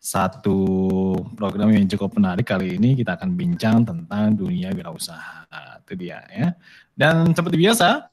[0.00, 0.56] satu
[1.36, 5.44] program yang cukup menarik kali ini kita akan bincang tentang dunia wirausaha.
[5.84, 6.56] Itu dia ya.
[6.96, 8.08] Dan seperti biasa,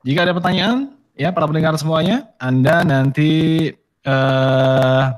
[0.00, 3.68] jika ada pertanyaan ya para pendengar semuanya, Anda nanti
[4.08, 5.12] uh,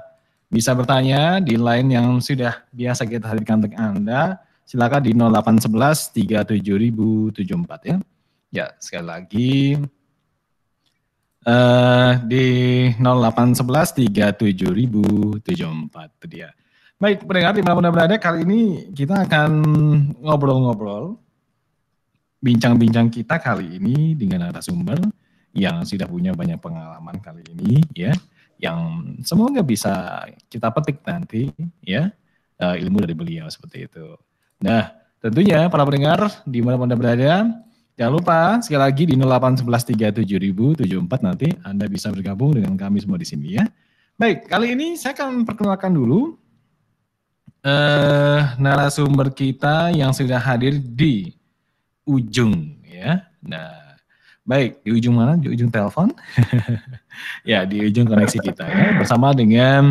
[0.50, 4.42] bisa bertanya di line yang sudah biasa kita hadirkan untuk Anda.
[4.66, 6.12] Silakan di 0811
[7.32, 7.96] 37074 ya.
[8.48, 9.52] Ya, sekali lagi
[11.48, 12.46] uh, di
[13.00, 15.48] 0811 37074
[16.20, 16.52] itu dia.
[16.98, 19.50] Baik, pendengar di mana berada kali ini kita akan
[20.20, 21.16] ngobrol-ngobrol
[22.38, 24.98] bincang-bincang kita kali ini dengan narasumber
[25.54, 28.14] yang sudah punya banyak pengalaman kali ini ya
[28.58, 31.50] yang semoga bisa kita petik nanti
[31.82, 32.10] ya
[32.58, 34.18] uh, ilmu dari beliau seperti itu.
[34.58, 34.90] Nah,
[35.22, 37.46] tentunya para pendengar di mana-mana berada,
[37.98, 43.58] jangan lupa sekali lagi di 081137074 nanti Anda bisa bergabung dengan kami semua di sini
[43.58, 43.66] ya.
[44.14, 46.38] Baik, kali ini saya akan perkenalkan dulu
[47.66, 51.34] uh, narasumber kita yang sudah hadir di
[52.06, 53.26] ujung ya.
[53.42, 53.88] Nah,
[54.48, 55.36] Baik, di ujung mana?
[55.36, 56.08] Di ujung telepon?
[57.52, 58.96] ya, di ujung koneksi kita ya.
[58.96, 59.84] Bersama dengan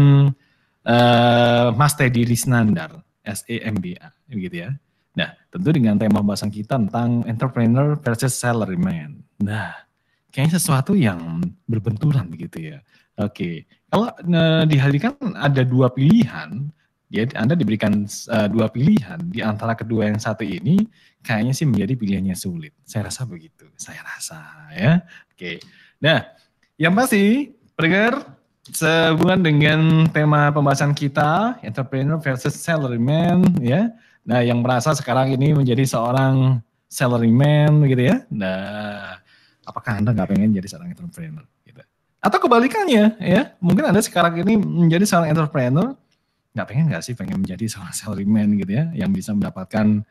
[0.82, 4.74] uh, Mas Teddy Risnandar, SEMBA, begitu ya.
[5.58, 9.26] Tentu dengan tema pembahasan kita tentang entrepreneur versus salaryman.
[9.42, 9.74] Nah,
[10.30, 12.80] kayaknya sesuatu yang berbenturan begitu ya.
[13.18, 16.70] Oke, kalau uh, dihadirkan ada dua pilihan,
[17.10, 20.86] ya Anda diberikan uh, dua pilihan di antara kedua yang satu ini
[21.26, 22.78] kayaknya sih menjadi pilihannya sulit.
[22.86, 23.66] Saya rasa begitu.
[23.82, 25.02] Saya rasa ya.
[25.34, 25.58] Oke.
[25.98, 26.22] Nah,
[26.78, 28.38] yang pasti pendengar
[28.70, 29.80] sehubungan dengan
[30.14, 33.90] tema pembahasan kita entrepreneur versus salaryman ya.
[34.28, 36.60] Nah, yang merasa sekarang ini menjadi seorang
[36.92, 38.28] salaryman gitu ya.
[38.28, 39.16] Nah,
[39.64, 41.80] apakah Anda nggak pengen jadi seorang entrepreneur gitu.
[42.20, 43.56] Atau kebalikannya ya.
[43.64, 45.96] Mungkin Anda sekarang ini menjadi seorang entrepreneur
[46.52, 50.02] nggak pengen nggak sih pengen menjadi seorang salaryman gitu ya yang bisa mendapatkan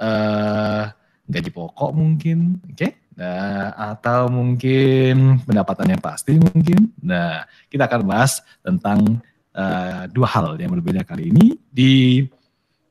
[0.00, 0.88] uh,
[1.30, 2.74] gaji pokok mungkin, oke?
[2.74, 2.90] Okay?
[3.20, 6.88] Nah, atau mungkin pendapatan yang pasti mungkin.
[7.04, 9.20] Nah, kita akan bahas tentang
[9.52, 12.24] uh, dua hal yang berbeda kali ini di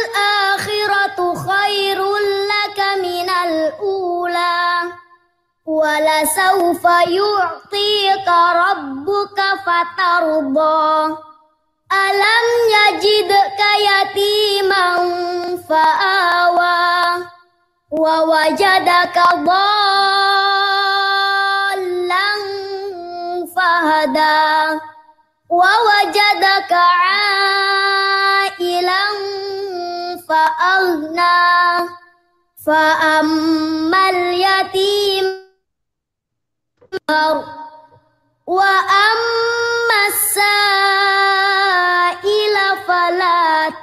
[5.86, 11.18] ولسوف يعطيك ربك فترضى
[11.92, 15.04] Alam yajidka yatiman
[15.68, 17.20] fa'awa
[17.92, 20.24] wa wajadaka dhallan
[23.52, 24.80] fahada
[25.52, 26.80] wa wajadaka
[28.56, 29.20] ailan
[30.24, 31.35] fa'aghna
[38.47, 40.33] wa ammas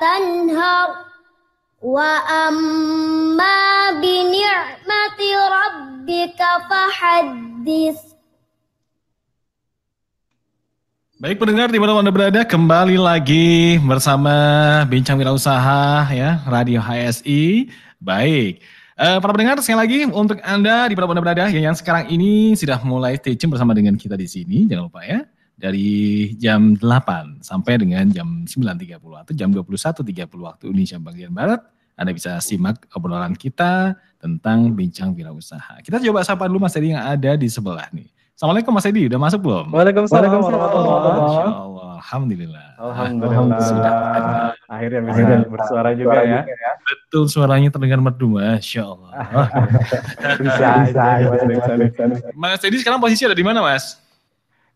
[0.02, 0.90] tanhar
[1.84, 3.58] wa amma
[4.02, 8.14] bi ni'mati rabbika fahaddits
[11.24, 14.36] Baik pendengar di mana Anda berada kembali lagi bersama
[14.92, 17.72] Bincang Wirausaha ya Radio HSI.
[17.96, 18.60] Baik.
[18.94, 23.18] Uh, para pendengar sekali lagi untuk Anda di mana berada yang sekarang ini sudah mulai
[23.18, 25.26] stay tune bersama dengan kita di sini jangan lupa ya.
[25.54, 31.62] dari jam 8 sampai dengan jam 9.30 atau jam 21.30 waktu Indonesia bagian Barat.
[31.94, 35.82] Anda bisa simak obrolan kita tentang bincang wirausaha.
[35.86, 38.10] Kita coba sapa dulu Mas Edi yang ada di sebelah nih.
[38.34, 39.70] Assalamualaikum Mas Edi, udah masuk belum?
[39.70, 41.73] Waalaikumsalam warahmatullahi
[42.04, 42.68] Alhamdulillah.
[42.84, 43.64] Alhamdulillah.
[43.64, 43.94] Sudah
[44.68, 46.44] akhirnya bisa Akhirnya bersuara juga ya.
[46.44, 46.72] ya.
[46.84, 49.12] Betul suaranya terdengar merdu, Masya Allah.
[50.44, 52.26] bisa, bisa, bisa, bisa, bisa.
[52.36, 53.96] Mas Edi sekarang posisi ada di mana Mas?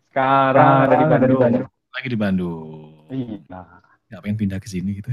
[0.07, 1.41] Sekarang ada di Bandung.
[1.67, 2.67] Lagi di Bandung.
[3.11, 3.61] Iya.
[4.07, 5.11] Gak pengen pindah ke sini gitu.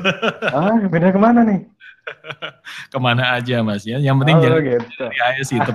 [0.52, 1.64] ah, pindah ke mana nih?
[2.92, 3.98] Ke mana aja mas ya.
[3.98, 5.04] Yang penting oh, jangan gitu.
[5.10, 5.72] di AS itu.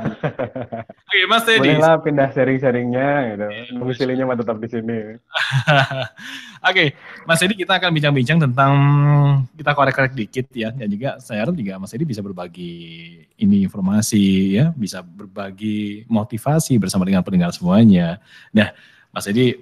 [1.07, 1.75] Oke mas Teddy.
[1.75, 3.47] Boleh lah pindah sharing-sharingnya gitu.
[3.79, 4.99] Domisilinya mah tetap di sini.
[6.61, 6.93] Oke,
[7.25, 8.73] Mas Edi kita akan bincang-bincang tentang
[9.57, 12.73] kita korek-korek dikit ya dan juga saya harap juga Mas Edi bisa berbagi
[13.41, 18.21] ini informasi ya, bisa berbagi motivasi bersama dengan pendengar semuanya.
[18.53, 18.69] Nah,
[19.09, 19.57] Mas Edi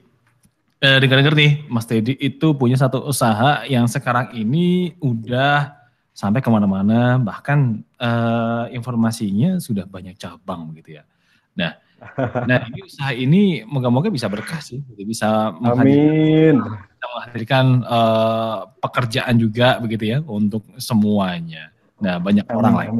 [0.83, 5.79] eh, dengar-dengar nih, Mas Teddy itu punya satu usaha yang sekarang ini udah
[6.19, 11.07] sampai ke mana-mana, bahkan eh, informasinya sudah banyak cabang gitu ya.
[11.56, 11.80] Nah,
[12.50, 16.60] nah ini usaha ini moga-moga bisa berkah sih, bisa menghadirkan,
[17.00, 21.71] menghadirkan eh, pekerjaan juga begitu ya untuk semuanya.
[22.04, 22.92] Nah, banyak amin, orang lain.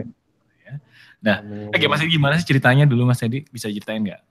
[0.64, 0.74] Ya.
[1.20, 1.38] Nah,
[1.76, 3.44] oke Mas Edi gimana sih ceritanya dulu Mas Edi?
[3.52, 4.29] Bisa ceritain nggak?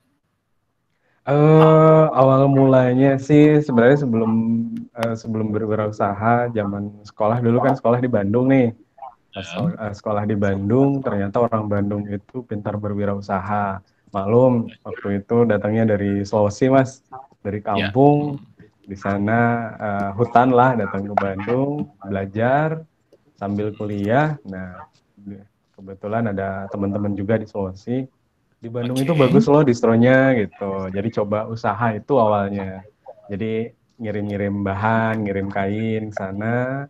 [1.29, 4.33] Uh, awal mulanya sih sebenarnya sebelum
[4.97, 8.73] uh, sebelum berwirausaha zaman sekolah dulu kan sekolah di Bandung nih.
[9.77, 13.85] uh, sekolah di Bandung ternyata orang Bandung itu pintar berwirausaha.
[14.09, 17.05] Malum waktu itu datangnya dari Sulawesi mas,
[17.45, 17.77] dari ya.
[17.77, 18.41] kampung
[18.89, 19.41] di sana
[19.77, 22.89] uh, hutan lah datang ke Bandung belajar
[23.37, 24.41] sambil kuliah.
[24.49, 24.81] Nah
[25.77, 28.09] kebetulan ada teman-teman juga di Sulawesi
[28.59, 29.07] di Bandung okay.
[29.07, 30.91] itu bagus loh distronya gitu.
[30.91, 32.83] Jadi coba usaha itu awalnya.
[33.31, 33.71] Jadi
[34.03, 36.87] ngirim-ngirim bahan, ngirim kain sana.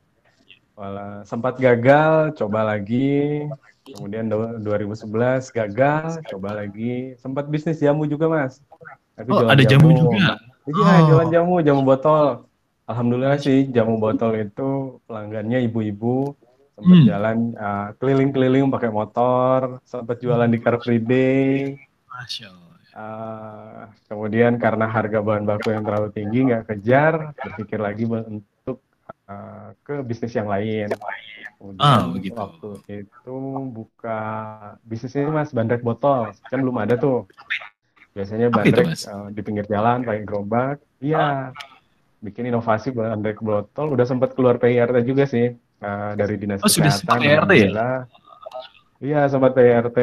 [0.79, 3.45] Wala, sempat gagal, coba lagi.
[3.85, 4.29] Kemudian
[4.63, 7.17] 2011 gagal, coba lagi.
[7.21, 8.61] Sempat bisnis jamu juga mas.
[9.19, 10.39] Tapi oh, ada jamu, jamu juga.
[10.69, 11.01] Iya, oh.
[11.09, 12.49] jualan jamu, jamu botol.
[12.89, 16.33] Alhamdulillah sih jamu botol itu pelanggannya ibu-ibu
[16.79, 17.09] sempat hmm.
[17.11, 21.75] jalan uh, keliling-keliling pakai motor, sempat jualan di Car Free Day.
[22.07, 22.67] Masya Allah.
[22.99, 28.79] Uh, kemudian karena harga bahan baku yang terlalu tinggi nggak kejar, berpikir lagi untuk
[29.27, 30.87] uh, ke bisnis yang lain.
[31.59, 32.39] Kemudian oh, begitu.
[32.39, 32.69] waktu
[33.03, 33.39] itu
[33.75, 34.21] buka
[34.87, 37.27] bisnisnya mas bandrek botol, kan belum ada tuh.
[38.15, 40.79] Biasanya bandrek uh, di pinggir jalan pakai gerobak.
[41.03, 41.51] Iya,
[42.23, 43.99] bikin inovasi bandrek botol.
[43.99, 47.05] Udah sempat keluar PIRT juga sih uh, dari dinas oh, kesehatan.
[47.05, 47.89] Sudah PRT ya?
[48.99, 49.99] Iya, sobat PRT.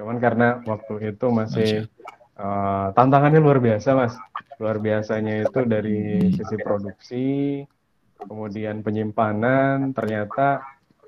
[0.00, 1.70] Cuman karena waktu itu masih
[2.40, 4.16] uh, tantangannya luar biasa, Mas.
[4.56, 7.28] Luar biasanya itu dari sisi produksi,
[8.16, 10.60] kemudian penyimpanan, ternyata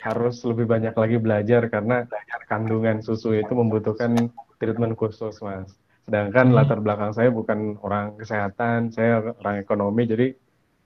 [0.03, 2.05] harus lebih banyak lagi belajar karena
[2.51, 5.73] kandungan susu itu membutuhkan treatment khusus, Mas.
[6.05, 6.57] Sedangkan hmm.
[6.57, 10.27] latar belakang saya bukan orang kesehatan, saya orang ekonomi, jadi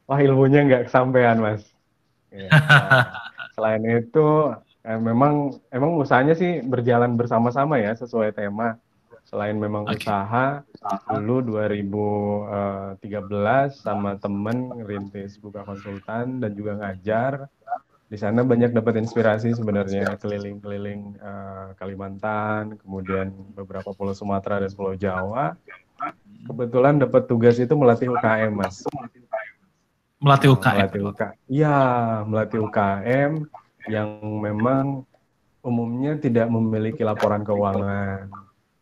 [0.06, 1.64] wah ilmunya nggak kesampaian, Mas.
[2.36, 2.50] Ya,
[3.56, 4.52] selain itu
[4.84, 8.76] eh, memang emang usahanya sih berjalan bersama-sama ya sesuai tema.
[9.26, 9.98] Selain memang okay.
[9.98, 10.62] usaha
[11.10, 17.50] dulu 2013 eh, sama temen ngerintis buka konsultan dan juga ngajar.
[18.06, 24.94] Di sana banyak dapat inspirasi sebenarnya keliling-keliling uh, Kalimantan, kemudian beberapa pulau Sumatera dan pulau
[24.94, 25.58] Jawa.
[26.46, 28.86] Kebetulan dapat tugas itu melatih UKM, Mas.
[30.16, 30.78] Melatih UKM.
[30.80, 31.34] Melatih UKM.
[31.48, 31.78] Iya,
[32.24, 33.32] melatih UKM
[33.86, 34.08] yang
[34.40, 35.04] memang
[35.60, 38.30] umumnya tidak memiliki laporan keuangan.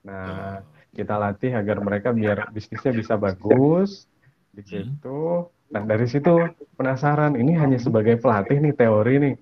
[0.04, 0.60] Nah,
[0.94, 4.06] kita latih agar mereka biar bisnisnya bisa bagus
[4.54, 4.70] di hmm.
[4.70, 5.50] situ.
[5.74, 6.38] Nah, dari situ
[6.78, 9.34] penasaran, ini hanya sebagai pelatih nih teori nih.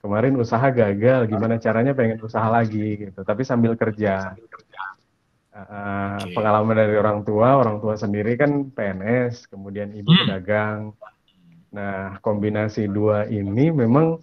[0.00, 4.34] Kemarin usaha gagal, gimana caranya pengen usaha lagi gitu, tapi sambil kerja.
[5.56, 10.92] Uh, pengalaman dari orang tua, orang tua sendiri kan PNS, kemudian ibu hmm.
[11.74, 14.20] Nah, kombinasi dua ini memang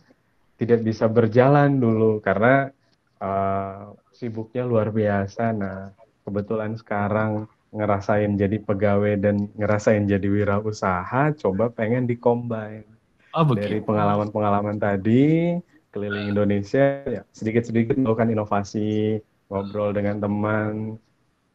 [0.55, 2.71] tidak bisa berjalan dulu karena
[3.19, 5.51] uh, sibuknya luar biasa.
[5.51, 5.91] Nah,
[6.23, 12.85] kebetulan sekarang ngerasain jadi pegawai dan ngerasain jadi wirausaha, coba pengen dikombin.
[13.33, 15.57] Oh, Dari pengalaman-pengalaman tadi,
[15.89, 19.17] keliling Indonesia, ya sedikit-sedikit melakukan inovasi,
[19.49, 21.01] ngobrol dengan teman,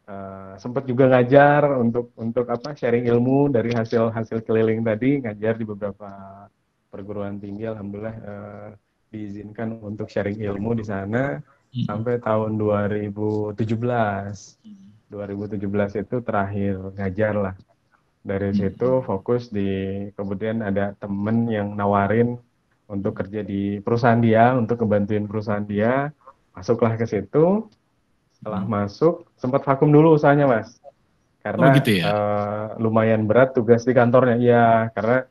[0.08, 5.60] Uh, sempat juga ngajar untuk untuk apa sharing ilmu dari hasil hasil keliling tadi ngajar
[5.60, 6.08] di beberapa
[6.88, 8.68] perguruan tinggi alhamdulillah uh,
[9.12, 11.84] diizinkan untuk sharing ilmu di sana hmm.
[11.84, 13.52] sampai tahun 2017
[15.08, 17.54] 2017 itu terakhir ngajar lah.
[18.20, 18.58] Dari Hmm.
[18.60, 19.68] situ fokus di
[20.12, 22.36] kemudian ada temen yang nawarin
[22.88, 26.12] untuk kerja di perusahaan dia, untuk ngebantuin perusahaan dia.
[26.52, 27.68] Masuklah ke situ.
[28.38, 30.78] Setelah masuk, sempat vakum dulu usahanya, Mas.
[31.42, 32.04] Karena Oh, gitu ya?
[32.11, 34.37] eh, lumayan berat tugas di kantornya.
[34.38, 35.26] Iya, karena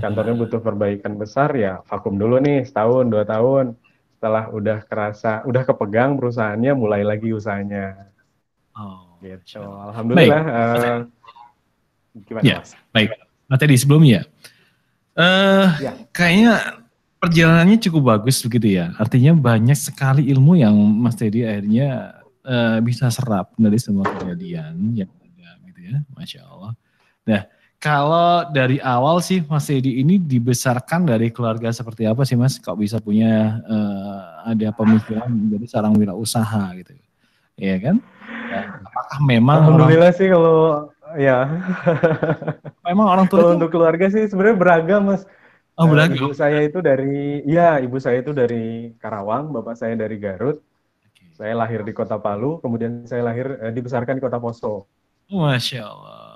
[0.00, 3.76] kantornya butuh perbaikan besar ya vakum dulu nih setahun dua tahun
[4.16, 8.08] setelah udah kerasa udah kepegang perusahaannya mulai lagi usahanya
[8.72, 9.92] Oh, gitu Allah.
[9.92, 10.96] alhamdulillah eh,
[12.24, 12.56] gimana Ya.
[12.62, 13.10] mas Baik,
[13.50, 14.20] Mas Teddy sebelumnya,
[15.18, 15.92] eh Ya.
[16.14, 16.80] kayaknya
[17.20, 18.94] perjalanannya cukup bagus begitu ya.
[18.96, 25.10] Artinya banyak sekali ilmu yang Mas Teddy akhirnya eh, bisa serap dari semua kejadian yang
[25.20, 26.72] ada gitu ya, masya Allah.
[27.26, 27.42] Nah,
[27.80, 32.60] kalau dari awal sih Mas Teddy ini dibesarkan dari keluarga seperti apa sih Mas?
[32.60, 36.92] Kok bisa punya eh, ada pemikiran menjadi seorang wirausaha gitu,
[37.56, 37.96] ya kan?
[38.50, 40.58] Nah, apakah memang orang, alhamdulillah sih kalau
[41.18, 41.38] ya
[42.86, 45.26] memang orang tua kalau itu untuk keluarga sih sebenarnya beragam mas
[45.80, 46.16] oh, Eh, beragam?
[46.20, 50.60] ibu saya itu dari ya ibu saya itu dari Karawang bapak saya dari Garut.
[51.40, 54.84] Saya lahir di kota Palu kemudian saya lahir eh, dibesarkan di kota Poso
[55.30, 56.30] Masya Allah.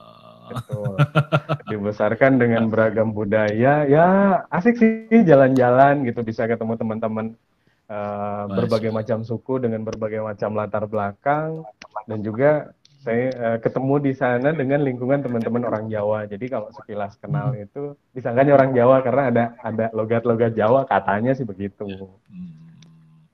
[0.44, 0.94] Betul.
[1.72, 4.06] Dibesarkan dengan beragam budaya, ya
[4.52, 7.32] asik sih jalan-jalan gitu, bisa ketemu teman-teman
[7.88, 11.64] eh, berbagai macam suku dengan berbagai macam latar belakang,
[12.04, 12.70] dan juga
[13.02, 16.28] saya eh, ketemu di sana dengan lingkungan teman-teman orang Jawa.
[16.28, 21.48] Jadi kalau sekilas kenal itu disangkanya orang Jawa karena ada ada logat-logat Jawa, katanya sih
[21.48, 21.88] begitu.
[22.28, 22.63] Hmm.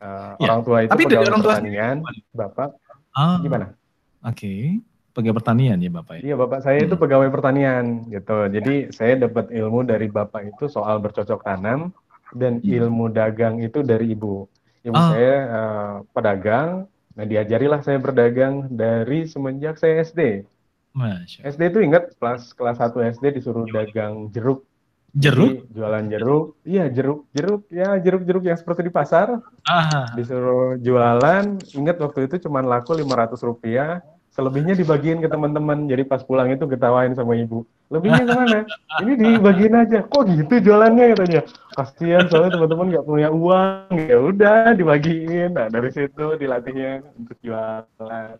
[0.00, 1.96] Eh, Ya, Orang tua itu tapi pegawai orang tua pertanian,
[2.32, 2.68] bapak
[3.12, 3.76] Ah, gimana?
[4.22, 4.80] Oke,
[5.12, 6.32] pegawai pertanian ya Bapak ya?
[6.32, 7.02] Iya, bapak saya itu Hmm.
[7.02, 8.38] pegawai pertanian gitu.
[8.48, 11.92] Jadi saya dapat ilmu dari bapak itu soal bercocok tanam
[12.32, 12.70] dan Hmm.
[12.70, 14.46] ilmu dagang itu dari ibu.
[14.80, 15.08] Ibu Ah.
[15.10, 16.70] saya eh, pedagang.
[17.12, 20.46] Nah, diajarilah saya berdagang dari semenjak saya SD.
[20.90, 21.44] Masya.
[21.44, 24.64] SD itu ingat kelas kelas 1 SD disuruh dagang jeruk.
[25.10, 25.66] Jeruk?
[25.66, 26.46] Jadi, jualan jeruk.
[26.62, 27.18] Iya, jeruk.
[27.34, 31.58] Jeruk ya jeruk-jeruk yang seperti di pasar Ah, disuruh jualan.
[31.74, 34.02] Ingat waktu itu cuma laku 500 rupiah.
[34.30, 35.90] Selebihnya dibagiin ke teman-teman.
[35.90, 37.66] Jadi pas pulang itu ketawain sama ibu.
[37.90, 38.60] Lebihnya ke mana?
[39.02, 40.06] Ini dibagiin aja.
[40.06, 41.42] Kok gitu jualannya katanya?
[41.74, 43.90] Kasihan soalnya teman-teman nggak punya uang.
[43.90, 45.58] Ya udah dibagiin.
[45.58, 48.38] Nah dari situ dilatihnya untuk jualan.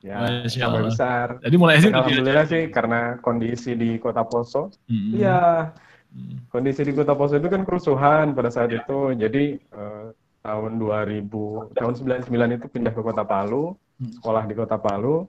[0.00, 0.88] Ya Allah.
[0.88, 1.26] besar.
[1.44, 4.72] jadi mulai SD Dan udah Alhamdulillah sih karena kondisi di Kota Poso.
[4.88, 5.72] Iya,
[6.10, 6.42] Hmm.
[6.50, 9.14] kondisi di Kota Poso itu kan kerusuhan pada saat itu.
[9.14, 10.06] Jadi eh,
[10.40, 13.78] tahun 2000, tahun 99 itu pindah ke Kota Palu,
[14.18, 15.22] sekolah di Kota Palu.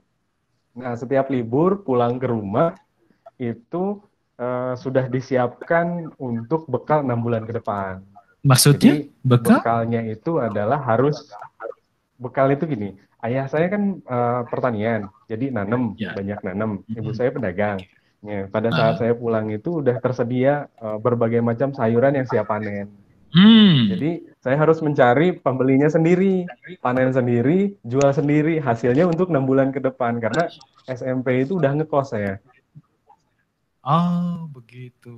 [0.74, 2.74] Nah, setiap libur pulang ke rumah
[3.38, 4.02] itu
[4.38, 8.02] eh, sudah disiapkan untuk bekal enam bulan ke depan.
[8.42, 9.62] Maksudnya Jadi bekal?
[9.62, 11.30] bekalnya itu adalah harus
[12.18, 12.98] bekal itu gini.
[13.22, 16.18] Ayah saya kan eh, pertanian, jadi nanem Ya.
[16.18, 16.72] banyak nanem.
[16.90, 17.18] Ibu Mhm.
[17.18, 17.78] saya pedagang.
[18.22, 18.74] Ya, pada Ah.
[18.74, 22.90] saat saya pulang itu udah tersedia eh, berbagai macam sayuran yang siap panen.
[23.32, 23.88] Hmm.
[23.88, 26.44] Jadi saya harus mencari pembelinya sendiri,
[26.82, 28.60] panen sendiri, jual sendiri.
[28.60, 30.52] Hasilnya untuk enam bulan ke depan karena
[30.84, 32.44] SMP itu udah ngekos saya.
[33.82, 35.16] Oh, begitu.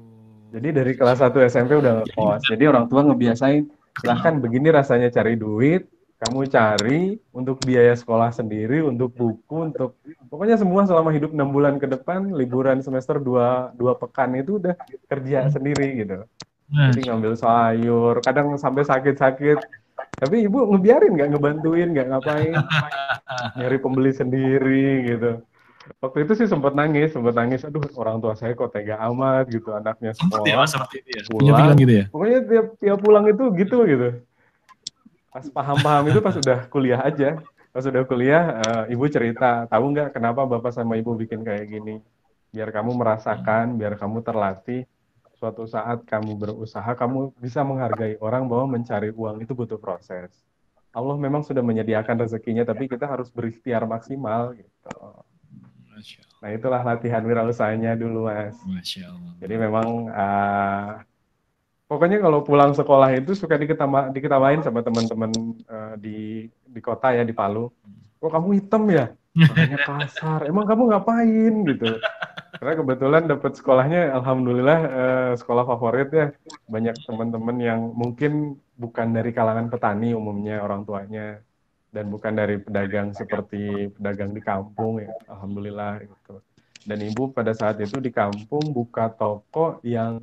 [0.54, 2.48] Jadi dari kelas 1 SMP udah ngekos.
[2.48, 3.68] Jadi orang tua ngebiasain,
[3.98, 5.90] silahkan begini rasanya cari duit,
[6.24, 10.00] kamu cari untuk biaya sekolah sendiri, untuk buku, untuk
[10.32, 14.80] pokoknya semua selama hidup enam bulan ke depan, liburan semester dua, dua pekan itu udah
[15.12, 16.24] kerja sendiri gitu.
[16.72, 19.60] Nah, Jadi ngambil sayur, kadang sampai sakit-sakit.
[19.94, 22.56] Tapi ibu ngebiarin nggak ngebantuin, nggak ngapain,
[23.60, 25.44] nyari pembeli sendiri gitu.
[26.00, 27.68] Waktu itu sih sempat nangis, sempat nangis.
[27.68, 30.64] Aduh, orang tua saya kok tega amat gitu, anaknya sempat ya sekolah.
[30.64, 31.22] Mas, seperti itu ya.
[31.28, 31.76] Pulang.
[31.76, 32.06] Gitu ya?
[32.08, 34.08] Pokoknya tiap, tiap pulang itu gitu gitu.
[35.34, 37.42] Pas paham-paham itu pas udah kuliah aja.
[37.74, 41.98] Pas udah kuliah, eh, ibu cerita, tahu nggak kenapa bapak sama ibu bikin kayak gini?
[42.54, 44.86] Biar kamu merasakan, biar kamu terlatih.
[45.34, 50.30] Suatu saat kamu berusaha, kamu bisa menghargai orang bahwa mencari uang itu butuh proses.
[50.94, 54.70] Allah memang sudah menyediakan rezekinya, tapi kita harus berikhtiar maksimal gitu.
[56.46, 58.54] Nah itulah latihan wirausahanya dulu, mas.
[59.42, 60.90] Jadi memang eh,
[61.88, 65.32] pokoknya kalau pulang sekolah itu suka diketama, diketawain sama teman-teman
[65.68, 67.70] eh, di di kota ya di Palu.
[68.20, 69.12] Kok kamu hitam ya?
[69.34, 70.40] Makanya kasar.
[70.46, 71.98] Emang kamu ngapain gitu?
[72.62, 76.28] Karena kebetulan dapat sekolahnya, alhamdulillah eh, sekolah favorit ya.
[76.70, 81.42] Banyak teman-teman yang mungkin bukan dari kalangan petani umumnya orang tuanya
[81.94, 85.10] dan bukan dari pedagang seperti pedagang di kampung ya.
[85.30, 86.40] Alhamdulillah gitu.
[86.84, 90.22] Dan ibu pada saat itu di kampung buka toko yang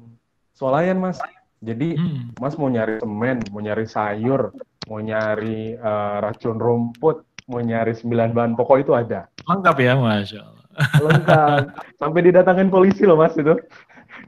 [0.55, 1.19] swalayan mas.
[1.61, 2.33] Jadi Hmm.
[2.41, 4.57] mas mau nyari semen, mau nyari sayur,
[4.89, 7.21] mau nyari eh, racun rumput,
[7.53, 9.29] mau nyari sembilan bahan pokok itu ada.
[9.45, 10.67] Lengkap ya, Masya Allah.
[11.05, 11.57] Lengkap.
[12.01, 13.53] Sampai didatangin polisi loh mas itu.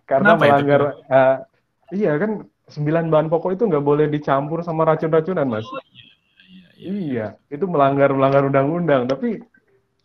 [0.05, 0.49] Karena Kenapa itu?
[0.69, 1.37] melanggar, eh,
[1.97, 5.65] iya kan sembilan bahan pokok itu nggak boleh dicampur sama racun-racunan mas.
[5.65, 6.91] Iya, iya.
[6.93, 9.09] Iya, itu melanggar melanggar undang-undang.
[9.09, 9.41] Tapi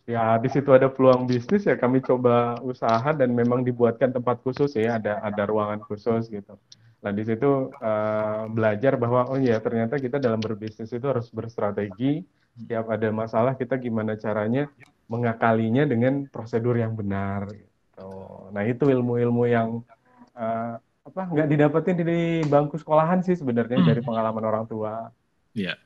[0.08, 4.72] ya di situ ada peluang bisnis ya kami coba usaha dan memang dibuatkan tempat khusus
[4.72, 6.56] ya, ada ada ruangan khusus gitu.
[6.98, 12.26] Nah di situ eh, belajar bahwa oh iya ternyata kita dalam berbisnis itu harus berstrategi.
[12.58, 14.66] Setiap ada masalah kita gimana caranya
[15.06, 17.46] mengakalinya dengan prosedur yang benar.
[17.54, 18.10] Gitu.
[18.50, 19.86] Nah itu ilmu-ilmu yang
[20.34, 23.88] eh, apa nggak didapetin di bangku sekolahan sih sebenarnya Hmm.
[23.88, 25.08] dari pengalaman orang tua.
[25.56, 25.78] Iya.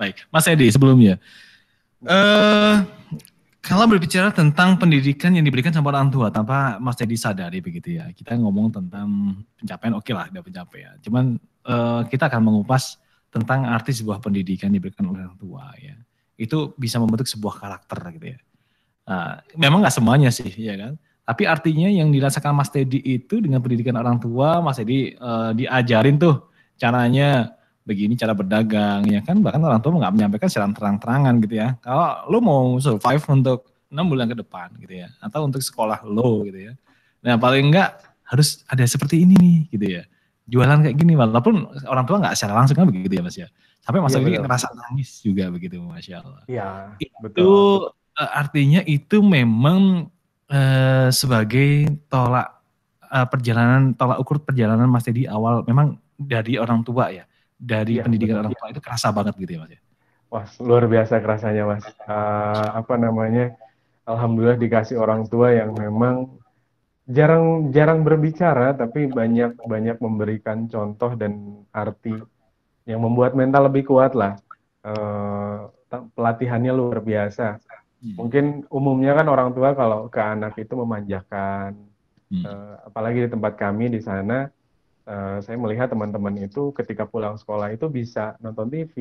[0.00, 1.20] Baik, Mas Edi sebelumnya.
[2.02, 2.76] Eh
[3.62, 8.10] kalau berbicara tentang pendidikan yang diberikan sama orang tua tanpa Mas Edi sadari begitu ya.
[8.10, 10.98] Kita ngomong tentang pencapaian oke lah, ada pencapaian.
[10.98, 12.98] Cuman eh, kita akan mengupas
[13.30, 15.94] tentang arti sebuah pendidikan yang diberikan oleh orang tua ya.
[16.34, 18.38] Itu bisa membentuk sebuah karakter gitu ya.
[19.06, 20.98] Nah, memang nggak semuanya sih, ya kan.
[21.22, 26.18] Tapi artinya yang dirasakan Mas Teddy itu dengan pendidikan orang tua, Mas Teddy eh, diajarin
[26.18, 26.50] tuh
[26.82, 29.42] caranya begini cara berdagang ya kan?
[29.42, 31.74] Bahkan orang tua nggak menyampaikan secara terang-terangan gitu ya.
[31.82, 36.48] Kalau lo mau survive untuk enam bulan ke depan gitu ya atau untuk sekolah lo
[36.48, 36.74] gitu ya
[37.20, 40.02] nah paling enggak harus ada seperti ini nih gitu ya.
[40.48, 43.46] Jualan kayak gini walaupun orang tua nggak secara langsung kan begitu ya mas ya.
[43.78, 44.42] Sampai mas Teddy betul.
[44.42, 47.94] ngerasa nangis juga begitu masya Allah Iya, itu betul.
[48.18, 50.10] eh, artinya itu memang
[50.50, 52.48] eh, sebagai tolak
[53.06, 57.22] eh, perjalanan tolak ukur perjalanan Mas Teddy awal memang dari orang tua ya
[57.70, 58.42] dari Iya, pendidikan betul.
[58.42, 59.80] orang tua itu kerasa banget gitu ya Mas ya
[60.32, 61.84] Wah, luar biasa kerasanya, Mas.
[62.08, 63.44] Eh, apa namanya?
[64.10, 66.16] Alhamdulillah dikasih orang tua yang memang
[67.16, 67.44] jarang
[67.76, 71.32] jarang berbicara, tapi banyak banyak memberikan contoh dan
[71.74, 72.14] arti
[72.90, 74.34] yang membuat mental lebih kuat lah.
[75.90, 77.60] Ta- pelatihannya luar biasa.
[78.02, 78.16] Hmm.
[78.18, 81.72] Mungkin umumnya kan orang tua kalau ke anak itu memanjakan,
[82.32, 82.48] Hmm.
[82.48, 84.48] Eh, apalagi di tempat kami di sana,
[85.06, 88.94] eh, saya melihat teman-teman itu ketika pulang sekolah itu bisa nonton TV,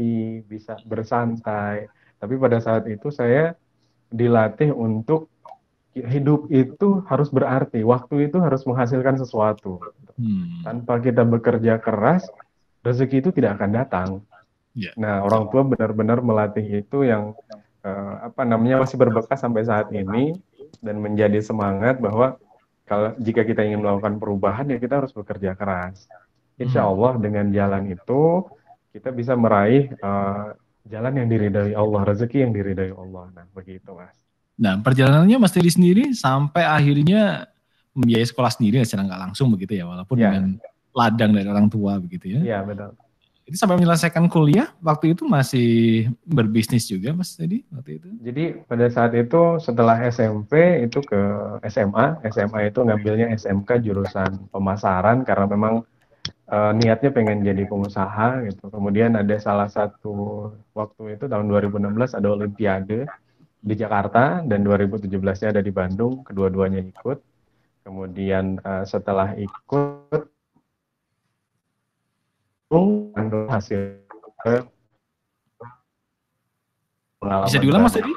[0.45, 1.89] bisa bersantai.
[2.21, 3.57] Tapi pada saat itu saya
[4.11, 5.31] dilatih untuk
[5.91, 9.79] hidup itu harus berarti, waktu itu harus menghasilkan sesuatu.
[10.15, 10.63] Hmm.
[10.63, 12.23] Tanpa kita bekerja keras,
[12.85, 14.09] rezeki itu tidak akan datang.
[14.71, 14.95] Iya.
[14.95, 17.35] Nah, orang tua benar-benar melatih itu yang
[17.83, 20.37] eh, apa namanya masih berbekas sampai saat ini
[20.79, 22.39] dan menjadi semangat bahwa
[22.91, 26.11] kalau jika kita ingin melakukan perubahan ya kita harus bekerja keras.
[26.59, 26.91] Insya Hmm.
[26.91, 28.43] Allah dengan jalan itu
[28.91, 30.47] kita bisa meraih eh,
[30.91, 33.31] jalan yang diridai Allah, rezeki yang diridai Allah.
[33.31, 34.11] Nah, begitu Mas.
[34.59, 37.47] Nah perjalanannya Mas Teddy sendiri sampai akhirnya
[37.95, 40.27] membiayai sekolah sendiri secara nggak langsung begitu ya walaupun Ya.
[40.35, 40.59] dengan
[40.91, 42.39] ladang dari orang tua begitu ya.
[42.43, 42.91] Iya, betul.
[43.51, 48.07] Itu sampai menyelesaikan kuliah waktu itu masih berbisnis juga Mas Teddy waktu itu.
[48.23, 51.19] Jadi pada saat itu setelah SMP itu ke
[51.67, 55.83] SMA, SMA itu ngambilnya SMK jurusan pemasaran karena memang
[56.47, 58.71] eh, niatnya pengen jadi pengusaha gitu.
[58.71, 61.91] Kemudian ada salah satu waktu itu tahun 2016
[62.23, 63.03] ada Olimpiade
[63.59, 67.19] di Jakarta dan 2017-nya ada di Bandung, kedua-duanya ikut.
[67.83, 70.39] Kemudian eh, setelah ikut
[73.51, 73.99] hasil
[77.21, 77.93] pengalaman Bisa diulang Mas.
[77.93, 78.13] Teddy?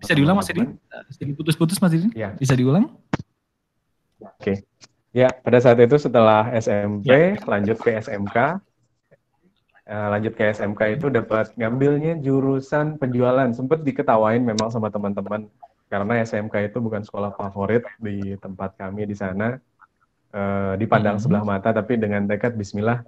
[0.00, 0.64] Bisa diulang Mas Teddy?
[1.12, 2.08] Sedikit putus-putus Mas Teddy?
[2.14, 2.32] Ya.
[2.38, 2.94] Bisa diulang?
[5.12, 8.60] Ya, pada saat itu setelah SMP, lanjut ke SMK.
[9.88, 13.48] Eh, lanjut ke SMK itu dapat ngambilnya jurusan penjualan.
[13.56, 15.48] Sempat diketawain memang sama teman-teman
[15.88, 19.56] karena SMK itu bukan sekolah favorit di tempat kami di sana.
[20.28, 21.22] Eh, dipandang Mhm.
[21.24, 23.00] sebelah mata, tapi dengan tekad Bismillah,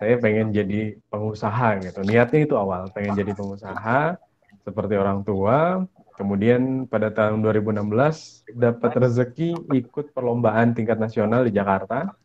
[0.00, 2.00] saya pengen jadi pengusaha gitu.
[2.00, 4.16] Niatnya itu awal, pengen jadi pengusaha
[4.64, 5.84] seperti orang tua.
[6.16, 12.16] Kemudian pada tahun 2016 dapat rezeki ikut perlombaan tingkat nasional di Jakarta,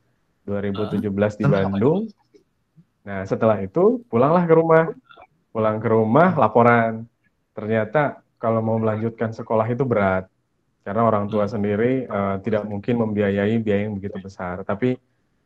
[0.47, 1.03] 2017
[1.35, 2.07] di Bandung.
[3.03, 4.95] Nah, setelah itu pulanglah ke rumah.
[5.51, 7.03] Pulang ke rumah, laporan.
[7.51, 10.31] Ternyata kalau mau melanjutkan sekolah itu berat.
[10.87, 14.63] Karena orang tua sendiri eh, tidak mungkin membiayai biaya yang begitu besar.
[14.63, 14.95] Tapi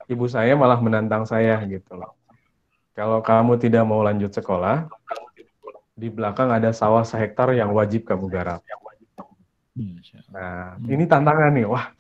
[0.10, 2.19] ibu saya malah menantang saya gitu loh.
[3.00, 4.92] Kalau kamu tidak mau lanjut sekolah,
[5.96, 8.60] di belakang ada sawah sehektar yang wajib kamu garap.
[10.28, 10.92] Nah, Hmm.
[10.92, 11.64] ini tantangan nih.
[11.64, 11.96] Wah,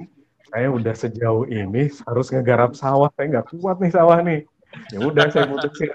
[0.52, 3.08] saya udah sejauh ini harus ngegarap sawah.
[3.16, 4.44] Saya nggak kuat nih sawah nih.
[4.92, 5.88] Ya udah, saya putusin.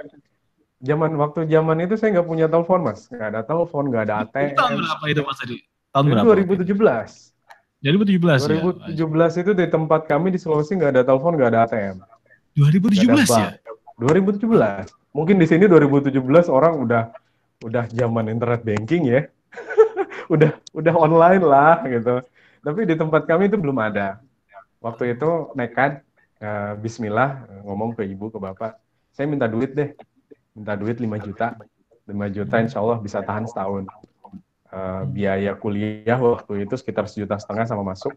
[0.81, 3.05] Zaman waktu zaman itu saya nggak punya telepon, mas.
[3.13, 4.79] Nggak ada telepon, nggak ada Itu tahun ATM.
[4.81, 5.59] berapa itu Mas Teddy?
[5.93, 6.29] Tahun Itu berapa?
[6.33, 7.11] 2017.
[7.85, 8.49] 2017 ya?
[8.89, 11.97] 2017 itu di tempat kami di Sulawesi nggak ada telepon, nggak ada ATM.
[12.57, 13.53] 2017 ya?
[13.99, 14.91] 2017.
[15.15, 16.19] Mungkin di sini 2017
[16.51, 17.03] orang udah
[17.63, 19.21] udah zaman internet banking ya.
[20.35, 22.25] udah udah online lah gitu.
[22.65, 24.19] Tapi di tempat kami itu belum ada.
[24.83, 26.05] Waktu itu nekat
[26.41, 28.77] uh, Bismillah ngomong ke ibu ke bapak,
[29.15, 29.97] saya minta duit deh,
[30.53, 31.57] minta duit 5 juta,
[32.05, 33.89] 5 juta insya Allah bisa tahan setahun.
[34.75, 38.13] Uh, biaya kuliah waktu itu sekitar sejuta setengah sama masuk.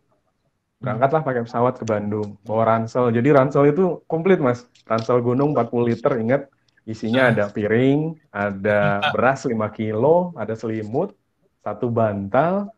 [0.77, 3.09] Berangkatlah pakai pesawat ke Bandung, bawa ransel.
[3.09, 6.41] Jadi ransel itu komplit mas, ransel gunung 40 liter, ingat
[6.85, 11.17] isinya ada piring, ada beras 5 kilo, ada selimut,
[11.65, 12.69] satu bantal,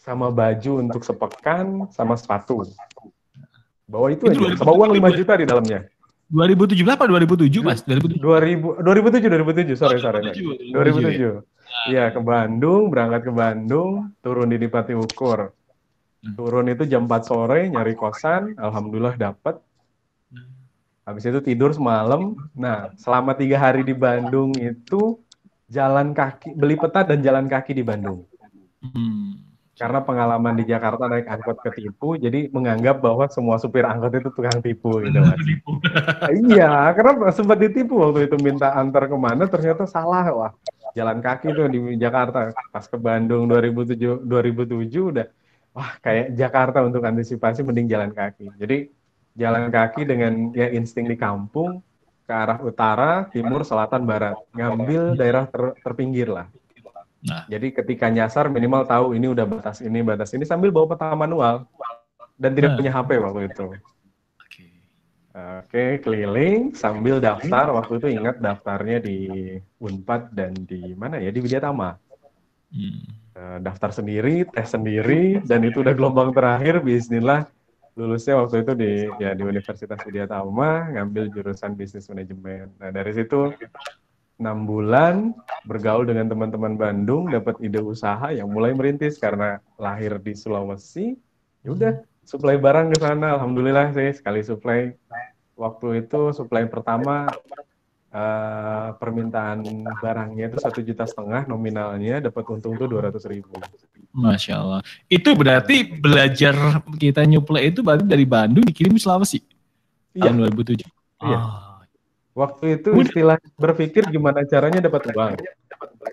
[0.00, 2.64] sama baju untuk sepekan, sama sepatu.
[3.84, 5.80] Bawa itu, itu aja, sama uang 5 juta di dalamnya.
[6.28, 7.80] 2007 apa 2007 mas?
[7.84, 8.20] 2007.
[8.20, 11.44] 2000, 2007 2007 sorry sorry 2007.
[11.44, 11.92] 2007.
[11.92, 15.56] Iya ke Bandung, berangkat ke Bandung, turun di Dipati Ukur.
[16.18, 16.34] Hmm.
[16.34, 19.62] Turun itu jam 4 sore nyari kosan, alhamdulillah dapat.
[20.30, 20.50] Hmm.
[21.06, 22.34] Habis itu tidur semalam.
[22.52, 25.22] Nah, selama tiga hari di Bandung itu
[25.70, 28.26] jalan kaki, beli peta dan jalan kaki di Bandung.
[28.82, 34.30] Hmm karena pengalaman di Jakarta naik angkot ketipu, jadi menganggap bahwa semua supir angkot itu
[34.34, 35.38] tukang tipu gitu mas.
[36.50, 40.52] iya, karena sempat ditipu waktu itu minta antar ke mana, ternyata salah wah.
[40.98, 45.26] Jalan kaki tuh di Jakarta, pas ke Bandung 2007 2007 udah
[45.78, 48.50] wah kayak Jakarta untuk antisipasi mending jalan kaki.
[48.58, 48.90] Jadi
[49.38, 51.78] jalan kaki dengan ya insting di kampung
[52.26, 56.50] ke arah utara, timur, selatan, barat, ngambil daerah ter, terpinggir lah
[57.18, 57.42] Nah.
[57.50, 61.66] Jadi ketika nyasar minimal tahu ini udah batas ini, batas ini sambil bawa peta manual
[62.38, 62.76] dan tidak nah.
[62.78, 63.66] punya HP waktu itu.
[65.38, 67.70] Oke, okay, keliling sambil daftar.
[67.70, 71.94] Waktu itu ingat daftarnya di Unpad dan di mana ya di Widyatama.
[72.74, 73.02] Hmm.
[73.38, 76.82] Uh, daftar sendiri, tes sendiri, dan itu udah gelombang terakhir.
[76.82, 77.46] Bismillah
[77.94, 78.90] lulusnya waktu itu di
[79.22, 82.66] ya di Universitas Widyatama ngambil jurusan bisnis manajemen.
[82.82, 83.54] Nah dari situ
[84.42, 85.38] enam bulan
[85.70, 91.14] bergaul dengan teman-teman Bandung, dapat ide usaha yang mulai merintis karena lahir di Sulawesi.
[91.62, 91.92] Ya udah,
[92.26, 93.38] supply barang ke sana.
[93.38, 94.98] Alhamdulillah sih sekali supply.
[95.54, 97.30] Waktu itu supply pertama
[98.18, 99.62] uh, permintaan
[100.02, 103.54] barangnya itu satu juta setengah nominalnya, dapat untung tuh dua ratus ribu.
[104.10, 104.80] Masya Allah.
[105.06, 109.38] Itu berarti belajar kita nyuplai itu berarti dari Bandung dikirim Sulawesi
[110.18, 110.26] iya.
[110.26, 110.82] tahun 2007.
[111.22, 111.38] Iya.
[111.38, 111.66] Oh.
[112.38, 115.34] Waktu itu istilah berpikir gimana caranya dapat uang.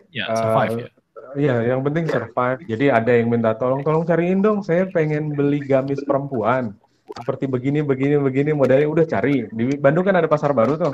[0.10, 0.90] Ya, survive uh, ya.
[1.36, 2.64] Iya, yang penting survive.
[2.66, 4.64] Jadi ada yang minta tolong, tolong cariin dong.
[4.66, 6.74] Saya pengen beli gamis perempuan.
[7.22, 8.56] Seperti begini, begini, begini.
[8.56, 9.46] Modelnya udah cari.
[9.52, 10.94] Di Bandung kan ada pasar baru tuh.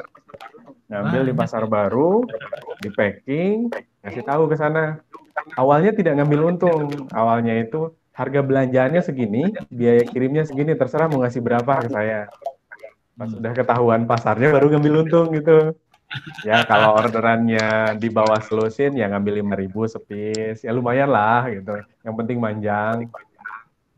[0.92, 2.28] Ngambil di pasar baru,
[2.84, 3.72] di packing,
[4.04, 5.00] ngasih tahu ke sana.
[5.56, 7.08] Awalnya tidak ngambil untung.
[7.16, 10.76] Awalnya itu harga belanjaannya segini, biaya kirimnya segini.
[10.76, 12.28] Terserah mau ngasih berapa ke saya.
[13.16, 13.40] Pas hmm.
[13.40, 15.80] udah ketahuan pasarnya baru ngambil untung gitu.
[16.44, 21.80] Ya kalau orderannya di bawah selusin ya ngambil lima ribu sepis, ya lumayan lah gitu.
[22.04, 23.08] Yang penting manjang.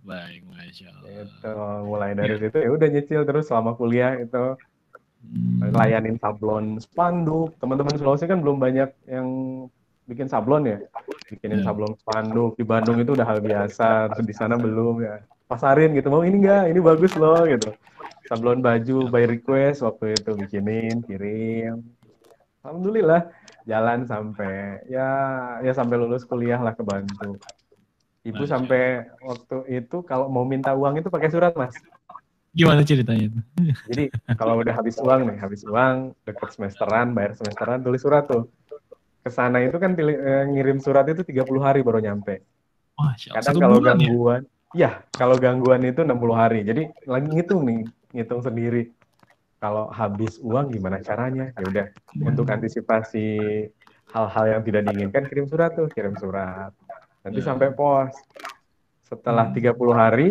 [0.05, 1.25] Baik, masya Allah.
[1.25, 1.55] Itu
[1.89, 4.59] mulai dari situ ya udah nyicil terus selama kuliah itu
[5.23, 5.71] hmm.
[5.71, 7.55] layanin sablon spanduk.
[7.57, 9.27] Teman-teman Sulawesi kan belum banyak yang
[10.03, 10.77] bikin sablon ya,
[11.31, 11.65] bikinin yeah.
[11.65, 15.23] sablon spanduk di Bandung itu udah hal biasa, terus di sana belum ya.
[15.47, 17.71] Pasarin gitu, mau ini enggak, ini bagus loh gitu.
[18.27, 21.83] Sablon baju by request waktu itu bikinin kirim.
[22.63, 23.31] Alhamdulillah
[23.67, 25.07] jalan sampai ya
[25.63, 27.39] ya sampai lulus kuliah lah kebantu.
[28.23, 31.75] Ibu sampai waktu itu kalau mau minta uang itu pakai surat mas
[32.53, 33.39] gimana ceritanya itu
[33.89, 34.03] jadi
[34.37, 38.49] kalau udah habis uang nih habis uang deket semesteran bayar semesteran tulis surat tuh
[39.23, 42.43] ke sana itu kan pilih, eh, ngirim surat itu 30 hari baru nyampe.
[42.99, 43.95] Wah, Kadang kalau ya?
[43.95, 44.49] gangguan, ya?
[44.75, 46.67] ya kalau gangguan itu 60 hari.
[46.67, 48.91] Jadi lagi ngitung nih, ngitung sendiri
[49.63, 52.27] kalau habis uang gimana caranya ya udah hmm.
[52.35, 53.63] untuk antisipasi
[54.11, 56.75] hal-hal yang tidak diinginkan kirim surat tuh kirim surat
[57.23, 57.47] nanti yeah.
[57.47, 58.11] sampai pos
[59.19, 59.93] setelah 30 hmm.
[59.93, 60.29] hari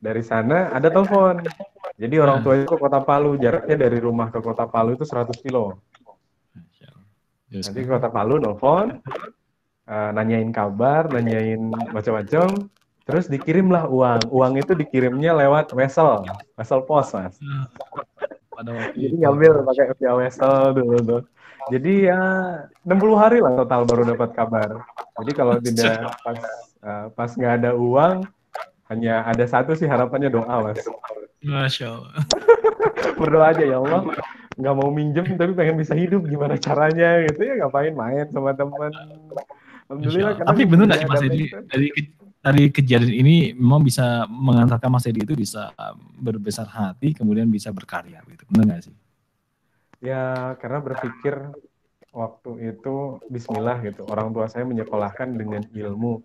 [0.00, 1.44] dari sana ada telepon
[1.96, 5.32] jadi orang tua itu ke kota Palu jaraknya dari rumah ke kota Palu itu 100
[5.44, 5.76] kilo
[7.52, 9.00] nanti ke kota Palu telepon
[9.88, 12.68] uh, nanyain kabar nanyain macam-macam
[13.06, 14.34] Terus dikirimlah uang.
[14.34, 16.26] Uang itu dikirimnya lewat wesel,
[16.58, 17.38] wesel pos, Mas.
[18.98, 21.22] Jadi ngambil pakai via wesel dulu tuh.
[21.70, 22.18] Jadi ya
[22.82, 24.70] 60 hari lah total baru dapat kabar.
[25.22, 26.38] Jadi kalau tidak pas
[26.86, 28.22] uh, pas nggak ada uang,
[28.86, 30.86] hanya ada satu sih harapannya doa, Mas.
[31.42, 32.14] Masya Allah.
[33.20, 34.14] Berdoa aja ya Allah.
[34.56, 38.94] Nggak mau minjem tapi pengen bisa hidup gimana caranya gitu ya ngapain main sama teman.
[39.90, 40.42] Alhamdulillah.
[40.46, 41.88] Tapi bener nggak Mas Edi dari
[42.40, 45.74] dari kejadian ini memang bisa mengantarkan Mas Edi itu bisa
[46.16, 48.94] berbesar hati kemudian bisa berkarya gitu benar nggak sih?
[50.00, 51.52] Ya karena berpikir
[52.16, 54.08] waktu itu Bismillah gitu.
[54.08, 56.24] Orang tua saya menyekolahkan dengan ilmu.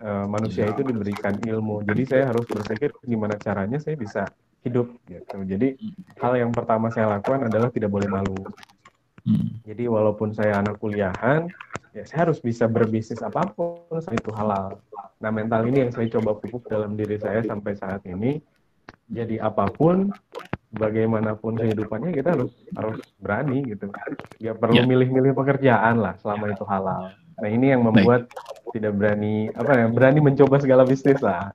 [0.00, 1.84] Uh, manusia itu diberikan ilmu.
[1.86, 4.26] Jadi saya harus berpikir gimana caranya saya bisa
[4.64, 5.36] hidup gitu.
[5.44, 5.76] Jadi
[6.18, 8.36] hal yang pertama saya lakukan adalah tidak boleh malu.
[9.24, 9.60] Hmm.
[9.64, 11.48] Jadi walaupun saya anak kuliahan,
[11.96, 14.80] ya saya harus bisa berbisnis apa pun itu halal.
[15.20, 18.40] Nah mental ini yang saya coba pupuk dalam diri saya sampai saat ini.
[19.08, 20.12] Jadi apa pun,
[20.74, 23.88] bagaimanapun kehidupannya kita harus harus berani gitu.
[24.42, 27.14] Ya perlu milih-milih pekerjaan lah selama itu halal.
[27.38, 28.72] Nah ini yang membuat Baik.
[28.74, 31.50] tidak berani apa ya berani mencoba segala bisnis lah.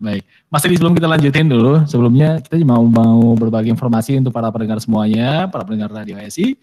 [0.00, 4.48] Baik, Mas Edi sebelum kita lanjutin dulu, sebelumnya kita mau mau berbagi informasi untuk para
[4.48, 6.56] pendengar semuanya, para pendengar radio SI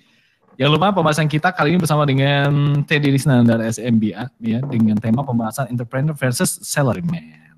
[0.57, 5.69] Jangan lupa pembahasan kita kali ini bersama dengan Teddy Risnandar SMBA ya dengan tema pembahasan
[5.69, 7.53] entrepreneur versus salaryman.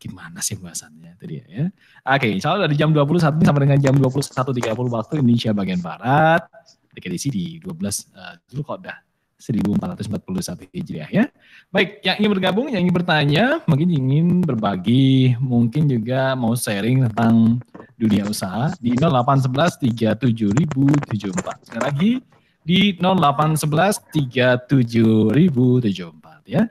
[0.00, 1.68] Gimana sih pembahasannya tadi ya?
[2.08, 6.48] Oke, insya Allah dari jam 21 sampai dengan jam 21.30 waktu Indonesia bagian Barat.
[6.96, 7.68] Dekat di 12
[8.16, 8.96] uh, dulu kok dah
[9.42, 11.26] 1441 Hijriah ya.
[11.74, 17.58] Baik, yang ingin bergabung, yang ingin bertanya, mungkin ingin berbagi, mungkin juga mau sharing tentang
[17.98, 19.82] dunia usaha di 0811
[20.22, 21.66] 37074.
[21.66, 22.22] Sekali lagi
[22.62, 26.70] di 0811 37074 ya.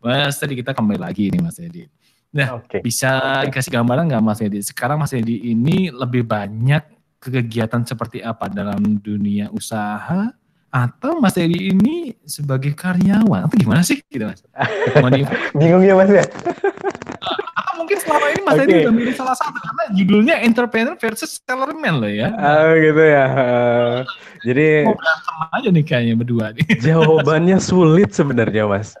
[0.00, 1.86] Mas tadi kita kembali lagi nih Mas Edi.
[2.30, 2.78] Nah, okay.
[2.82, 4.62] bisa dikasih gambaran nggak Mas Edi?
[4.62, 6.82] Sekarang Mas Edi ini lebih banyak
[7.20, 10.32] kegiatan seperti apa dalam dunia usaha
[10.70, 14.46] atau Mas Edi ini sebagai karyawan atau gimana sih gitu Mas?
[15.58, 16.24] Bingung ya Mas ya?
[17.60, 18.64] atau mungkin selama ini Mas okay.
[18.64, 22.30] Edi udah milih salah satu karena judulnya entrepreneur versus salesman loh ya.
[22.38, 23.26] Oh gitu ya.
[23.34, 23.96] Uh,
[24.46, 26.66] jadi mau berantem aja nih kayaknya berdua nih.
[26.86, 28.94] Jawabannya sulit sebenarnya Mas.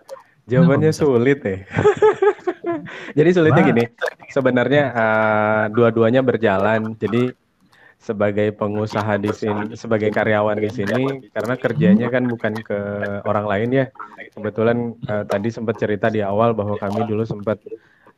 [0.50, 1.58] Jawabannya sulit ya.
[3.14, 3.84] Jadi sulitnya gini,
[4.34, 6.98] sebenarnya uh, dua-duanya berjalan.
[6.98, 7.30] Jadi
[8.00, 12.80] sebagai pengusaha di sini, sebagai karyawan di sini, karena kerjanya kan bukan ke
[13.28, 13.86] orang lain ya.
[14.32, 17.60] Kebetulan uh, tadi sempat cerita di awal bahwa kami dulu sempat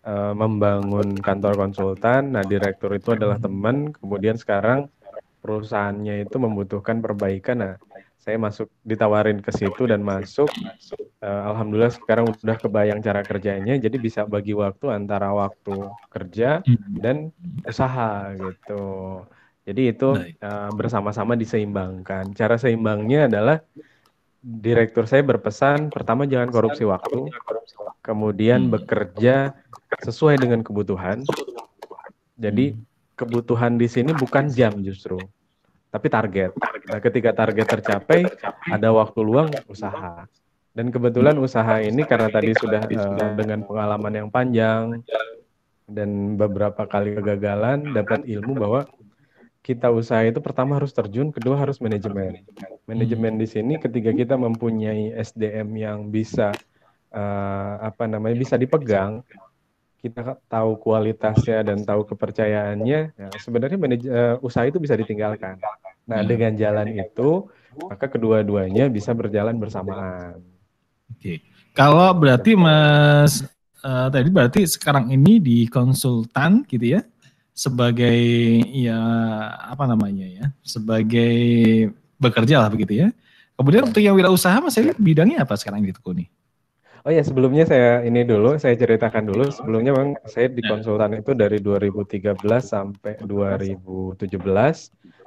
[0.06, 2.30] uh, membangun kantor konsultan.
[2.30, 3.90] Nah, direktur itu adalah teman.
[3.90, 4.86] Kemudian sekarang
[5.42, 7.58] perusahaannya itu membutuhkan perbaikan.
[7.58, 7.74] Nah,
[8.22, 10.46] saya masuk ditawarin ke situ dan masuk.
[11.18, 16.62] Uh, Alhamdulillah sekarang udah kebayang cara kerjanya, jadi bisa bagi waktu antara waktu kerja
[17.02, 17.34] dan
[17.66, 18.86] usaha gitu.
[19.62, 22.34] Jadi itu uh, bersama-sama diseimbangkan.
[22.34, 23.62] Cara seimbangnya adalah
[24.42, 27.30] direktur saya berpesan pertama jangan korupsi waktu,
[28.02, 28.72] kemudian hmm.
[28.74, 29.54] bekerja
[30.02, 31.22] sesuai dengan kebutuhan.
[32.34, 32.82] Jadi hmm.
[33.14, 35.14] kebutuhan di sini bukan jam justru,
[35.94, 36.58] tapi target.
[36.90, 38.26] Nah, ketika target tercapai,
[38.66, 40.26] ada waktu luang usaha.
[40.72, 45.04] Dan kebetulan usaha ini karena tadi sudah uh, dengan pengalaman yang panjang
[45.84, 48.88] dan beberapa kali kegagalan dapat ilmu bahwa
[49.62, 52.42] kita usaha itu pertama harus terjun, kedua harus manajemen.
[52.90, 56.50] Manajemen di sini ketika kita mempunyai SDM yang bisa
[57.14, 59.22] uh, apa namanya bisa dipegang,
[60.02, 65.62] kita tahu kualitasnya dan tahu kepercayaannya, ya, sebenarnya manaj- uh, usaha itu bisa ditinggalkan.
[66.10, 66.28] Nah, hmm.
[66.28, 67.46] dengan jalan itu,
[67.86, 70.42] maka kedua-duanya bisa berjalan bersamaan.
[71.06, 71.38] Oke,
[71.70, 73.46] kalau berarti Mas
[73.86, 77.06] uh, tadi berarti sekarang ini di konsultan gitu ya?
[77.52, 78.18] Sebagai
[78.72, 79.00] ya
[79.68, 83.08] apa namanya ya sebagai bekerja lah begitu ya.
[83.56, 86.26] Kemudian untuk yang wirausaha mas Eli bidangnya apa sekarang di Tekuni?
[87.02, 89.50] Oh ya sebelumnya saya ini dulu saya ceritakan dulu.
[89.52, 94.18] Sebelumnya bang saya di konsultan itu dari 2013 sampai 2017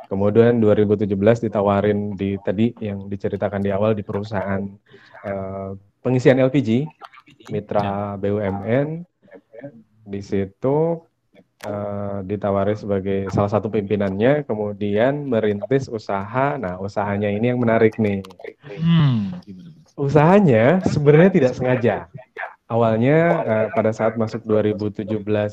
[0.07, 4.61] kemudian 2017 ditawarin di tadi yang diceritakan di awal di perusahaan
[5.25, 5.73] uh,
[6.05, 6.85] pengisian LPG
[7.49, 9.01] mitra BUMN
[10.05, 11.01] di situ
[11.63, 16.59] uh, ditawari sebagai salah satu pimpinannya, kemudian merintis usaha.
[16.59, 18.19] Nah, usahanya ini yang menarik nih.
[18.75, 19.39] Hmm.
[19.95, 21.95] Usahanya sebenarnya tidak sengaja.
[22.65, 25.05] Awalnya uh, pada saat masuk 2017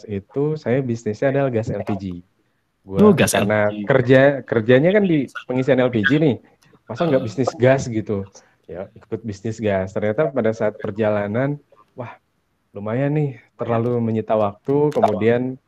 [0.08, 2.24] itu saya bisnisnya adalah gas LPG.
[2.82, 3.86] Gua oh, gas karena LPG.
[3.86, 6.36] kerja kerjanya kan di pengisian LPG nih.
[6.88, 8.26] Masa nggak bisnis gas gitu?
[8.66, 9.92] Ya, ikut bisnis gas.
[9.92, 11.60] Ternyata pada saat perjalanan,
[11.94, 12.16] wah
[12.72, 15.60] lumayan nih terlalu menyita waktu, kemudian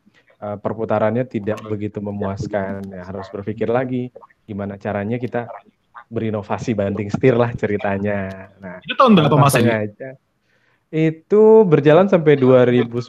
[0.45, 2.85] uh, perputarannya tidak begitu memuaskan.
[2.93, 4.13] Ya, harus berpikir lagi
[4.45, 5.49] gimana caranya kita
[6.13, 8.53] berinovasi banting setir lah ceritanya.
[8.61, 10.21] Nah, itu tahun berapa mas aja.
[10.95, 13.03] Itu berjalan sampai 2019,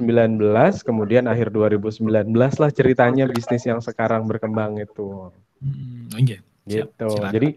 [0.82, 5.30] kemudian akhir 2019 lah ceritanya bisnis yang sekarang berkembang itu.
[5.62, 6.41] Hmm, okay.
[6.65, 6.89] Gitu.
[6.98, 7.54] Siap, Jadi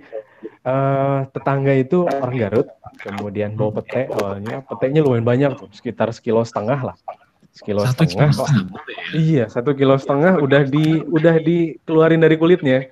[0.69, 2.69] uh, tetangga itu orang Garut,
[3.01, 6.97] kemudian bawa pete awalnya, petenya lumayan banyak tuh, sekitar sekilo setengah lah
[7.59, 8.79] sekilo satu setengah kilo setengah.
[9.19, 12.87] iya satu kilo setengah udah di udah dikeluarin dari kulitnya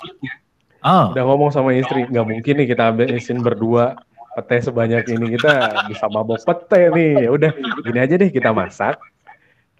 [0.87, 3.99] Oh, Udah ngomong sama istri, nggak mungkin nih kita habisin berdua
[4.39, 7.27] pete sebanyak ini kita bisa mabok pete nih.
[7.27, 7.51] Ya udah,
[7.83, 8.95] gini aja deh kita masak,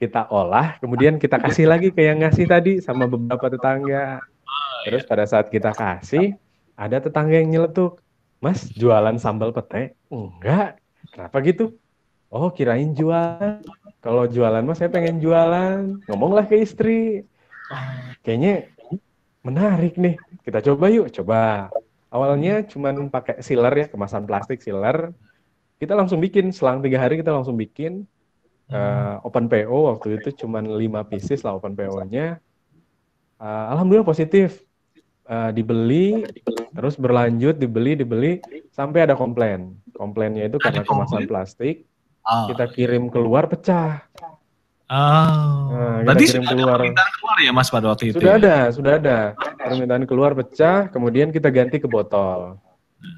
[0.03, 4.19] kita olah, kemudian kita kasih lagi ke yang ngasih tadi sama beberapa tetangga.
[4.83, 6.35] Terus pada saat kita kasih,
[6.75, 8.03] ada tetangga yang nyeletuk,
[8.43, 9.95] Mas jualan sambal pete?
[10.11, 10.83] Enggak.
[11.15, 11.79] Kenapa gitu?
[12.35, 13.63] Oh kirain jualan.
[14.07, 16.07] Kalau jualan mas saya pengen jualan.
[16.07, 17.27] Ngomonglah ke istri.
[18.23, 18.71] Kayaknya
[19.43, 20.15] menarik nih.
[20.47, 21.75] Kita coba yuk, coba.
[22.15, 25.11] Awalnya cuman pakai sealer ya, kemasan plastik sealer.
[25.83, 28.07] Kita langsung bikin, selang tiga hari kita langsung bikin.
[28.71, 32.39] Eh, open PO waktu itu cuman 5 pieces lah open PO-nya.
[33.43, 34.63] Eh, Alhamdulillah positif.
[35.27, 36.23] Eh, dibeli,
[36.71, 38.39] terus berlanjut, dibeli, dibeli,
[38.71, 39.75] sampai ada komplain.
[39.91, 41.83] Komplainnya itu karena kemasan plastik,
[42.27, 42.47] oh.
[42.51, 44.03] kita kirim keluar pecah.
[44.87, 45.71] Oh.
[45.75, 46.79] Nah, Berarti kirim sudah ada keluar.
[46.79, 48.39] permintaan keluar ya Mas pada waktu itu Sudah ya?
[48.39, 49.19] ada, sudah ada.
[49.59, 52.59] Permintaan keluar pecah, kemudian kita ganti ke botol.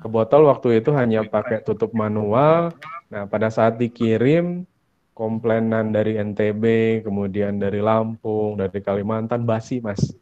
[0.00, 2.72] Ke botol waktu itu hanya pakai tutup manual.
[3.08, 4.64] Nah, pada saat dikirim,
[5.12, 6.64] komplainan dari NTB,
[7.04, 10.14] kemudian dari Lampung, dari Kalimantan, basi, Mas.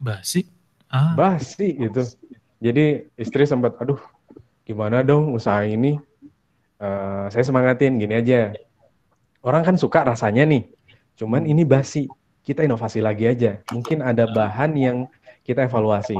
[0.00, 0.48] Basi?
[0.90, 1.14] Ah.
[1.14, 2.02] Basi gitu.
[2.62, 3.98] Jadi istri sempat, aduh,
[4.66, 5.98] gimana dong usaha ini?
[6.82, 8.50] Eh, saya semangatin, gini aja.
[9.38, 10.66] Orang kan suka rasanya nih,
[11.14, 12.10] cuman ini basi.
[12.42, 13.62] Kita inovasi lagi aja.
[13.70, 15.06] Mungkin ada bahan yang
[15.46, 16.18] kita evaluasi.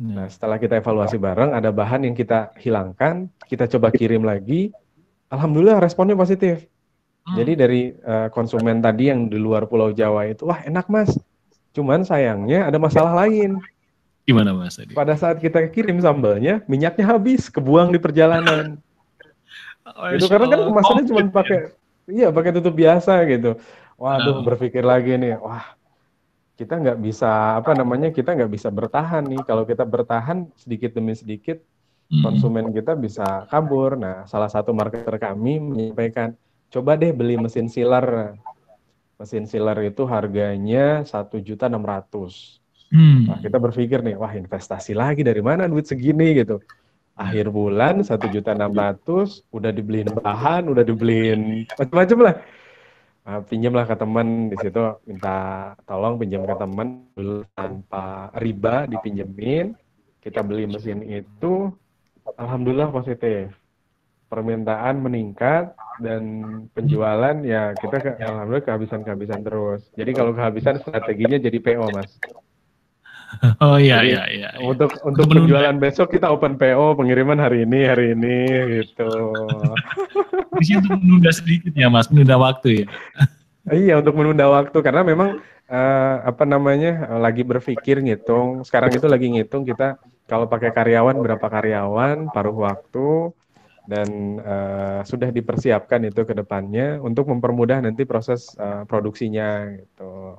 [0.00, 4.72] Nah, setelah kita evaluasi bareng, ada bahan yang kita hilangkan, kita coba kirim lagi.
[5.28, 6.64] Alhamdulillah responnya positif.
[7.28, 7.36] Hmm.
[7.36, 11.12] Jadi dari eh, konsumen tadi yang di luar Pulau Jawa itu, wah enak mas.
[11.76, 13.60] Cuman sayangnya ada masalah lain.
[14.24, 14.94] Gimana Mas tadi?
[14.96, 18.80] Pada saat kita kirim sambalnya, minyaknya habis, kebuang di perjalanan.
[20.14, 21.58] Itu karena kan kemasannya cuma pakai,
[22.06, 23.58] iya pakai tutup biasa gitu.
[23.98, 24.44] Waduh, Oh.
[24.46, 25.62] berpikir lagi nih, wah
[26.54, 29.42] kita nggak bisa apa namanya, kita nggak bisa bertahan nih.
[29.42, 31.58] Kalau kita bertahan sedikit demi sedikit,
[32.12, 32.22] Hmm.
[32.22, 33.96] konsumen kita bisa kabur.
[33.96, 36.36] Nah, salah satu marketer kami menyampaikan,
[36.68, 38.36] coba deh beli mesin sealer.
[39.16, 42.58] Mesin sealer itu harganya satu juta enam ratus.
[42.92, 43.24] Hmm.
[43.32, 46.60] Nah, kita berpikir nih, wah investasi lagi dari mana duit segini gitu.
[47.12, 52.34] Akhir bulan satu juta enam ratus, udah dibeliin bahan, udah dibeliin macam-macam lah.
[53.22, 55.38] Nah, pinjamlah ke teman di situ, minta
[55.86, 57.06] tolong pinjam ke teman
[57.54, 59.76] tanpa riba dipinjemin.
[60.18, 61.70] Kita beli mesin itu,
[62.34, 63.52] alhamdulillah positif.
[64.32, 66.22] Permintaan meningkat dan
[66.72, 69.84] penjualan ya kita ke, alhamdulillah kehabisan-kehabisan terus.
[69.92, 72.16] Jadi kalau kehabisan strateginya jadi PO, Mas.
[73.64, 74.50] Oh iya Jadi, iya iya.
[74.56, 74.60] iya.
[74.62, 75.48] Untuk untuk menunda.
[75.48, 78.36] penjualan besok kita open PO pengiriman hari ini hari ini
[78.82, 79.10] gitu.
[80.62, 82.86] Sini untuk menunda sedikit ya Mas, menunda waktu ya.
[83.86, 85.40] iya untuk menunda waktu karena memang
[85.70, 88.62] eh, apa namanya lagi berpikir ngitung.
[88.66, 93.32] Sekarang itu lagi ngitung kita kalau pakai karyawan berapa karyawan paruh waktu
[93.82, 100.38] dan eh, sudah dipersiapkan itu ke depannya untuk mempermudah nanti proses eh, produksinya gitu.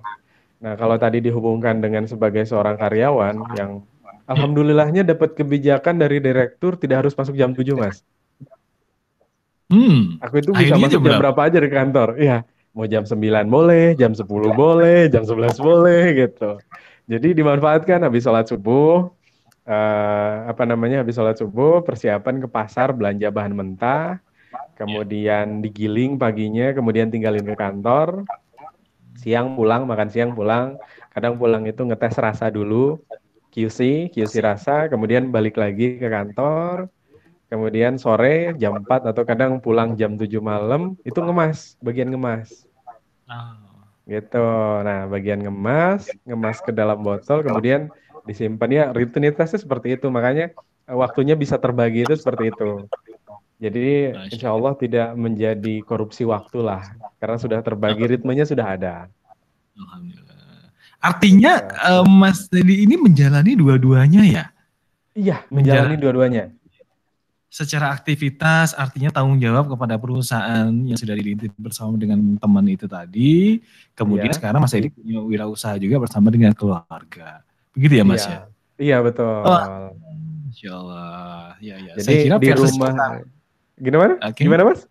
[0.64, 3.84] Nah kalau tadi dihubungkan dengan sebagai seorang karyawan yang
[4.32, 8.00] alhamdulillahnya dapat kebijakan dari direktur tidak harus masuk jam 7 mas.
[9.68, 10.24] Hmm.
[10.24, 12.10] Aku itu bisa Akhirnya masuk jam jam berapa aja di kantor.
[12.16, 12.38] Iya,
[12.72, 13.20] mau jam 9
[13.52, 14.24] boleh, jam 10
[14.56, 16.52] boleh, jam 11 boleh gitu.
[17.12, 19.12] Jadi dimanfaatkan habis sholat subuh,
[19.68, 24.24] eh, apa namanya habis sholat subuh, persiapan ke pasar belanja bahan mentah,
[24.80, 28.24] kemudian digiling paginya, kemudian tinggalin ke kantor,
[29.18, 30.78] siang pulang, makan siang pulang,
[31.14, 33.02] kadang pulang itu ngetes rasa dulu,
[33.54, 36.90] QC, QC rasa, kemudian balik lagi ke kantor,
[37.54, 42.66] Kemudian sore jam 4 atau kadang pulang jam 7 malam itu ngemas, bagian ngemas.
[43.30, 43.54] Oh.
[44.10, 44.48] Gitu.
[44.82, 47.94] Nah, bagian ngemas, ngemas ke dalam botol kemudian
[48.26, 50.10] disimpan ya rutinitasnya seperti itu.
[50.10, 50.50] Makanya
[50.90, 52.90] eh, waktunya bisa terbagi itu seperti itu.
[53.64, 56.84] Jadi insya Allah tidak menjadi korupsi waktu lah
[57.16, 59.08] karena sudah terbagi ritmenya sudah ada.
[59.80, 60.68] Alhamdulillah.
[61.00, 64.46] Artinya eh, Mas Dedi ini menjalani dua-duanya ya?
[65.16, 66.52] Iya, menjalani dua-duanya.
[67.54, 73.62] Secara aktivitas artinya tanggung jawab kepada perusahaan yang sudah dirintis bersama dengan teman itu tadi.
[73.94, 74.38] Kemudian Iya.
[74.42, 77.46] sekarang Mas Dedi punya wirausaha juga bersama dengan keluarga.
[77.78, 78.28] Begitu ya Mas Iya.
[78.28, 78.40] ya?
[78.82, 79.40] Iya, betul.
[79.46, 79.62] Oh,
[80.50, 81.58] Insya Allah.
[81.62, 81.94] Ya, ya.
[81.98, 83.06] Jadi Saya kira di rumah kita,
[83.78, 84.18] Gimana?
[84.22, 84.44] Oke.
[84.46, 84.86] Gimana, Mas?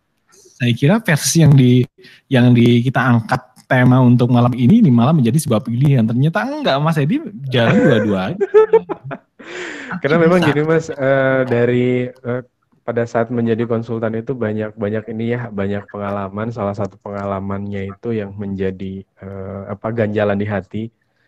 [0.63, 1.83] saya kira versi yang di
[2.31, 6.07] yang di kita angkat tema untuk malam ini ini malah menjadi sebuah pilihan.
[6.07, 7.19] Ternyata enggak Mas Edi
[7.51, 8.39] jalan dua-duanya.
[10.03, 12.43] Karena memang gini Mas, eh, dari eh,
[12.87, 16.55] pada saat menjadi konsultan itu banyak banyak ini ya banyak pengalaman.
[16.55, 20.85] Salah satu pengalamannya itu yang menjadi eh, apa ganjalan di hati.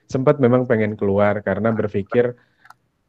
[0.06, 2.38] Sempat memang pengen keluar karena berpikir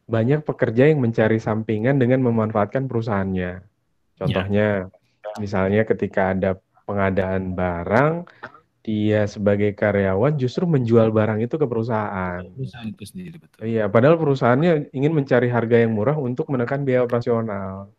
[0.10, 3.75] banyak pekerja yang mencari sampingan dengan memanfaatkan perusahaannya.
[4.16, 4.88] Contohnya,
[5.38, 6.56] misalnya ketika ada
[6.88, 8.14] pengadaan barang,
[8.86, 12.46] dia sebagai karyawan justru menjual barang itu ke perusahaan.
[12.46, 13.66] Perusahaan itu sendiri betul.
[13.66, 17.90] Iya, padahal perusahaannya ingin mencari harga yang murah untuk menekan biaya operasional.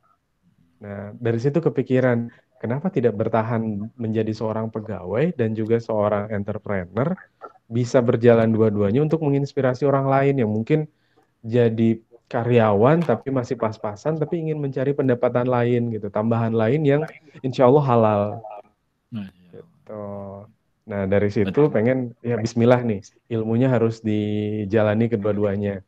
[0.78, 2.30] Nah, dari situ kepikiran,
[2.62, 7.18] kenapa tidak bertahan menjadi seorang pegawai dan juga seorang entrepreneur,
[7.66, 10.86] bisa berjalan dua-duanya untuk menginspirasi orang lain yang mungkin
[11.42, 17.02] jadi karyawan tapi masih pas-pasan tapi ingin mencari pendapatan lain gitu, tambahan lain yang
[17.42, 18.22] insya Allah halal.
[19.14, 19.62] Nah, ya.
[19.62, 20.04] Gitu.
[20.86, 25.82] Nah, dari situ pengen ya bismillah nih, ilmunya harus dijalani kedua-duanya.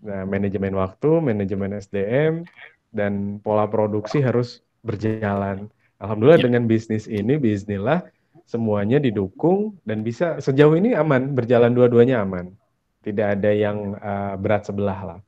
[0.00, 2.44] Nah, manajemen waktu, manajemen SDM
[2.92, 5.68] dan pola produksi harus berjalan.
[6.00, 6.46] Alhamdulillah Ya.
[6.48, 8.00] dengan bisnis ini bismillah
[8.48, 12.56] semuanya didukung dan bisa sejauh ini aman, berjalan dua-duanya aman.
[13.04, 15.18] Tidak ada yang uh, berat sebelah lah.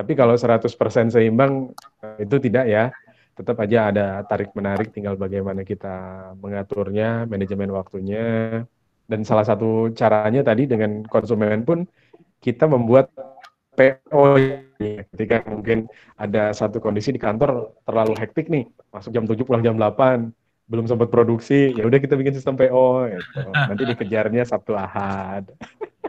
[0.00, 1.76] Tapi kalau 100% seimbang
[2.16, 2.88] itu tidak ya.
[3.36, 8.64] Tetap aja ada tarik-menarik tinggal bagaimana kita mengaturnya, manajemen waktunya.
[9.04, 11.84] Dan salah satu caranya tadi dengan konsumen pun
[12.40, 13.12] kita membuat
[13.76, 14.40] PO
[15.12, 15.84] ketika mungkin
[16.16, 20.32] ada satu kondisi di kantor terlalu hektik nih, masuk jam 7 pulang jam 8,
[20.64, 23.40] belum sempat produksi, ya udah kita bikin sistem PO gitu.
[23.52, 25.52] Nanti dikejarnya Sabtu Ahad.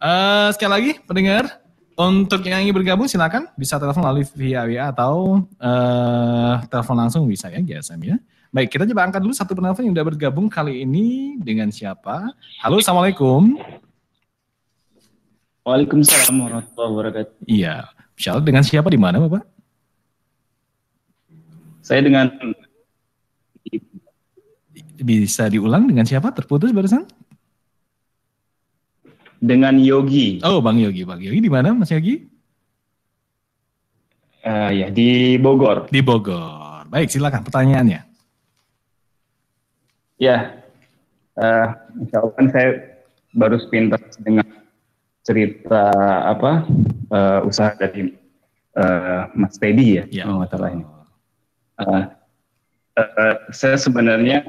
[0.00, 1.60] eh, sekali lagi pendengar
[1.98, 7.50] untuk yang ingin bergabung silakan bisa telepon melalui via WA atau eh, telepon langsung bisa
[7.50, 8.16] ya GSM ya.
[8.48, 12.32] Baik, kita coba angkat dulu satu penelpon yang sudah bergabung kali ini dengan siapa?
[12.64, 13.60] Halo, Assalamualaikum.
[15.68, 17.34] Waalaikumsalam warahmatullahi wabarakatuh.
[17.44, 19.44] Iya, Michelle dengan siapa di mana Bapak?
[21.84, 22.32] Saya dengan
[24.98, 26.32] Bisa diulang dengan siapa?
[26.32, 27.04] Terputus barusan?
[29.38, 30.42] dengan Yogi.
[30.42, 31.06] Oh, Bang Yogi.
[31.06, 32.26] Bang Yogi di mana Mas Yogi?
[34.42, 35.86] Eh, ya di Bogor.
[35.86, 36.90] Di Bogor.
[36.90, 38.07] Baik, silakan pertanyaannya.
[40.18, 40.66] Ya,
[41.38, 41.68] eh
[42.02, 42.68] insya Allah kan saya
[43.38, 44.46] baru sepintas dengan
[45.22, 45.94] cerita
[46.26, 46.66] apa
[47.14, 48.18] eh, usaha dari
[48.74, 50.84] eh, Mas Teddy ya, Ya, kalau nggak salah ini.
[51.78, 52.04] Eh,
[52.98, 54.42] eh, saya sebenarnya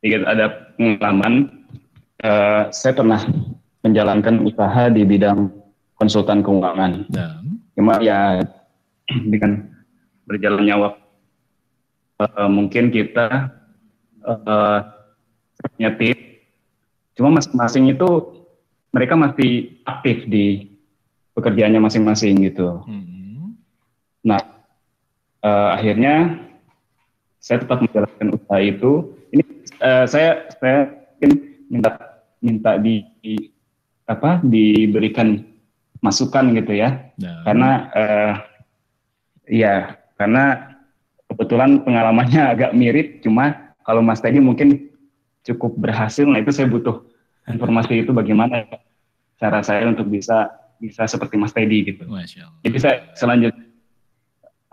[0.00, 1.34] sedikit ada pengalaman.
[2.24, 3.20] Eh, saya pernah
[3.84, 5.52] menjalankan usaha di bidang
[6.00, 7.04] konsultan keuangan.
[7.12, 8.42] Dan Cuma ya
[9.32, 9.68] dengan
[10.24, 11.02] berjalannya waktu
[12.24, 13.57] eh, mungkin kita
[14.28, 14.78] eh,
[15.80, 16.16] nyetir.
[17.16, 18.08] Cuma masing-masing itu
[18.94, 20.70] mereka masih aktif di
[21.34, 22.84] pekerjaannya masing-masing gitu.
[22.86, 23.58] hmm,
[24.22, 24.40] Nah,
[25.42, 26.14] eh, akhirnya
[27.38, 28.92] saya tetap menjalankan usaha itu.
[29.30, 29.42] Ini
[29.78, 30.78] eh, saya saya
[31.18, 31.32] mungkin
[31.68, 31.90] minta
[32.38, 33.50] minta di, di-
[34.08, 35.44] apa diberikan
[36.00, 38.32] masukan gitu ya dan karena eh,
[39.50, 39.74] ya
[40.16, 40.44] karena
[41.28, 44.92] kebetulan pengalamannya agak mirip cuma kalau Mas Teddy mungkin
[45.48, 47.00] cukup berhasil nah itu saya butuh
[47.48, 48.68] informasi itu bagaimana
[49.40, 52.04] cara saya untuk bisa bisa seperti Mas Teddy gitu.
[52.62, 53.64] Jadi saya selanjutnya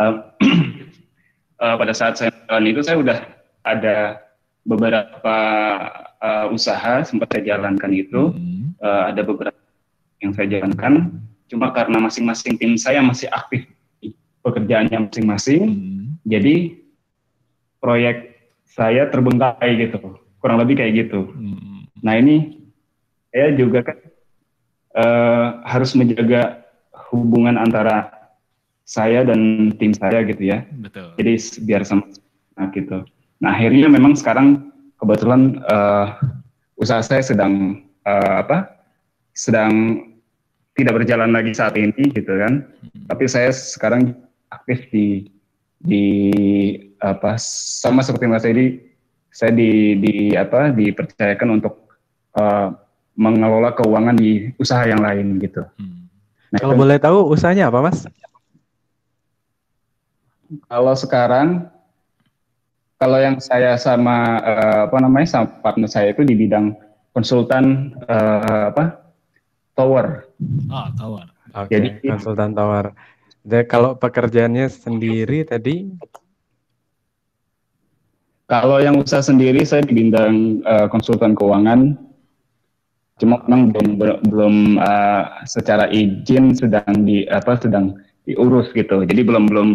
[0.04, 0.14] eh,
[1.64, 3.18] eh, pada saat saya jalan itu saya udah
[3.64, 4.20] ada
[4.68, 5.38] beberapa
[6.20, 8.36] eh, usaha sempat saya jalankan itu.
[8.36, 9.58] Hmm, eh, ada beberapa
[10.20, 11.24] yang saya jalankan.
[11.50, 13.66] Cuma karena masing-masing tim saya masih aktif
[14.46, 16.78] pekerjaannya masing-masing hmm, jadi
[17.82, 18.35] proyek
[18.76, 20.20] saya terbengkalai gitu.
[20.44, 21.32] Kurang lebih kayak gitu.
[21.32, 22.60] Hmm, nah ini
[23.32, 23.98] saya juga kan
[25.00, 26.68] eh, harus menjaga
[27.10, 28.12] hubungan antara
[28.84, 30.68] saya dan tim saya gitu ya.
[30.76, 31.16] Betul.
[31.16, 32.06] jadi biar sama
[32.56, 33.08] nah gitu.
[33.40, 36.08] Nah akhirnya memang sekarang kebetulan eh,
[36.76, 38.76] usaha saya sedang eh, apa
[39.32, 40.04] sedang
[40.76, 42.68] tidak berjalan lagi saat ini gitu kan.
[43.08, 44.12] Tapi saya sekarang
[44.52, 45.32] aktif di
[45.80, 46.04] di
[47.06, 48.82] apa sama seperti Mas Edi
[49.30, 51.86] saya di di apa dipercayakan untuk
[52.34, 52.68] eh,
[53.16, 56.10] mengelola keuangan di usaha yang lain gitu Hmm.
[56.52, 58.04] nah, Kalau itu- boleh tahu usahanya apa, Mas?
[60.70, 61.68] Kalau sekarang,
[63.02, 66.78] kalau yang saya sama uh, apa namanya sama partner saya itu di bidang
[67.12, 69.10] konsultan uh, apa
[69.74, 70.30] tower.
[70.70, 71.26] Ah, tower.
[71.50, 72.94] Oke, okay, Jadi konsultan tower.
[73.42, 75.90] Jadi kalau pekerjaannya sendiri tadi?
[78.46, 81.98] Kalau yang usaha sendiri saya di bidang uh, konsultan keuangan.
[83.16, 87.96] Cuma memang belum belum uh, secara izin sedang di apa sedang
[88.28, 89.08] diurus gitu.
[89.08, 89.70] Jadi belum belum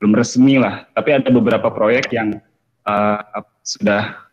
[0.00, 2.40] belum resmi lah, tapi ada beberapa proyek yang
[2.88, 3.20] uh,
[3.64, 4.28] sudah,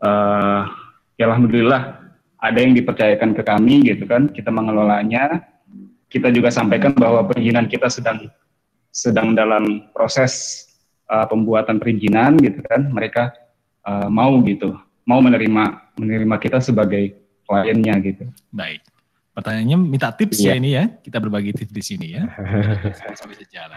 [0.00, 0.64] uh,
[1.20, 1.96] ya alhamdulillah
[2.40, 5.44] ada yang dipercayakan ke kami gitu kan, kita mengelolanya.
[6.06, 8.30] Kita juga sampaikan bahwa perizinan kita sedang
[8.94, 10.65] sedang dalam proses
[11.10, 13.34] uh, pembuatan perizinan gitu kan, mereka
[13.86, 14.76] uh, mau gitu,
[15.06, 18.24] mau menerima menerima kita sebagai kliennya gitu.
[18.52, 18.82] Baik.
[19.36, 20.56] Pertanyaannya minta tips yeah.
[20.56, 20.84] ya ini ya.
[21.04, 22.24] Kita berbagi tips di sini ya.
[23.20, 23.76] Sampai sejalan.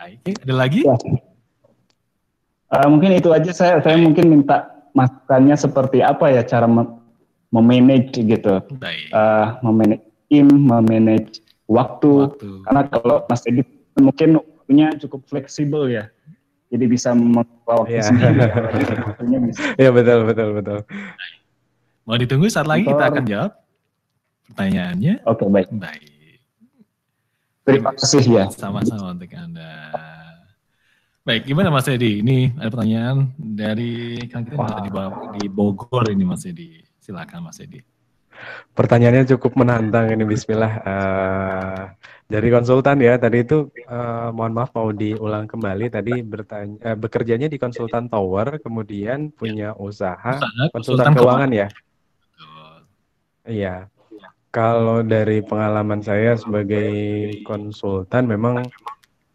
[0.00, 0.40] Baik.
[0.40, 0.80] Ada lagi?
[0.88, 0.96] Ya.
[2.74, 6.64] Uh, mungkin itu aja saya saya mungkin minta masukannya seperti apa ya cara
[7.52, 8.64] memanage gitu.
[8.80, 9.12] Baik.
[9.12, 12.32] Uh, memanage tim, memanage waktu.
[12.32, 12.50] waktu.
[12.64, 13.62] Karena kalau Mas Edi
[14.00, 16.10] mungkin punya cukup fleksibel ya.
[16.72, 18.06] Jadi bisa mengelola waktu yeah.
[18.08, 18.40] sendiri.
[19.80, 20.78] Iya betul betul betul.
[22.04, 23.52] Mau ditunggu saat lagi kita akan jawab
[24.50, 25.24] pertanyaannya.
[25.24, 25.68] Oke, okay, baik.
[25.72, 26.14] Baik.
[27.64, 28.44] Terima kasih ya.
[28.52, 29.72] Sama-sama untuk Anda.
[31.24, 32.20] Baik, gimana Mas Edi?
[32.20, 35.32] Ini ada pertanyaan dari kan kita wow.
[35.32, 36.84] di, di Bogor ini Mas Edi.
[37.00, 37.80] Silakan Mas Edi.
[38.76, 40.72] Pertanyaannya cukup menantang ini Bismillah.
[40.84, 41.82] Uh,
[42.24, 47.52] dari konsultan ya tadi itu uh, mohon maaf mau diulang kembali tadi bertanya uh, bekerjanya
[47.52, 51.68] di konsultan tower kemudian punya usaha, usaha konsultan, konsultan keuangan ya.
[53.44, 53.76] Iya.
[54.54, 56.88] Kalau dari pengalaman saya sebagai
[57.42, 58.62] konsultan memang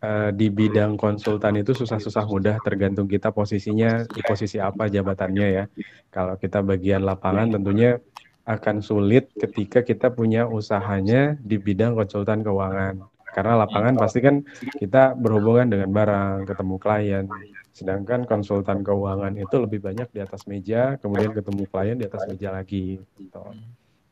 [0.02, 5.64] uh, di bidang konsultan itu susah-susah mudah tergantung kita posisinya di posisi apa jabatannya ya.
[6.10, 8.00] Kalau kita bagian lapangan tentunya
[8.46, 13.04] akan sulit ketika kita punya usahanya di bidang konsultan keuangan.
[13.30, 14.42] Karena lapangan pasti kan
[14.82, 17.26] kita berhubungan dengan barang, ketemu klien.
[17.72, 22.50] Sedangkan konsultan keuangan itu lebih banyak di atas meja, kemudian ketemu klien di atas meja
[22.50, 22.98] lagi.
[22.98, 23.44] Gitu.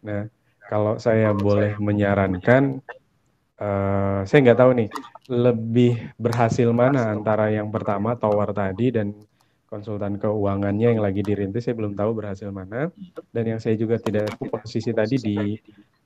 [0.05, 0.29] Nah,
[0.69, 2.79] kalau saya boleh menyarankan,
[3.57, 4.89] uh, saya nggak tahu nih,
[5.27, 9.11] lebih berhasil mana antara yang pertama tower tadi dan
[9.67, 12.89] konsultan keuangannya yang lagi dirintis saya belum tahu berhasil mana
[13.35, 15.37] dan yang saya juga tidak tahu posisi tadi di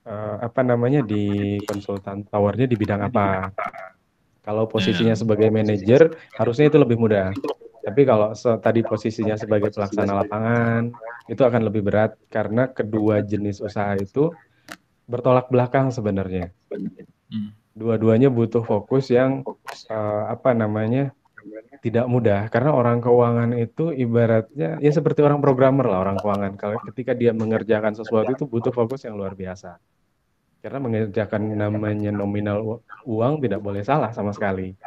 [0.09, 3.53] uh, apa namanya di konsultan towernya di bidang apa
[4.41, 7.29] kalau posisinya sebagai manajer harusnya itu lebih mudah
[7.81, 10.93] tapi kalau so, tadi posisinya sebagai pelaksana lapangan
[11.29, 14.29] itu akan lebih berat karena kedua jenis usaha itu
[15.09, 16.53] bertolak belakang sebenarnya.
[16.69, 17.51] Hmm.
[17.73, 19.41] Dua-duanya butuh fokus yang
[19.89, 21.11] uh, apa namanya
[21.81, 26.53] tidak mudah karena orang keuangan itu ibaratnya ya seperti orang programmer lah orang keuangan.
[26.55, 29.81] Kalau ketika dia mengerjakan sesuatu itu butuh fokus yang luar biasa.
[30.61, 34.77] Karena mengerjakan namanya nominal uang tidak boleh salah sama sekali.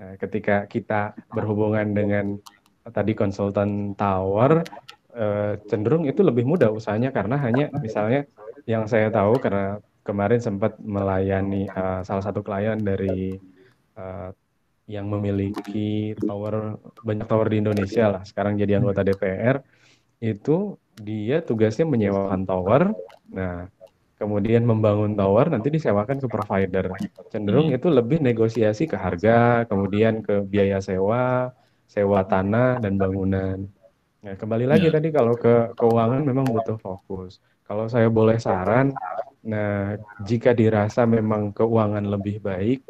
[0.00, 2.34] Nah, ketika kita berhubungan dengan
[2.90, 4.66] tadi konsultan tower
[5.14, 8.26] eh, cenderung itu lebih mudah usahanya karena hanya misalnya
[8.66, 9.78] yang saya tahu karena
[10.10, 13.36] kemarin sempat melayani uh, salah satu klien dari
[13.94, 14.32] uh,
[14.90, 18.22] yang memiliki tower banyak tower di Indonesia lah.
[18.26, 19.62] Sekarang jadi anggota DPR
[20.18, 22.90] itu dia tugasnya menyewakan tower.
[23.30, 23.70] Nah
[24.18, 26.90] kemudian membangun tower nanti disewakan ke provider.
[27.30, 31.54] Cenderung itu lebih negosiasi ke harga kemudian ke biaya sewa
[31.86, 33.62] sewa tanah dan bangunan.
[34.20, 34.92] Nah kembali lagi ya.
[34.98, 37.38] tadi kalau ke keuangan memang butuh fokus.
[37.64, 38.90] Kalau saya boleh saran,
[39.46, 39.94] nah
[40.26, 42.82] jika dirasa memang keuangan lebih baik,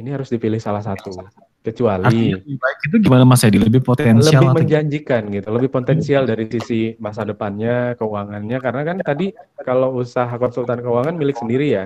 [0.00, 1.12] ini harus dipilih salah satu.
[1.60, 3.60] Kecuali baik itu gimana Mas Edi?
[3.60, 9.36] Lebih potensial lebih menjanjikan gitu, lebih potensial dari sisi masa depannya, keuangannya karena kan tadi
[9.60, 11.84] kalau usaha konsultan keuangan milik sendiri ya.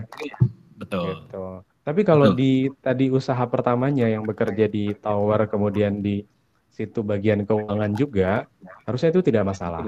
[0.78, 1.26] Betul.
[1.26, 1.46] Gitu.
[1.84, 2.38] Tapi kalau Betul.
[2.38, 6.22] di tadi usaha pertamanya yang bekerja di tower kemudian di
[6.70, 8.46] situ bagian keuangan juga,
[8.86, 9.82] harusnya itu tidak masalah.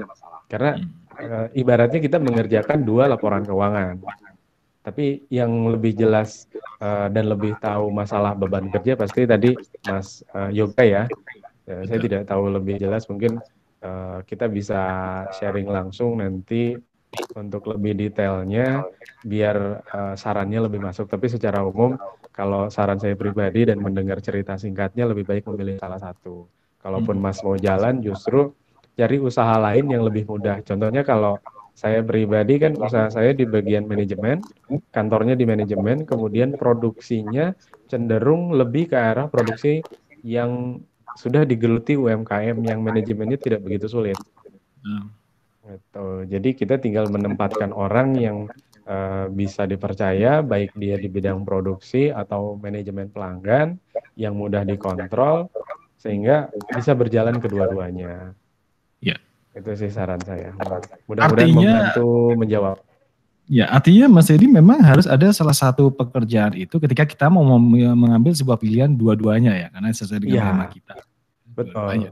[0.51, 3.97] Karena hmm uh, ibaratnya kita mengerjakan dua laporan keuangan.
[4.87, 6.47] Tapi yang lebih jelas
[6.79, 9.51] uh, dan lebih tahu masalah beban kerja pasti tadi
[9.83, 11.03] Mas uh, Yoga ya.
[11.67, 13.43] Uh, saya tidak tahu lebih jelas mungkin
[13.83, 14.79] uh, kita bisa
[15.35, 16.79] sharing langsung nanti
[17.35, 18.87] untuk lebih detailnya
[19.27, 21.11] biar uh, sarannya lebih masuk.
[21.11, 21.99] Tapi secara umum
[22.31, 26.47] kalau saran saya pribadi dan mendengar cerita singkatnya lebih baik memilih salah satu.
[26.79, 28.55] Kalaupun Mas mau jalan justru
[28.95, 30.63] cari usaha lain yang lebih mudah.
[30.63, 31.35] Contohnya kalau
[31.77, 34.41] saya pribadi kan usaha saya di bagian manajemen,
[34.89, 37.53] kantornya di manajemen, kemudian produksinya
[37.85, 39.85] cenderung lebih ke arah produksi
[40.25, 40.81] yang
[41.13, 44.17] sudah digeluti UMKM yang manajemennya tidak begitu sulit.
[44.81, 45.13] Hmm.
[45.69, 46.07] Gitu.
[46.33, 48.37] Jadi kita tinggal menempatkan orang yang
[48.89, 53.77] uh, bisa dipercaya, baik dia di bidang produksi atau manajemen pelanggan
[54.17, 55.45] yang mudah dikontrol,
[56.01, 58.33] sehingga bisa berjalan kedua-duanya.
[59.57, 60.53] Itu sih saran saya.
[61.09, 62.77] Mudah-mudahan membantu menjawab.
[63.47, 67.41] Ya, artinya Mas Edi memang harus ada salah satu pekerjaan itu ketika kita mau
[67.95, 70.95] mengambil sebuah pilihan dua-duanya ya, karena sesuai dengan ya, tema kita.
[71.55, 72.11] Betul.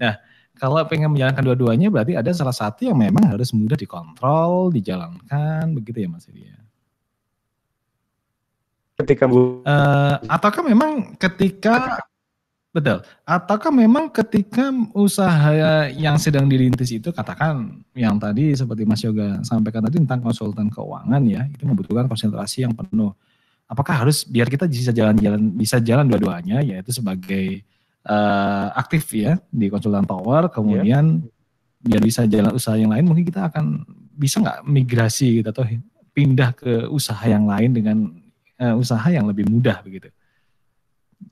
[0.00, 0.16] Nah,
[0.56, 6.02] kalau pengen menjalankan dua-duanya berarti ada salah satu yang memang harus mudah dikontrol, dijalankan, begitu
[6.02, 6.56] ya Mas Edi ya.
[8.96, 12.00] Ketika Bu uh, ataukah memang ketika
[12.70, 13.02] Betul.
[13.26, 15.50] Ataukah memang ketika usaha
[15.90, 21.18] yang sedang dirintis itu katakan yang tadi seperti Mas Yoga sampaikan tadi tentang konsultan keuangan
[21.26, 23.10] ya, itu membutuhkan konsentrasi yang penuh.
[23.66, 27.66] Apakah harus biar kita bisa jalan-jalan bisa jalan dua-duanya yaitu sebagai
[28.06, 31.98] uh, aktif ya di konsultan tower, kemudian yeah.
[31.98, 33.82] biar bisa jalan usaha yang lain mungkin kita akan
[34.14, 35.66] bisa nggak migrasi gitu atau
[36.14, 38.14] pindah ke usaha yang lain dengan
[38.62, 40.06] uh, usaha yang lebih mudah begitu.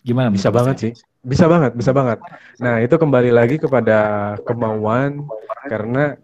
[0.02, 0.34] Gimana?
[0.34, 2.18] Bisa banget sih bisa banget, bisa banget.
[2.62, 5.26] Nah, itu kembali lagi kepada kemauan
[5.66, 6.14] karena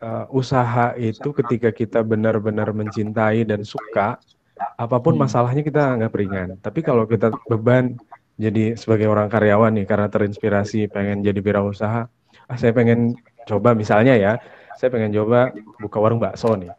[0.00, 4.16] uh, usaha itu ketika kita benar-benar mencintai dan suka,
[4.56, 5.22] apa pun hmm.
[5.28, 6.48] masalahnya kita nggak ringan.
[6.60, 7.96] Tapi kalau kita beban
[8.36, 12.08] jadi sebagai orang karyawan nih karena terinspirasi pengen jadi wirausaha,
[12.48, 13.16] ah saya pengen
[13.48, 14.32] coba misalnya ya,
[14.76, 16.72] saya pengen coba buka warung bakso nih.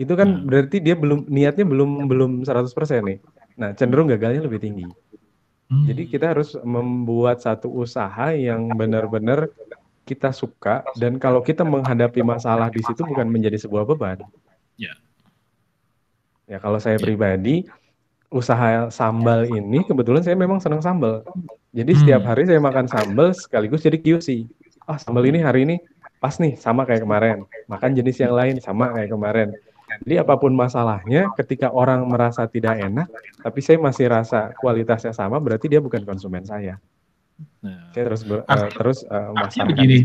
[0.00, 0.44] Itu kan hmm.
[0.48, 2.72] berarti dia belum niatnya belum belum 100%
[3.04, 3.18] nih.
[3.58, 4.86] Nah, cenderung gagalnya lebih tinggi.
[5.68, 5.84] Hmm.
[5.84, 9.52] Jadi kita harus membuat satu usaha yang benar-benar
[10.08, 14.24] kita suka dan kalau kita menghadapi masalah di situ bukan menjadi sebuah beban.
[14.80, 14.96] Ya.
[16.48, 17.04] Ya kalau saya ya.
[17.04, 17.68] pribadi
[18.32, 21.20] usaha sambal ini kebetulan saya memang senang sambal.
[21.76, 22.00] Jadi hmm.
[22.00, 24.48] setiap hari saya makan sambal sekaligus jadi QC.
[24.88, 25.76] Ah oh, sambal ini hari ini
[26.16, 27.44] pas nih sama kayak kemarin.
[27.68, 29.52] Makan jenis yang lain sama kayak kemarin.
[30.04, 33.08] Jadi apa pun masalahnya, ketika orang merasa tidak enak,
[33.40, 36.76] tapi saya masih rasa kualitasnya sama, berarti dia bukan konsumen saya.
[37.62, 39.30] Nah, saya terus ber, uh, terus uh,
[39.66, 40.04] begini,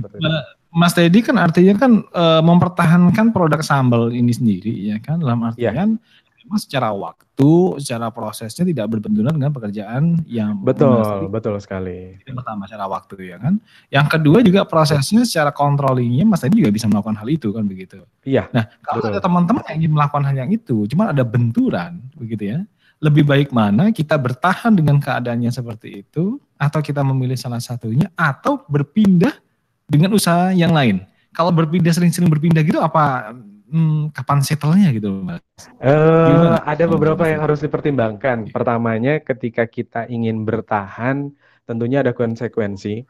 [0.73, 5.73] Mas Teddy kan artinya kan uh, mempertahankan produk sambal ini sendiri ya kan dalam iya.
[5.73, 12.20] artian yeah memang secara waktu, secara prosesnya tidak berbenturan dengan pekerjaan yang betul, betul sekali.
[12.20, 13.64] Itu pertama secara waktu ya kan.
[13.88, 18.04] Yang kedua juga prosesnya secara controllingnya Mas tadi juga bisa melakukan hal itu kan begitu.
[18.28, 18.52] Iya.
[18.52, 19.12] Nah kalau betul.
[19.16, 22.60] ada teman-teman yang ingin melakukan hal yang itu, cuma ada benturan begitu ya.
[23.04, 28.64] Lebih baik mana kita bertahan dengan keadaannya seperti itu, atau kita memilih salah satunya, atau
[28.68, 29.36] berpindah
[29.84, 31.04] dengan usaha yang lain.
[31.36, 33.36] Kalau berpindah sering-sering berpindah gitu apa
[33.74, 35.41] hmm, kapan settlenya gitu mas?
[35.82, 38.47] Uh, ada beberapa yang harus dipertimbangkan.
[38.47, 38.53] Iya.
[38.53, 41.34] Pertamanya ketika kita ingin bertahan,
[41.65, 43.01] tentunya ada konsekuensi.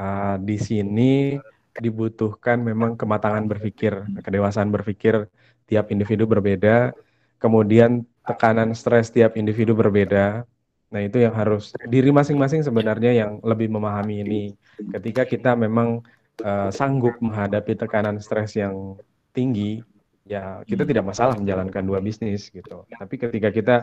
[0.00, 1.36] Uh, di sini
[1.76, 3.92] dibutuhkan memang kematangan berpikir,
[4.24, 5.28] kedewasaan berpikir
[5.68, 6.96] tiap individu berbeda.
[7.36, 10.44] Kemudian tekanan stres tiap individu berbeda.
[10.90, 14.42] Nah itu yang harus diri masing-masing sebenarnya yang lebih memahami ini.
[14.90, 16.02] Ketika kita memang
[16.42, 18.98] uh, sanggup menghadapi tekanan stres yang
[19.30, 19.80] tinggi,
[20.28, 20.90] ya kita hmm.
[20.94, 22.84] tidak masalah menjalankan dua bisnis gitu.
[22.86, 23.76] Tapi ketika kita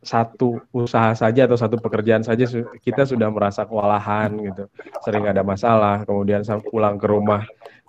[0.00, 2.48] satu usaha saja atau satu pekerjaan saja
[2.80, 4.66] kita sudah merasa kewalahan gitu,
[5.04, 7.44] sering ada masalah, kemudian pulang ke rumah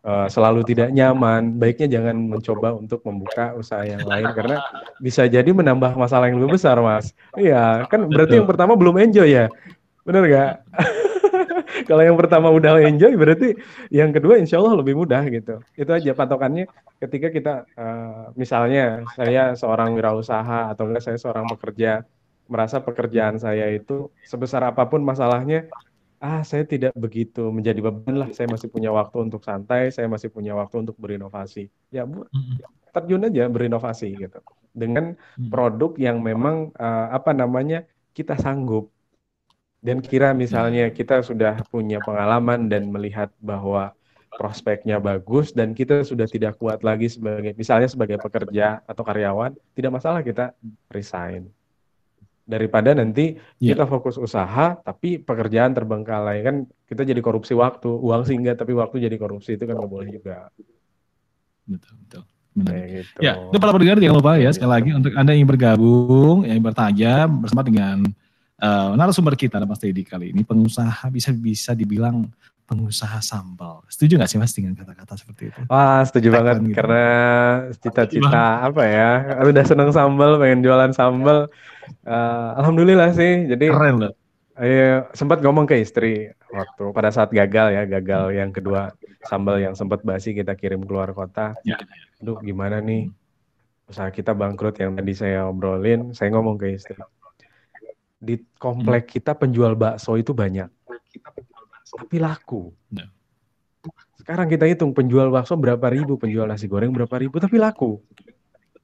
[0.07, 4.63] uh, selalu tidak nyaman, baiknya jangan mencoba untuk membuka usaha yang lain karena
[5.03, 7.11] bisa jadi menambah masalah yang lebih besar, Mas.
[7.35, 9.45] Iya, kan berarti yang pertama belum enjoy ya.
[10.07, 10.51] Benar nggak?
[11.67, 13.53] Kalau yang pertama udah enjoy berarti
[13.91, 15.59] yang kedua insya Allah lebih mudah gitu.
[15.75, 16.65] Itu aja patokannya
[17.03, 22.07] ketika kita uh, misalnya saya seorang wirausaha atau enggak saya seorang pekerja
[22.47, 25.67] merasa pekerjaan saya itu sebesar apa pun masalahnya
[26.23, 28.29] ah saya tidak begitu menjadi beban lah.
[28.31, 31.67] Saya masih punya waktu untuk santai saya masih punya waktu untuk berinovasi.
[31.91, 32.25] Ya bu
[32.95, 34.39] terjun aja berinovasi gitu.
[34.73, 35.13] Dengan
[35.51, 37.85] produk yang memang uh, apa namanya
[38.17, 38.89] kita sanggup
[39.87, 43.95] dan kira misalnya kita sudah punya pengalaman dan melihat bahwa
[44.35, 49.91] prospeknya bagus dan kita sudah tidak kuat lagi sebagai misalnya sebagai pekerja atau karyawan, tidak
[49.95, 50.51] masalah kita
[50.91, 51.47] resign.
[52.43, 53.71] Daripada nanti yeah.
[53.75, 59.07] kita fokus usaha tapi pekerjaan terbengkalai kan kita jadi korupsi waktu, uang sehingga tapi waktu
[59.07, 60.51] jadi korupsi itu kan nggak boleh juga.
[61.63, 62.23] Betul, betul.
[62.91, 63.19] gitu.
[63.23, 67.27] Ya, itu para pendengar jangan lupa ya sekali lagi untuk Anda yang bergabung, yang bertanya
[67.27, 68.03] bersama dengan
[68.61, 72.29] uh, narasumber kita Mas Teddy kali ini pengusaha bisa bisa dibilang
[72.67, 73.79] pengusaha sambal.
[73.87, 75.59] Setuju nggak sih mas dengan kata-kata seperti itu?
[75.71, 76.75] Wah, setuju Tagline banget gitu.
[76.75, 77.05] karena
[77.79, 79.11] cita-cita apa ya?
[79.47, 81.47] Udah seneng sambal, pengen jualan sambal.
[82.03, 83.47] Eh, Alhamdulillah sih.
[83.47, 84.13] Jadi Keren loh.
[84.59, 88.91] eh, sempat ngomong ke istri waktu pada saat gagal ya, gagal yang kedua
[89.23, 91.55] sambal yang sempat basi kita kirim keluar kota.
[91.63, 91.79] Ya.
[92.19, 93.07] Aduh, gimana nih?
[93.87, 96.99] Usaha kita bangkrut yang tadi saya obrolin, saya ngomong ke istri.
[98.17, 100.67] Di komplek kita penjual bakso itu banyak,
[101.93, 102.73] tapi laku.
[102.89, 103.07] Ya.
[104.17, 108.01] Sekarang kita hitung penjual bakso berapa ribu, penjual nasi goreng berapa ribu, tapi laku.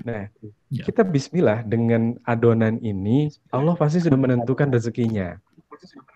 [0.02, 0.30] Nah,
[0.74, 0.84] Ya.
[0.90, 5.38] kita bismillah dengan adonan ini, Allah pasti sudah menentukan rezekinya.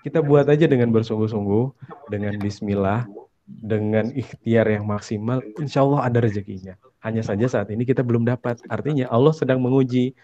[0.01, 1.65] Kita buat aja dengan bersungguh-sungguh,
[2.09, 3.05] dengan bismillah,
[3.45, 6.75] dengan ikhtiar yang maksimal, insya Allah ada rezekinya.
[7.03, 8.59] Hanya saja saat ini kita belum dapat.
[8.67, 10.15] Artinya Allah sedang menguji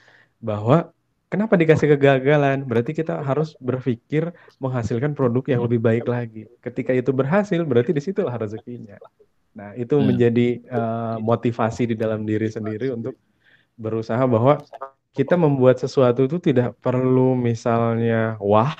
[0.43, 0.91] bahwa
[1.33, 2.61] kenapa dikasih kegagalan?
[2.69, 4.29] Berarti kita harus berpikir
[4.61, 6.45] menghasilkan produk yang lebih baik lagi.
[6.61, 9.01] Ketika itu berhasil, berarti di situlah rezekinya.
[9.57, 10.13] Nah, itu Hmm.
[10.13, 13.17] menjadi eh, motivasi di dalam diri sendiri untuk
[13.73, 14.61] berusaha bahwa
[15.17, 18.73] kita membuat sesuatu itu tidak perlu misalnya wah,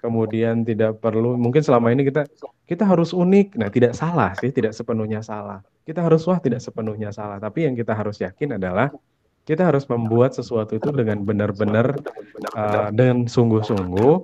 [0.00, 2.24] kemudian tidak perlu mungkin selama ini kita
[2.68, 3.60] kita harus unik.
[3.60, 5.60] Nah, tidak salah sih, tidak sepenuhnya salah.
[5.84, 8.88] Kita harus wah tidak sepenuhnya salah, tapi yang kita harus yakin adalah
[9.42, 11.98] kita harus membuat sesuatu itu dengan benar-benar
[12.54, 14.14] uh, dengan sungguh-sungguh.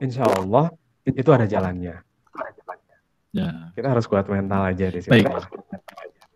[0.00, 0.72] Insya Allah
[1.04, 2.00] itu ada jalannya.
[3.34, 3.48] Ya.
[3.74, 5.10] Kita harus kuat mental aja di situ.
[5.10, 5.26] Baik.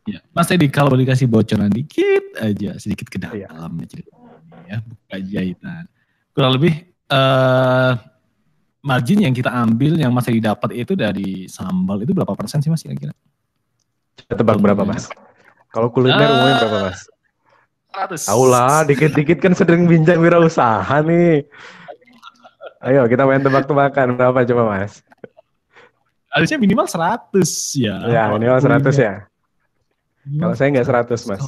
[0.05, 0.21] Ya.
[0.33, 3.49] Mas Edi kalau boleh dikasih bocoran dikit aja, sedikit ke Iya.
[3.49, 5.85] dalam ceritanya ya, buka jahitan.
[6.33, 6.75] Kurang lebih
[7.09, 7.93] eh
[8.79, 12.69] margin yang kita ambil yang Mas Edi dapat itu dari sambal itu berapa persen sih
[12.69, 13.13] Mas kira-kira?
[14.29, 15.09] Tebak berapa mas?
[15.69, 16.33] Kalau kuliner Ah.
[16.35, 17.01] umumnya berapa mas?
[18.07, 18.31] 100.
[18.31, 21.43] Tahu lah, dikit-dikit kan sering bincang wirausaha nih.
[22.79, 25.03] Ayo kita main tebak-tebakan berapa coba mas?
[26.31, 27.43] Harusnya minimal 100
[27.75, 27.97] ya.
[28.07, 29.27] Ya minimal 100 ya.
[30.39, 31.43] Kalau saya nggak 100 mas.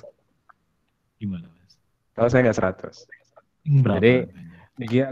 [1.20, 1.72] Gimana Mas?
[2.16, 3.06] Kalau saya nggak 100.
[3.84, 4.14] Berapa Jadi,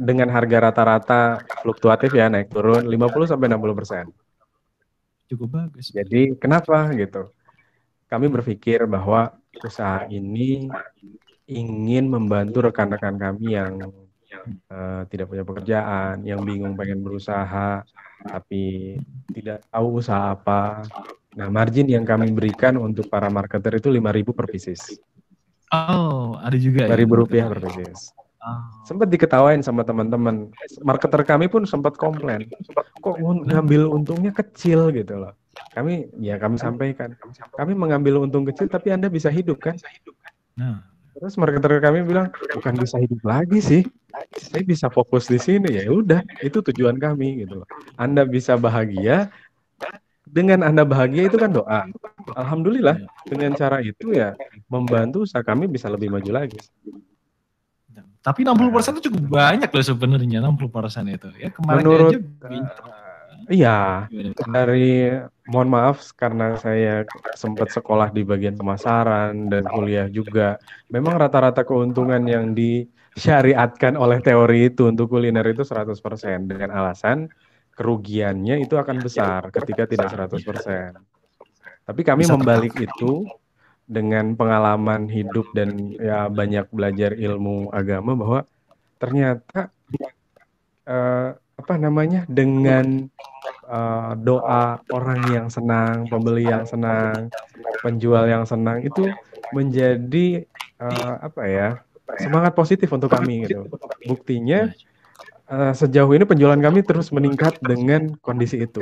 [0.01, 4.05] dengan harga rata-rata fluktuatif ya naik turun 50 sampai 60 persen.
[5.29, 5.93] cukup bagus.
[5.93, 7.29] Jadi kenapa gitu?
[8.09, 10.73] Kami berpikir bahwa usaha ini
[11.49, 13.81] ingin membantu rekan-rekan kami yang
[14.69, 17.83] eh, tidak punya pekerjaan, yang bingung pengen berusaha
[18.25, 18.95] tapi
[19.33, 20.85] tidak tahu usaha apa.
[21.39, 24.99] Nah, margin yang kami berikan untuk para marketer itu 5.000 per pieces.
[25.71, 27.05] Oh, ada juga 5.000 ya.
[27.15, 28.11] rupiah per pieces.
[28.39, 28.63] Oh.
[28.87, 30.51] Sempat diketawain sama teman-teman.
[30.83, 32.47] Marketer kami pun sempat komplain.
[33.03, 35.35] Kok ngambil untungnya kecil gitu loh.
[35.75, 37.19] Kami ya kami sampaikan.
[37.55, 39.75] Kami mengambil untung kecil tapi Anda bisa hidup kan?
[40.55, 40.87] Nah,
[41.19, 43.83] Terus marketer kami bilang bukan bisa hidup lagi sih.
[44.39, 47.69] Saya bisa fokus di sini ya udah itu tujuan kami gitu loh.
[47.99, 49.31] Anda bisa bahagia
[50.23, 51.91] dengan Anda bahagia itu kan doa.
[52.39, 54.39] Alhamdulillah dengan cara itu ya
[54.71, 56.59] membantu usaha kami bisa lebih maju lagi.
[58.19, 61.29] tapi 60% itu cukup banyak loh sebenarnya 60% itu.
[61.39, 62.93] Ya kemarin Menurut aja bincang.
[63.49, 64.05] Iya,
[64.45, 65.17] dari
[65.49, 70.61] mohon maaf karena saya sempat sekolah di bagian pemasaran dan kuliah juga.
[70.93, 75.97] Memang rata-rata keuntungan yang disyariatkan oleh teori itu untuk kuliner itu 100%
[76.45, 77.33] dengan alasan
[77.79, 80.99] kerugiannya itu akan besar ketika tidak 100%.
[81.89, 83.25] Tapi kami membalik itu
[83.89, 88.41] dengan pengalaman hidup dan ya banyak belajar ilmu agama bahwa
[89.01, 89.73] ternyata
[90.85, 93.09] eh, apa namanya dengan
[93.69, 97.29] eh, doa orang yang senang, pembeli yang senang,
[97.85, 99.13] penjual yang senang itu
[99.53, 100.49] menjadi
[100.81, 101.69] eh, apa ya
[102.17, 103.69] semangat positif untuk kami gitu.
[104.09, 104.73] Buktinya
[105.49, 108.81] eh, sejauh ini penjualan kami terus meningkat dengan kondisi itu,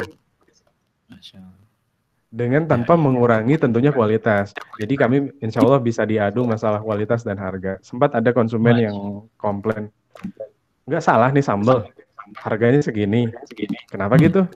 [2.30, 4.52] dengan tanpa mengurangi tentunya kualitas.
[4.76, 7.80] Jadi kami insya Allah bisa diadu masalah kualitas dan harga.
[7.80, 8.96] Sempat ada konsumen yang
[9.40, 9.90] komplain,
[10.86, 11.88] nggak salah nih sambal,
[12.34, 13.30] harganya segini.
[13.90, 14.46] Kenapa gitu?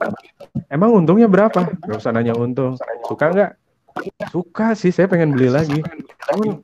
[0.67, 1.71] Emang untungnya berapa?
[1.87, 2.75] Gak usah nanya untung.
[3.07, 3.51] Suka nggak?
[4.31, 5.79] Suka sih, saya pengen beli lagi.
[6.31, 6.63] Namun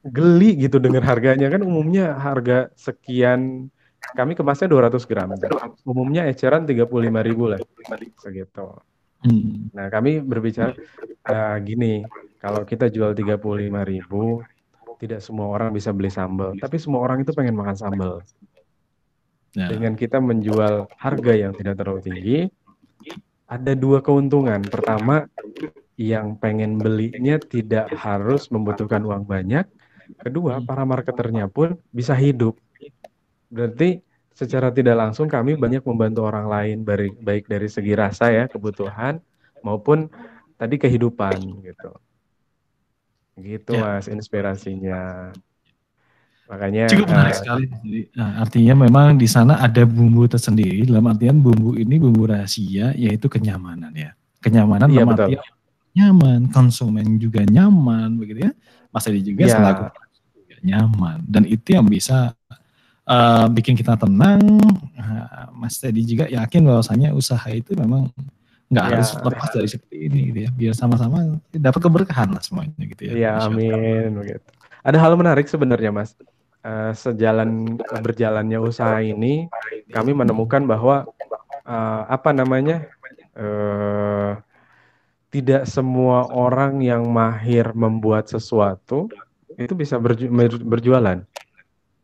[0.00, 3.68] geli gitu dengan harganya kan umumnya harga sekian
[4.16, 5.28] kami kemasnya 200 gram.
[5.84, 7.60] Umumnya eceran 35.000 lah.
[8.18, 8.66] Segitu.
[9.20, 9.68] Hmm.
[9.76, 10.72] Nah, kami berbicara
[11.28, 12.00] eh, gini,
[12.40, 13.36] kalau kita jual 35.000
[15.00, 18.24] tidak semua orang bisa beli sambal, tapi semua orang itu pengen makan sambal.
[19.50, 22.38] Nah, Dengan kita menjual harga yang tidak terlalu tinggi,
[23.50, 24.62] ada dua keuntungan.
[24.62, 25.26] Pertama,
[25.98, 29.66] yang pengen belinya tidak harus membutuhkan uang banyak.
[30.22, 32.54] Kedua, para marketernya pun bisa hidup.
[33.50, 36.76] Berarti secara tidak langsung kami banyak membantu orang lain,
[37.20, 39.18] baik dari segi rasa ya, kebutuhan,
[39.66, 40.06] maupun
[40.54, 41.36] tadi kehidupan
[41.66, 41.90] gitu.
[43.40, 43.98] Gitu Ya.
[43.98, 45.32] Mas inspirasinya.
[46.50, 47.64] Makanya Cukup menarik eh, sekali.
[47.70, 50.82] Jadi, nah, artinya memang di sana ada bumbu tersendiri.
[50.82, 54.10] Dalam artian bumbu ini bumbu rahasia, yaitu kenyamanan ya.
[54.42, 55.26] Kenyamanan Iya, dalam betul.
[55.30, 55.44] artian
[55.90, 58.52] nyaman, konsumen juga nyaman, begitu ya.
[58.90, 59.54] Mas Edi juga Iya.
[59.62, 59.82] selaku
[60.34, 61.18] juga nyaman.
[61.22, 62.34] Dan itu yang bisa
[63.10, 64.38] eh, bikin kita tenang.
[64.94, 68.06] Nah, Mas Teddy juga yakin bahwasanya usaha itu memang
[68.70, 68.94] nggak Iya.
[68.94, 70.50] harus lepas dari seperti ini gitu ya.
[70.54, 73.12] Biar sama-sama dapat keberkahan lah semuanya gitu ya.
[73.18, 74.46] Iya, amin begitu.
[74.86, 76.14] Ada hal menarik sebenarnya, Mas.
[76.60, 79.48] Eh, sejalan berjalannya usaha ini,
[79.88, 81.08] kami menemukan bahwa
[81.64, 82.84] eh, apa namanya,
[83.32, 84.36] eh,
[85.32, 89.08] tidak semua orang yang mahir membuat sesuatu
[89.56, 90.28] itu bisa berju-
[90.60, 91.24] berjualan.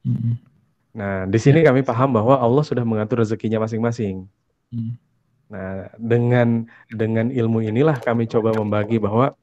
[0.09, 0.41] Mm-mm.
[0.97, 4.25] Nah, di sini kami paham bahwa Allah sudah mengatur rezekinya masing-masing.
[4.73, 4.97] Mm.
[5.53, 9.37] Nah, dengan dengan ilmu inilah kami coba membagi bahwa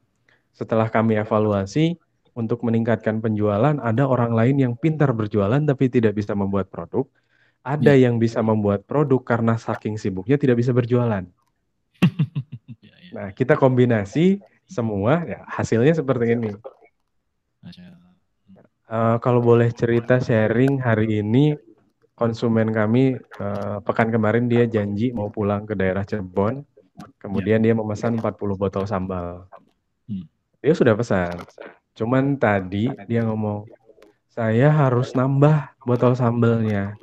[0.57, 2.01] setelah kami evaluasi
[2.33, 7.05] untuk meningkatkan penjualan, ada orang lain yang pintar berjualan tapi tidak bisa membuat produk.
[7.63, 11.23] Ada yang bisa membuat produk karena saking sibuknya tidak bisa berjualan.
[12.83, 13.11] Ya, ya.
[13.15, 16.51] Nah, kita kombinasi semua, ya hasilnya seperti ini.
[18.93, 21.55] Eh, kalau boleh cerita sharing hari ini,
[22.13, 26.61] konsumen kami eh, pekan kemarin dia janji mau pulang ke daerah Cirebon,
[27.17, 29.47] kemudian dia memesan 40 botol sambal.
[30.05, 30.27] Hmm.
[30.59, 31.39] Dia sudah pesan,
[31.93, 33.69] cuman tadi dia ngomong,
[34.33, 36.97] saya harus nambah botol sambalnya,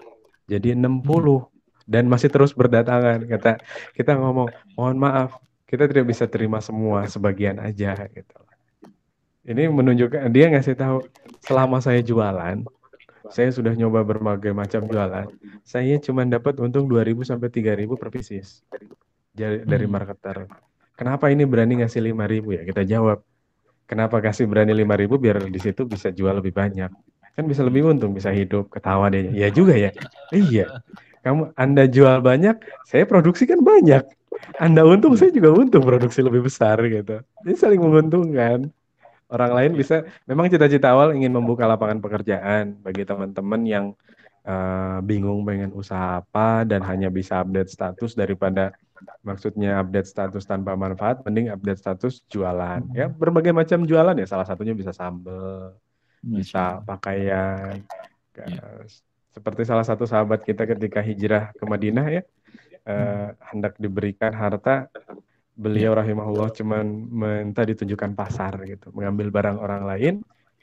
[0.51, 1.47] jadi 60
[1.87, 3.23] dan masih terus berdatangan.
[3.27, 3.63] Kata
[3.95, 5.39] kita ngomong, mohon maaf,
[5.71, 8.39] kita tidak bisa terima semua, sebagian aja gitu.
[9.47, 11.07] Ini menunjukkan dia ngasih tahu
[11.41, 12.67] selama saya jualan,
[13.31, 15.31] saya sudah nyoba berbagai macam jualan,
[15.63, 18.67] saya cuma dapat untung 2000 sampai 3000 per pieces
[19.31, 19.95] dari, dari Hmm.
[19.95, 20.51] marketer.
[20.99, 22.63] Kenapa ini berani ngasih 5000 ya?
[22.67, 23.23] Kita jawab.
[23.91, 26.95] Kenapa kasih berani 5000 biar di situ bisa jual lebih banyak.
[27.35, 29.27] Kan bisa lebih untung, bisa hidup, ketawa dia.
[29.35, 29.91] Ya juga ya.
[30.31, 30.79] Iya.
[31.27, 34.07] Kamu Anda jual banyak, saya produksi kan banyak.
[34.63, 37.19] Anda untung, saya juga untung produksi lebih besar gitu.
[37.43, 38.71] Ini saling menguntungkan.
[39.27, 43.85] Orang lain bisa, memang cita-cita awal ingin membuka lapangan pekerjaan bagi teman-teman yang
[44.47, 48.71] eh, bingung pengen usaha apa dan hanya bisa update status daripada
[49.25, 52.81] maksudnya update status tanpa manfaat, mending update status jualan.
[52.97, 55.77] Ya berbagai macam jualan ya, salah satunya bisa sambel,
[56.21, 57.81] bisa pakaian.
[58.37, 58.87] Ya.
[59.31, 62.23] Seperti salah satu sahabat kita ketika hijrah ke Madinah ya,
[62.89, 64.91] eh, hendak diberikan harta,
[65.55, 70.15] beliau rahimahullah cuman minta ditunjukkan pasar gitu, mengambil barang orang lain,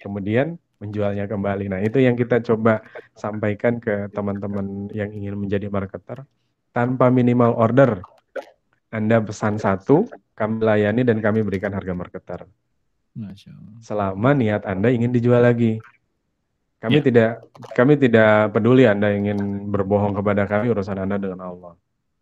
[0.01, 1.69] kemudian menjualnya kembali.
[1.69, 2.85] Nah itu yang kita coba
[3.17, 6.25] sampaikan ke teman-teman yang ingin menjadi marketer,
[6.73, 8.01] tanpa minimal order.
[8.87, 10.07] Anda pesan satu,
[10.37, 12.47] kami layani dan kami berikan harga marketer
[13.81, 15.81] selama niat Anda ingin dijual lagi.
[16.77, 17.03] Kami Ya.
[17.09, 17.31] tidak
[17.73, 21.73] kami tidak peduli Anda ingin berbohong kepada kami urusan Anda dengan Allah.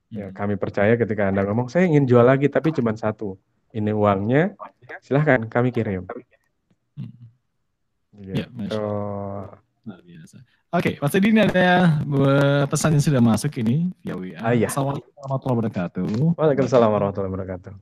[0.07, 0.35] Ya, Hmm.
[0.37, 3.35] kami percaya ketika Anda ngomong saya ingin jual lagi tapi cuma satu.
[3.75, 4.55] Ini uangnya,
[5.03, 6.07] silahkan kami kirim.
[8.15, 8.31] Gitu.
[8.31, 10.39] Ya, Masya biasa.
[10.75, 12.03] Oke, Mas Edi ini ada
[12.67, 14.35] pesan yang sudah masuk ini via WA.
[14.43, 14.67] Ah, iya.
[14.67, 16.07] Assalamualaikum warahmatullahi wabarakatuh.
[16.35, 17.73] Waalaikumsalam warahmatullahi wabarakatuh.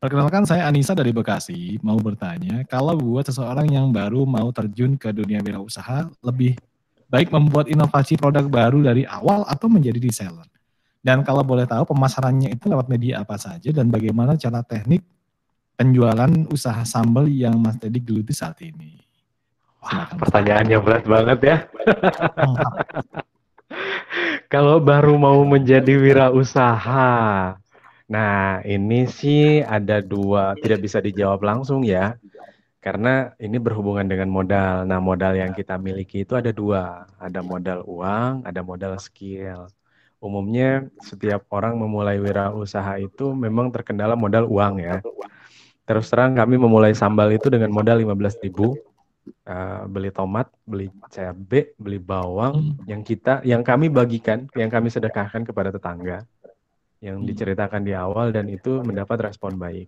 [0.00, 5.12] Perkenalkan saya Anissa dari Bekasi, mau bertanya, kalau buat seseorang yang baru mau terjun ke
[5.12, 6.56] dunia wirausaha, lebih
[7.12, 10.48] baik membuat inovasi produk baru dari awal atau menjadi reseller?
[11.04, 15.04] Dan kalau boleh tahu pemasarannya itu lewat media apa saja dan bagaimana cara teknik
[15.76, 19.05] penjualan usaha sambal yang Mas Teddy geluti saat ini?
[19.86, 20.18] Silakan.
[20.18, 21.56] Pertanyaannya berat banget ya.
[24.52, 27.58] Kalau baru mau menjadi wirausaha.
[28.06, 32.14] Nah, ini sih ada dua, tidak bisa dijawab langsung ya.
[32.78, 34.86] Karena ini berhubungan dengan modal.
[34.86, 37.10] Nah, modal yang kita miliki itu ada dua.
[37.18, 39.66] Ada modal uang, ada modal skill.
[40.22, 45.02] Umumnya setiap orang memulai wirausaha itu memang terkendala modal uang ya.
[45.86, 48.95] Terus terang kami memulai sambal itu dengan modal 15.000
[49.46, 55.46] Eh, beli tomat, beli cabai, beli bawang yang kita yang kami bagikan, yang kami sedekahkan
[55.46, 56.26] kepada tetangga
[56.98, 57.28] yang Hmm.
[57.30, 59.86] diceritakan di awal dan itu mendapat respon baik.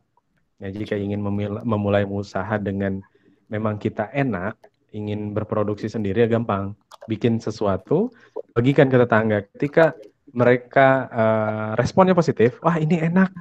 [0.62, 1.18] Nah, jika ingin
[1.66, 3.02] memulai usaha dengan
[3.50, 4.58] memang kita enak,
[4.94, 6.78] ingin berproduksi sendiri ya gampang.
[7.10, 8.14] Bikin sesuatu,
[8.54, 9.42] bagikan ke tetangga.
[9.54, 9.94] Ketika
[10.30, 13.34] mereka eh, responnya positif, wah ini enak,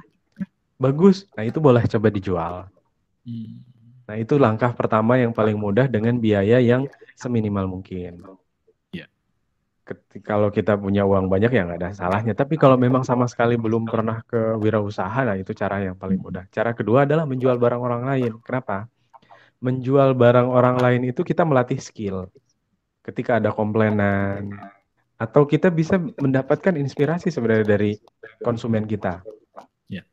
[0.82, 1.30] bagus.
[1.38, 2.54] Nah, itu boleh coba dijual.
[3.22, 3.77] Hmm.
[4.08, 8.24] Nah, itu langkah pertama yang paling mudah dengan biaya yang seminimal mungkin.
[8.88, 9.04] Iya.
[9.84, 12.32] ketika kalau kita punya uang banyak ya nggak ada salahnya.
[12.32, 16.48] Tapi kalau memang sama sekali belum pernah ke wirausaha, nah itu cara yang paling mudah.
[16.48, 18.32] Cara kedua adalah menjual barang orang lain.
[18.40, 18.88] Kenapa?
[19.60, 22.32] Menjual barang orang lain itu kita melatih skill.
[23.04, 24.56] Ketika ada komplainan,
[25.18, 27.92] atau kita bisa mendapatkan inspirasi sebenarnya dari
[28.40, 29.20] konsumen kita.
[29.90, 30.06] Ya.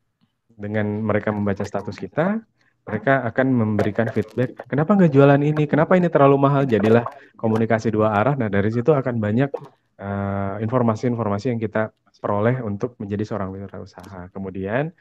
[0.50, 2.42] Dengan mereka membaca status kita,
[2.86, 4.70] mereka akan memberikan feedback.
[4.70, 5.66] Kenapa nggak jualan ini?
[5.66, 6.70] Kenapa ini terlalu mahal?
[6.70, 8.38] Jadilah komunikasi dua arah.
[8.38, 9.50] Nah dari situ akan banyak
[9.98, 11.90] eh, informasi-informasi uh, yang kita
[12.22, 14.30] peroleh untuk menjadi seorang wirausaha.
[14.30, 14.94] Kemudian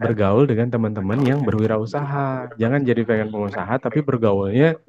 [0.00, 2.56] bergaul dengan teman-teman yang berwirausaha.
[2.56, 4.80] Jangan jadi pengen pengusaha, tapi bergaulnya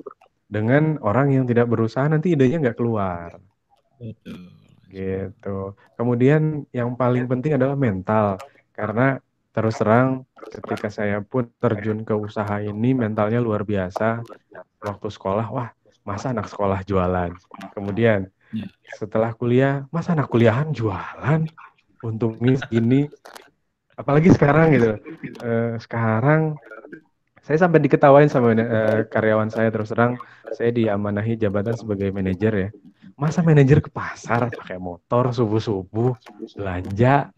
[0.48, 3.38] dengan orang yang tidak berusaha nanti idenya nggak keluar.
[4.00, 4.50] Betul.
[4.88, 5.76] Gitu.
[5.96, 8.40] Kemudian yang paling penting adalah mental,
[8.76, 9.20] karena
[9.52, 14.24] terus terang ketika saya pun terjun ke usaha ini mentalnya luar biasa.
[14.82, 15.70] Waktu sekolah wah
[16.08, 17.32] masa anak sekolah jualan?
[17.76, 18.66] Kemudian ya.
[18.98, 21.46] setelah kuliah masa anak kuliahan jualan?
[22.02, 23.06] Untungnya ini
[23.94, 24.98] apalagi sekarang gitu.
[25.44, 26.58] Uh, sekarang
[27.46, 30.18] saya sampai diketawain sama uh, karyawan saya terus terang
[30.56, 32.70] saya diamanahi jabatan sebagai manajer ya.
[33.20, 36.18] Masa manajer ke pasar pakai motor subuh subuh
[36.58, 37.30] belanja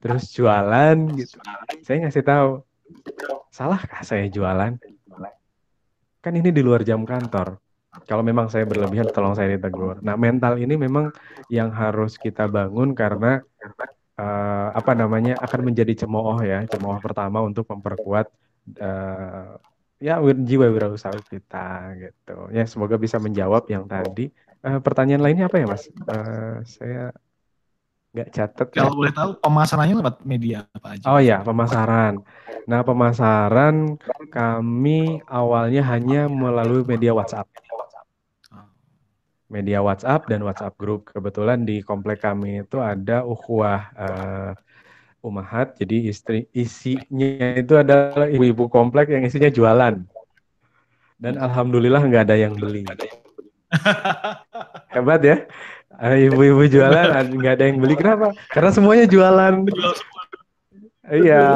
[0.00, 1.36] terus jualan gitu.
[1.84, 2.50] Saya ngasih tahu,
[3.52, 4.80] salahkah saya jualan?
[6.20, 7.60] Kan ini di luar jam kantor.
[8.06, 9.98] Kalau memang saya berlebihan, tolong saya ditegur.
[10.04, 11.10] Nah, mental ini memang
[11.50, 13.42] yang harus kita bangun karena
[14.14, 18.30] uh, apa namanya akan menjadi cemooh ya, cemooh pertama untuk memperkuat
[18.78, 19.58] uh,
[19.98, 22.36] ya jiwa wirausaha kita gitu.
[22.54, 24.30] Ya semoga bisa menjawab yang tadi.
[24.60, 25.88] Uh, pertanyaan lainnya apa ya, Mas?
[26.06, 27.10] Uh, saya
[28.10, 28.98] nggak catat kalau ya.
[28.98, 31.04] boleh tahu pemasarannya lewat media apa aja?
[31.06, 32.18] Oh ya pemasaran.
[32.66, 33.94] Nah pemasaran
[34.34, 37.46] kami awalnya hanya melalui media WhatsApp.
[39.50, 44.52] Media WhatsApp dan WhatsApp grup kebetulan di komplek kami itu ada ukhuwah uh,
[45.22, 45.78] umahat.
[45.78, 50.02] Jadi istri isinya itu adalah ibu-ibu komplek yang isinya jualan.
[51.18, 52.86] Dan alhamdulillah nggak ada yang beli.
[54.94, 55.46] Hebat ya
[56.00, 58.32] ibu-ibu jualan nggak ada yang beli kenapa?
[58.48, 59.68] Karena semuanya jualan.
[61.10, 61.48] Iya,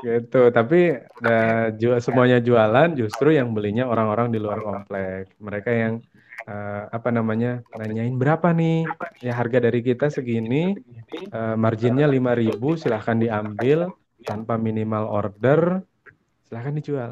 [0.00, 0.42] gitu.
[0.48, 5.34] Tapi nah, ju semuanya jualan, justru yang belinya orang-orang di luar komplek.
[5.40, 5.94] Mereka yang
[6.48, 8.88] uh, apa namanya nanyain berapa nih?
[9.20, 10.76] Ya harga dari kita segini,
[11.32, 13.90] uh, marginnya 5000 silahkan diambil
[14.24, 15.84] tanpa minimal order,
[16.48, 17.10] silahkan dijual.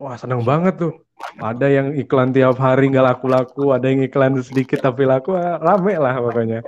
[0.00, 0.92] Wah seneng banget tuh
[1.40, 5.96] ada yang iklan tiap hari nggak laku-laku, ada yang iklan sedikit tapi laku, ah, rame
[5.96, 6.60] lah pokoknya.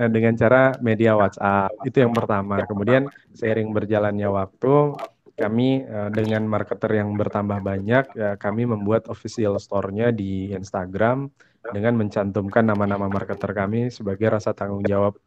[0.00, 2.64] Nah, dengan cara media WhatsApp itu yang pertama.
[2.64, 4.96] Kemudian seiring berjalannya waktu,
[5.38, 11.30] kami uh, dengan marketer yang bertambah banyak, ya, kami membuat official store-nya di Instagram
[11.70, 15.20] dengan mencantumkan nama-nama marketer kami sebagai rasa tanggung jawab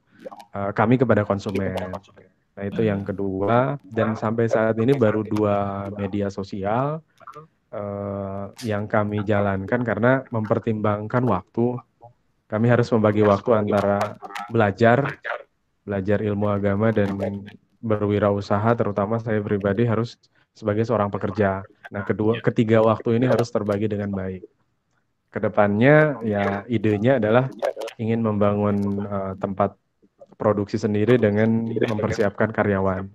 [0.73, 1.73] kami kepada konsumen.
[2.57, 7.01] Nah itu yang kedua dan sampai saat ini baru dua media sosial
[7.71, 11.79] uh, yang kami jalankan karena mempertimbangkan waktu.
[12.51, 14.19] Kami harus membagi waktu antara
[14.51, 15.07] belajar,
[15.87, 17.15] belajar ilmu agama dan
[17.79, 20.19] berwirausaha, terutama saya pribadi harus
[20.51, 21.63] sebagai seorang pekerja.
[21.87, 24.43] Nah, kedua, ketiga waktu ini harus terbagi dengan baik.
[25.31, 27.47] Ke depannya, ya idenya adalah
[27.95, 29.79] ingin membangun uh, tempat
[30.35, 33.07] produksi sendiri dengan mempersiapkan karyawan.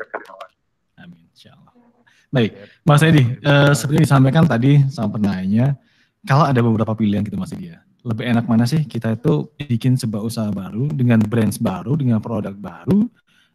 [2.35, 5.79] Baik, Mas Edi, uh, seperti disampaikan tadi sama penanya,
[6.27, 9.95] kalau ada beberapa pilihan gitu Mas Edi ya, lebih enak mana sih kita itu bikin
[9.95, 13.07] sebuah usaha baru dengan brand baru, dengan produk baru,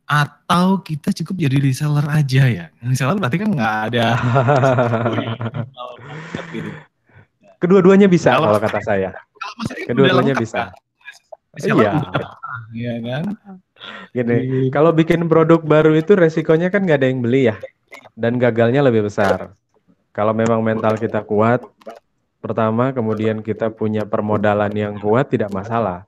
[0.08, 2.66] atau kita cukup jadi reseller aja ya?
[2.80, 4.08] Reseller berarti kan nggak ada.
[7.62, 9.12] Kedua-duanya bisa kalau, kata saya.
[9.86, 10.72] Kedua-duanya bisa.
[11.60, 12.00] Iya.
[12.72, 13.24] Iya kan?
[14.16, 17.60] Gini, kalau bikin produk baru itu resikonya kan nggak ada yang beli ya
[18.16, 19.56] dan gagalnya lebih besar.
[20.12, 21.64] Kalau memang mental kita kuat,
[22.44, 26.04] pertama kemudian kita punya permodalan yang kuat tidak masalah.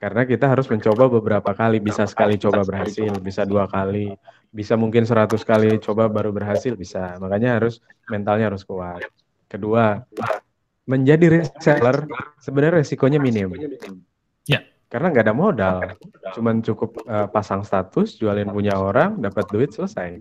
[0.00, 4.16] Karena kita harus mencoba beberapa kali, bisa sekali coba berhasil, bisa dua kali,
[4.48, 7.20] bisa mungkin seratus kali coba baru berhasil, bisa.
[7.20, 9.04] Makanya harus mentalnya harus kuat.
[9.44, 10.00] Kedua,
[10.88, 12.08] menjadi reseller
[12.40, 13.52] sebenarnya resikonya minim.
[14.48, 14.64] Ya.
[14.90, 15.78] Karena nggak ada modal,
[16.34, 20.18] cuman cukup uh, pasang status, jualin punya orang, dapat duit selesai.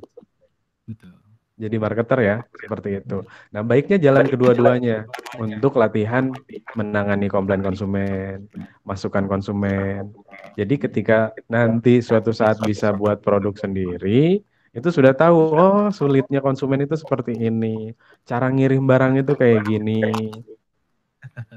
[0.90, 1.14] Betul.
[1.60, 3.28] Jadi marketer ya, seperti itu.
[3.52, 5.04] Nah, baiknya jalan kedua-duanya
[5.36, 6.32] untuk latihan
[6.72, 8.48] menangani komplain konsumen,
[8.88, 10.16] masukan konsumen.
[10.56, 14.40] Jadi ketika nanti suatu saat bisa buat produk sendiri,
[14.72, 17.92] itu sudah tahu, oh sulitnya konsumen itu seperti ini,
[18.24, 20.32] cara ngirim barang itu kayak gini.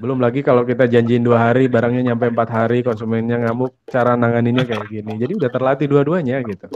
[0.02, 4.66] Belum lagi kalau kita janjiin dua hari, barangnya nyampe empat hari, konsumennya ngamuk, cara nanganinnya
[4.66, 5.14] kayak gini.
[5.14, 6.66] Jadi udah terlatih dua-duanya gitu.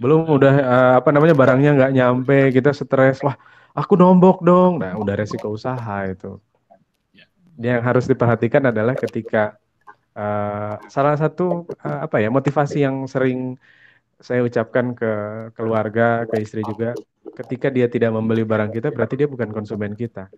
[0.00, 3.36] Belum udah eh, apa namanya barangnya nggak nyampe, kita stres, wah
[3.76, 4.80] aku nombok dong.
[4.80, 6.40] Nah udah resiko usaha itu.
[7.12, 7.28] Ya.
[7.60, 9.60] Yang harus diperhatikan adalah ketika
[10.16, 13.60] eh, salah satu eh, apa ya motivasi yang sering
[14.20, 15.12] saya ucapkan ke
[15.56, 16.92] keluarga, ke istri juga,
[17.40, 20.28] ketika dia tidak membeli barang kita berarti dia bukan konsumen kita.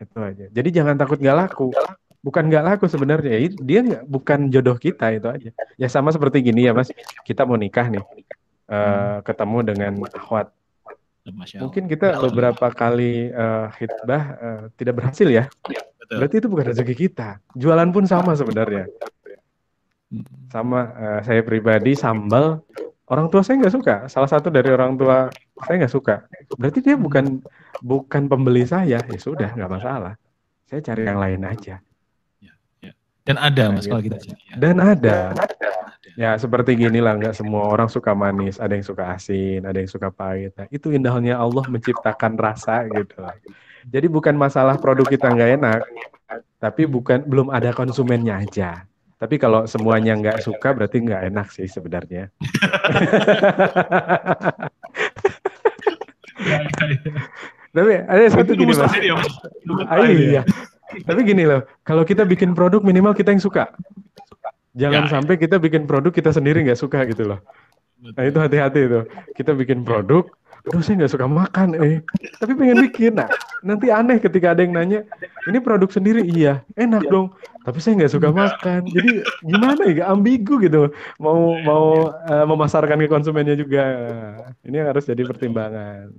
[0.00, 0.46] Itu aja.
[0.52, 1.72] Jadi jangan takut nggak laku.
[2.18, 3.30] Bukan nggak laku sebenarnya,
[3.62, 5.50] dia nggak bukan jodoh kita itu aja.
[5.78, 6.90] Ya sama seperti gini ya mas,
[7.22, 8.02] kita mau nikah nih,
[8.68, 10.52] eh, ketemu dengan akhwat.
[11.60, 15.44] Mungkin kita beberapa kali eh, hitbah eh, tidak berhasil ya.
[15.98, 16.24] Betul.
[16.24, 17.28] Berarti itu bukan rezeki kita.
[17.52, 18.88] Jualan pun sama sebenarnya.
[20.08, 20.24] Hmm.
[20.48, 22.64] Sama eh, saya pribadi sambal
[23.12, 23.94] orang tua saya nggak suka.
[24.08, 25.28] Salah satu dari orang tua
[25.64, 26.24] saya nggak suka.
[26.56, 27.44] Berarti dia bukan
[27.84, 29.00] bukan pembeli saya.
[29.04, 30.16] Ya sudah nggak masalah.
[30.68, 31.80] Saya cari yang lain aja.
[33.28, 33.92] Dan ada Nah, mas gitu.
[33.92, 34.54] kalau kita cari ya.
[34.56, 35.18] Dan ada.
[36.16, 39.86] Ya seperti gini lah, nggak semua orang suka manis, ada yang suka asin, ada yang
[39.86, 40.56] suka pahit.
[40.56, 43.20] Nah, itu indahnya Allah menciptakan rasa gitu.
[43.86, 45.80] Jadi bukan masalah produk kita nggak enak,
[46.58, 48.82] tapi bukan belum ada konsumennya aja.
[49.18, 52.30] Tapi kalau semuanya nggak suka berarti nggak enak sih sebenarnya.
[57.68, 58.90] Tapi ada satu gini mas.
[59.86, 60.42] Ah, iya.
[60.88, 63.68] Tapi gini loh, kalau kita bikin produk minimal kita yang suka.
[64.78, 65.12] Jangan Ya, ya.
[65.18, 67.40] sampai kita bikin produk kita sendiri nggak suka gitu loh.
[67.98, 69.00] Nah itu hati-hati itu.
[69.34, 70.22] Kita bikin produk,
[70.70, 71.98] aduh saya nggak suka makan eh.
[72.38, 73.18] Tapi pengen bikin.
[73.18, 73.26] Nah
[73.66, 75.02] nanti aneh ketika ada yang nanya,
[75.50, 77.34] ini produk sendiri iya, enak dong.
[77.66, 78.86] Tapi saya nggak suka makan.
[78.86, 80.94] Jadi gimana ya, ambigu gitu.
[81.18, 83.82] Mau mau eh, memasarkan ke konsumennya juga.
[84.62, 86.14] Ini yang harus jadi pertimbangan.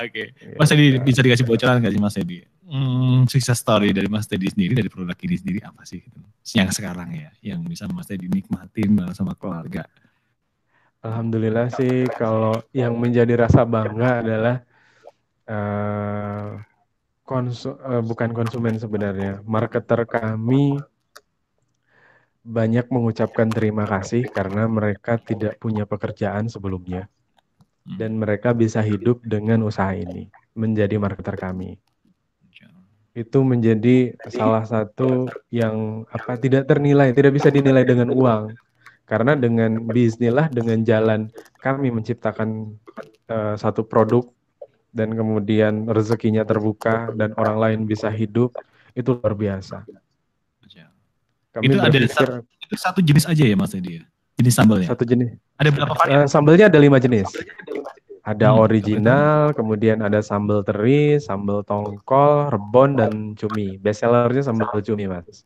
[0.00, 0.24] Oke.
[0.32, 0.56] Iya.
[0.56, 2.38] Mas Teddy bisa dikasih bocoran nggak sih Mas Teddy?
[2.70, 6.00] Hmm, sukses story dari Mas Teddy sendiri dari produk ini sendiri apa sih?
[6.00, 6.18] gitu?
[6.56, 9.84] Yang sekarang ya, yang bisa Mas Teddy nikmatin bareng sama keluarga.
[11.00, 14.56] Alhamdulillah sih kalau yang menjadi rasa bangga adalah
[15.50, 16.48] eh
[17.26, 20.78] konsu- eh, bukan konsumen sebenarnya, marketer kami
[22.40, 27.06] banyak mengucapkan terima kasih karena mereka tidak punya pekerjaan sebelumnya.
[27.98, 31.78] Dan mereka bisa hidup dengan usaha ini menjadi marketer kami.
[33.10, 38.54] Itu menjadi salah satu yang apa tidak ternilai, tidak bisa dinilai dengan uang.
[39.02, 41.26] Karena dengan bismillah dengan jalan
[41.58, 42.78] kami menciptakan
[43.26, 44.22] eh, satu produk
[44.94, 48.54] dan kemudian rezekinya terbuka dan orang lain bisa hidup
[48.94, 49.82] itu luar biasa.
[51.50, 52.28] Kami Itu ada berpikir
[52.70, 54.04] Itu satu jenis aja ya Mas Teddy ya?
[54.38, 54.88] Jenis sambalnya?
[54.88, 55.36] satu jenis.
[55.58, 56.24] Ada berapa varian?
[56.24, 57.28] Eh, sambelnya ada lima jenis.
[57.28, 57.79] Ada
[58.36, 63.74] Hmm, original, kemudian ada sambal teri, sambal tongkol, rebon, dan cumi.
[63.76, 65.42] Best sellernya sambal cumi, Mas.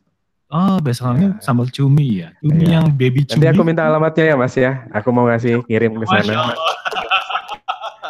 [0.52, 2.28] Oh, biasanya sambal cumi ya.
[2.38, 2.78] Cumi Iya.
[2.78, 3.40] yang baby cumi.
[3.40, 4.84] Nanti aku minta alamatnya ya, Mas ya.
[4.92, 6.52] Aku mau ngasih kirim ke sana.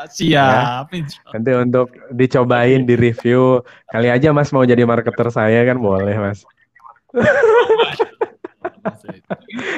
[0.04, 0.92] Siap.
[1.32, 3.64] Nanti untuk dicobain, di review.
[3.88, 6.44] Kali aja Mas mau jadi marketer saya kan boleh, Mas.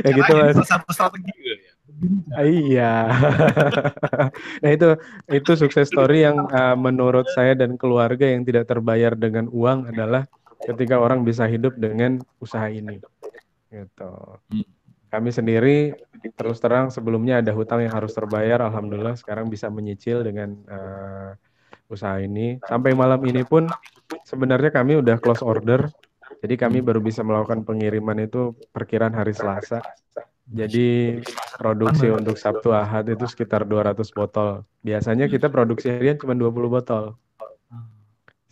[0.02, 0.54] Ya gitu, Mas.
[0.56, 1.65] salah satu strategi ya.
[2.36, 3.08] Iya.
[4.62, 4.88] nah itu
[5.32, 10.28] itu sukses story yang uh, menurut saya dan keluarga yang tidak terbayar dengan uang adalah
[10.64, 13.00] ketika orang bisa hidup dengan usaha ini.
[13.72, 14.12] Gitu.
[14.52, 14.66] Hmm.
[15.06, 15.96] Kami sendiri
[16.34, 21.32] terus terang sebelumnya ada hutang yang harus terbayar, alhamdulillah sekarang bisa menyicil dengan uh,
[21.88, 22.58] usaha ini.
[22.66, 23.70] Sampai malam ini pun
[24.26, 25.88] sebenarnya kami udah close order.
[26.42, 29.80] Jadi kami baru bisa melakukan pengiriman itu perkiraan hari Selasa.
[30.46, 31.18] Jadi
[31.58, 34.62] produksi untuk Sabtu Ahad itu sekitar 200 botol.
[34.86, 37.18] Biasanya kita produksi harian cuma 20 botol.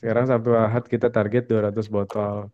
[0.02, 2.50] Sekarang Sabtu Ahad kita target 200 botol.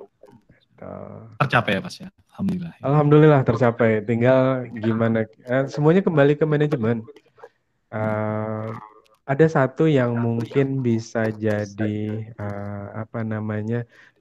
[1.41, 2.09] Tercapai ya Mas ya.
[2.37, 2.73] Alhamdulillah.
[2.85, 3.91] Alhamdulillah tercapai.
[4.05, 5.25] Tinggal gimana?
[5.25, 7.05] eh, semuanya kembali ke manajemen.
[7.91, 8.71] Uh,
[9.33, 11.95] ada satu yang mungkin bisa jadi
[12.43, 13.77] eh, apa namanya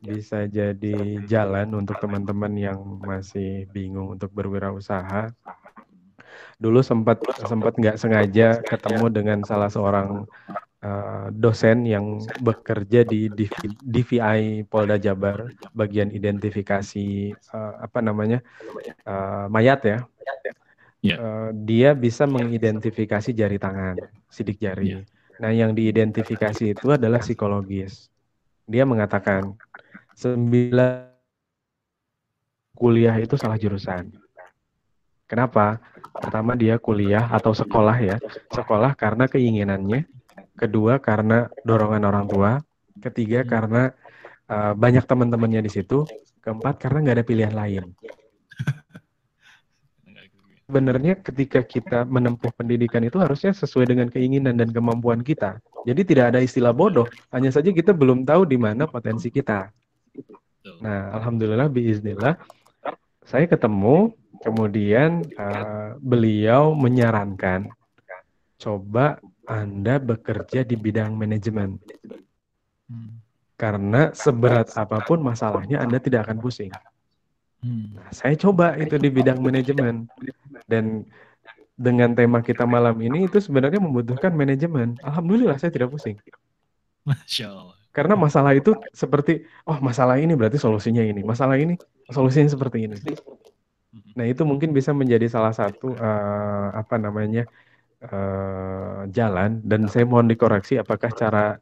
[0.10, 0.88] bisa jadi
[1.31, 2.80] jalan untuk teman-teman yang
[3.10, 5.34] masih bingung untuk berwirausaha.
[6.64, 7.18] Dulu sempat
[7.49, 10.27] sempat nggak sengaja ketemu dengan salah seorang
[10.84, 12.06] eh, dosen yang
[12.48, 15.38] bekerja di DV- DVI Polda Jabar
[15.76, 18.40] bagian identifikasi eh, apa namanya
[19.07, 19.98] eh, mayat ya.
[21.00, 21.16] Ya.
[21.16, 23.96] Eh, dia bisa mengidentifikasi jari tangan,
[24.28, 25.00] sidik jari.
[25.00, 25.02] Ya.
[25.40, 28.12] Nah, yang diidentifikasi itu adalah psikologis.
[28.68, 29.56] Dia mengatakan
[30.20, 31.08] sembilan
[32.76, 34.12] kuliah itu salah jurusan.
[35.30, 35.80] Kenapa?
[36.20, 38.18] Pertama dia kuliah atau sekolah ya,
[38.52, 40.04] sekolah karena keinginannya.
[40.60, 42.52] Kedua karena dorongan orang tua.
[43.00, 43.96] Ketiga karena
[44.52, 46.04] uh, banyak teman-temannya di situ.
[46.44, 47.84] Keempat karena nggak ada pilihan lain.
[50.70, 55.58] Sebenarnya ketika kita menempuh pendidikan itu harusnya sesuai dengan keinginan dan kemampuan kita.
[55.82, 59.74] Jadi tidak ada istilah bodoh, hanya saja kita belum tahu di mana potensi kita.
[60.86, 62.38] Nah, alhamdulillah biiznillah
[63.30, 64.10] saya ketemu
[64.41, 67.70] kemudian uh, beliau menyarankan
[68.58, 71.78] coba Anda bekerja di bidang manajemen.
[72.90, 73.22] Hmm.
[73.54, 76.74] Karena seberat apa pun masalahnya Anda tidak akan pusing.
[77.62, 77.94] Hmm.
[77.94, 80.10] Nah, saya coba itu di bidang manajemen
[80.70, 81.04] dan
[81.80, 85.00] dengan tema kita malam ini itu sebenarnya membutuhkan manajemen.
[85.00, 86.20] Alhamdulillah saya tidak pusing.
[87.08, 87.78] Masya Allah.
[87.90, 91.74] Karena masalah itu seperti, oh masalah ini berarti solusinya ini, masalah ini
[92.14, 92.96] solusinya seperti ini.
[94.14, 97.50] Nah itu mungkin bisa menjadi salah satu uh, apa namanya
[98.06, 101.58] uh, jalan dan saya mohon dikoreksi apakah cara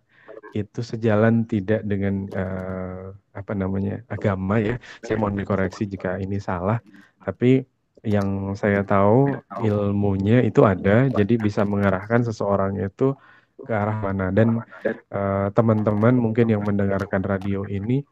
[0.52, 4.76] itu sejalan tidak dengan uh, apa namanya agama ya.
[5.06, 6.84] Saya mohon dikoreksi jika ini salah.
[7.24, 7.64] Tapi
[8.06, 9.34] yang saya tahu
[9.64, 13.18] ilmunya itu ada, jadi bisa mengarahkan seseorang itu
[13.58, 14.30] ke arah mana.
[14.30, 14.62] Dan
[15.10, 18.06] uh, teman-teman mungkin yang mendengarkan radio ini,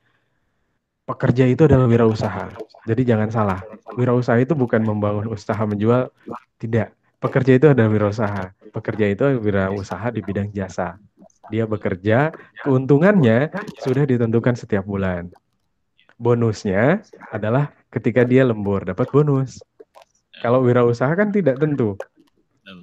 [1.06, 2.50] pekerja itu adalah wirausaha.
[2.86, 3.60] Jadi jangan salah,
[3.94, 6.10] wirausaha itu bukan membangun usaha menjual,
[6.58, 6.94] tidak.
[7.22, 8.54] Pekerja itu adalah wirausaha.
[8.70, 11.00] Pekerja itu wirausaha di bidang jasa
[11.50, 12.34] dia bekerja,
[12.66, 15.30] keuntungannya sudah ditentukan setiap bulan.
[16.16, 19.60] Bonusnya adalah ketika dia lembur dapat bonus.
[20.44, 21.96] Kalau wirausaha kan tidak tentu.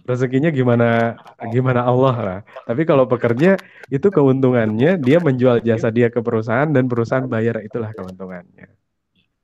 [0.07, 1.19] Rezekinya gimana
[1.51, 2.39] gimana Allah lah.
[2.65, 3.59] Tapi kalau pekerja
[3.91, 8.71] itu keuntungannya dia menjual jasa dia ke perusahaan dan perusahaan bayar itulah keuntungannya.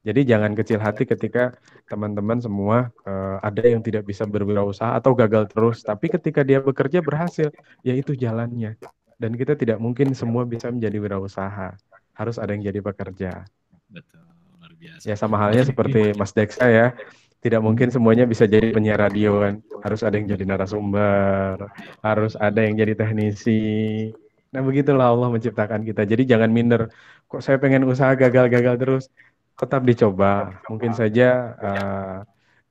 [0.07, 1.59] Jadi jangan kecil hati ketika
[1.91, 7.03] teman-teman semua uh, ada yang tidak bisa berwirausaha atau gagal terus, tapi ketika dia bekerja
[7.03, 7.51] berhasil,
[7.83, 8.79] ya itu jalannya
[9.19, 11.75] dan kita tidak mungkin semua bisa menjadi wirausaha.
[12.15, 13.47] Harus ada yang jadi pekerja.
[13.91, 14.23] Betul,
[14.59, 15.03] luar biasa.
[15.07, 16.95] Ya sama halnya seperti Mas Deksa ya.
[17.39, 19.63] Tidak mungkin semuanya bisa jadi penyiar radio kan.
[19.87, 21.71] Harus ada yang jadi narasumber,
[22.03, 24.11] harus ada yang jadi teknisi.
[24.51, 26.03] Nah begitulah Allah menciptakan kita.
[26.03, 26.91] Jadi jangan minder.
[27.31, 29.05] Kok saya pengen usaha gagal-gagal terus.
[29.55, 30.59] Tetap dicoba.
[30.67, 32.17] Mungkin saja uh,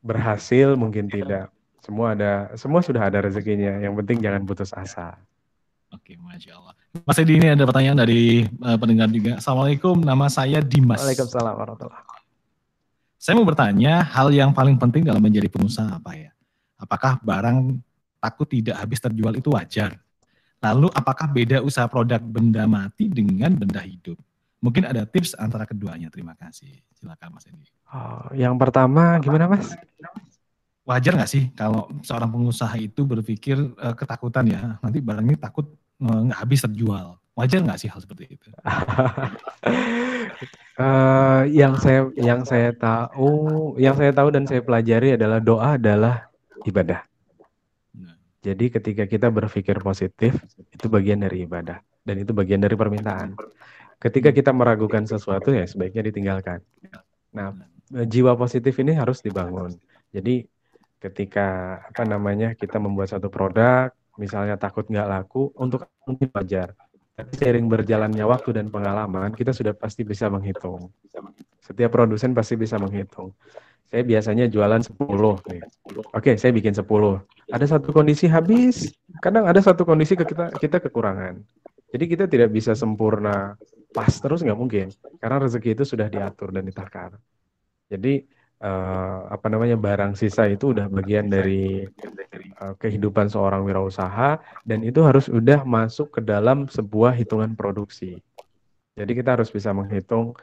[0.03, 1.47] berhasil, mungkin tidak.
[1.79, 3.79] Semua ada, semua sudah ada rezekinya.
[3.79, 5.15] Yang penting jangan putus asa.
[5.95, 6.75] Oke, masya Allah.
[7.07, 9.39] Mas Edi ini ada pertanyaan dari uh, pendengar juga.
[9.39, 10.99] Assalamualaikum, nama saya Dimas.
[10.99, 12.06] Waalaikumsalam warahmatullahi
[13.27, 16.31] Saya mau bertanya, hal yang paling penting dalam menjadi pengusaha apa ya?
[16.79, 17.75] Apakah barang
[18.23, 19.99] takut tidak habis terjual itu wajar?
[20.63, 24.15] Lalu apakah beda usaha produk benda mati dengan benda hidup?
[24.63, 26.07] Mungkin ada tips antara keduanya.
[26.07, 26.71] Terima kasih.
[26.95, 27.67] Silakan Mas Edi.
[27.91, 29.75] Oh, yang pertama gimana Mas?
[30.87, 35.67] wajar nggak sih kalau seorang pengusaha itu berpikir uh, ketakutan ya nanti barangnya takut
[35.99, 38.49] eh, nggak habis terjual wajar nggak sih hal seperti itu?
[40.81, 46.33] uh, yang saya yang saya tahu yang saya tahu dan saya pelajari adalah doa adalah
[46.65, 47.05] ibadah.
[48.41, 50.33] Jadi ketika kita berpikir positif
[50.73, 53.37] itu bagian dari ibadah dan itu bagian dari permintaan.
[53.97, 56.61] Ketika kita meragukan sesuatu ya sebaiknya ditinggalkan.
[57.33, 57.53] Nah,
[57.91, 59.77] jiwa positif ini harus dibangun.
[60.13, 60.45] Jadi
[60.97, 66.73] ketika apa namanya kita membuat satu produk misalnya takut nggak laku untuk mungkin wajar
[67.17, 70.93] tapi seiring berjalannya waktu dan pengalaman kita sudah pasti bisa menghitung.
[71.65, 73.33] Setiap produsen pasti bisa menghitung.
[73.89, 75.01] Saya biasanya jualan 10
[75.49, 75.61] nih.
[76.13, 76.85] Oke saya bikin 10
[77.49, 78.93] ada satu kondisi habis.
[79.17, 81.41] Kadang ada satu kondisi ke kita kita kekurangan.
[81.89, 83.57] Jadi kita tidak bisa sempurna
[83.89, 84.93] pas terus nggak mungkin.
[85.17, 87.17] Karena rezeki itu sudah diatur dan ditakar
[87.87, 88.27] jadi
[88.61, 91.85] uh, apa namanya barang sisa itu udah bagian dari
[92.61, 98.17] uh, kehidupan seorang wirausaha dan itu harus udah masuk ke dalam sebuah hitungan produksi.
[98.97, 100.33] Jadi kita harus bisa menghitung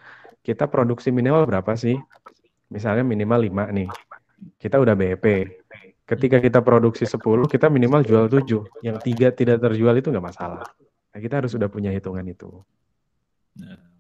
[0.45, 1.97] kita produksi minimal berapa sih?
[2.69, 3.89] Misalnya minimal 5 nih.
[4.61, 5.49] Kita udah BEP.
[6.05, 8.85] Ketika kita produksi 10, kita minimal jual 7.
[8.85, 10.69] Yang tiga tidak terjual itu nggak masalah.
[11.17, 12.61] Nah, kita harus sudah punya hitungan itu.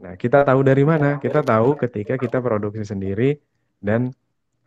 [0.04, 1.16] Nah, kita tahu dari mana?
[1.16, 3.40] Kita tahu ketika kita produksi sendiri,
[3.82, 4.12] dan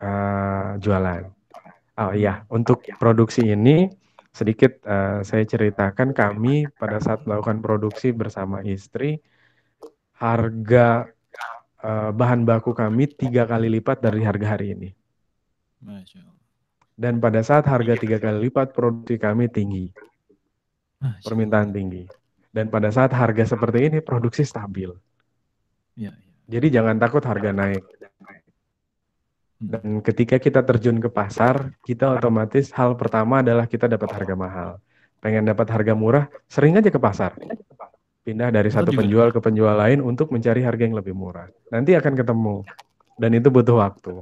[0.02, 1.28] uh, jualan.
[1.98, 3.90] Oh iya, untuk produksi ini
[4.30, 9.18] sedikit uh, saya ceritakan kami pada saat melakukan produksi bersama istri
[10.14, 11.10] harga
[11.82, 14.90] uh, bahan baku kami tiga kali lipat dari harga hari ini.
[16.98, 19.90] Dan pada saat harga tiga kali lipat produksi kami tinggi,
[21.22, 22.06] permintaan tinggi.
[22.50, 24.90] Dan pada saat harga seperti ini produksi stabil.
[25.94, 26.30] Ya, ya.
[26.48, 27.84] Jadi jangan takut harga naik
[29.58, 34.70] dan ketika kita terjun ke pasar, kita otomatis hal pertama adalah kita dapat harga mahal.
[35.18, 37.34] Pengen dapat harga murah, sering aja ke pasar.
[38.28, 41.48] pindah dari satu penjual ke penjual lain untuk mencari harga yang lebih murah.
[41.72, 42.60] Nanti akan ketemu
[43.16, 44.20] dan itu butuh waktu.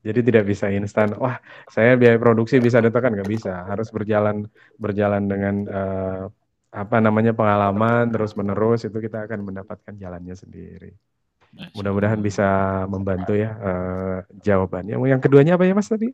[0.00, 1.12] Jadi tidak bisa instan.
[1.20, 1.36] Wah,
[1.68, 3.68] saya biaya produksi bisa ditekan nggak bisa.
[3.68, 4.48] Harus berjalan
[4.80, 6.22] berjalan dengan eh,
[6.74, 10.90] apa namanya pengalaman terus menerus itu kita akan mendapatkan jalannya sendiri.
[11.74, 12.46] Mudah-mudahan bisa
[12.90, 14.98] membantu ya eh, jawabannya.
[14.98, 16.10] Yang keduanya apa ya Mas tadi?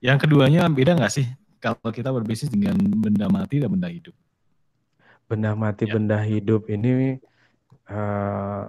[0.00, 1.26] Yang keduanya beda nggak sih
[1.60, 4.16] kalau kita berbisnis dengan benda mati dan benda hidup?
[5.28, 5.94] Benda mati, Ya.
[5.94, 7.20] benda hidup ini
[7.90, 8.64] eh,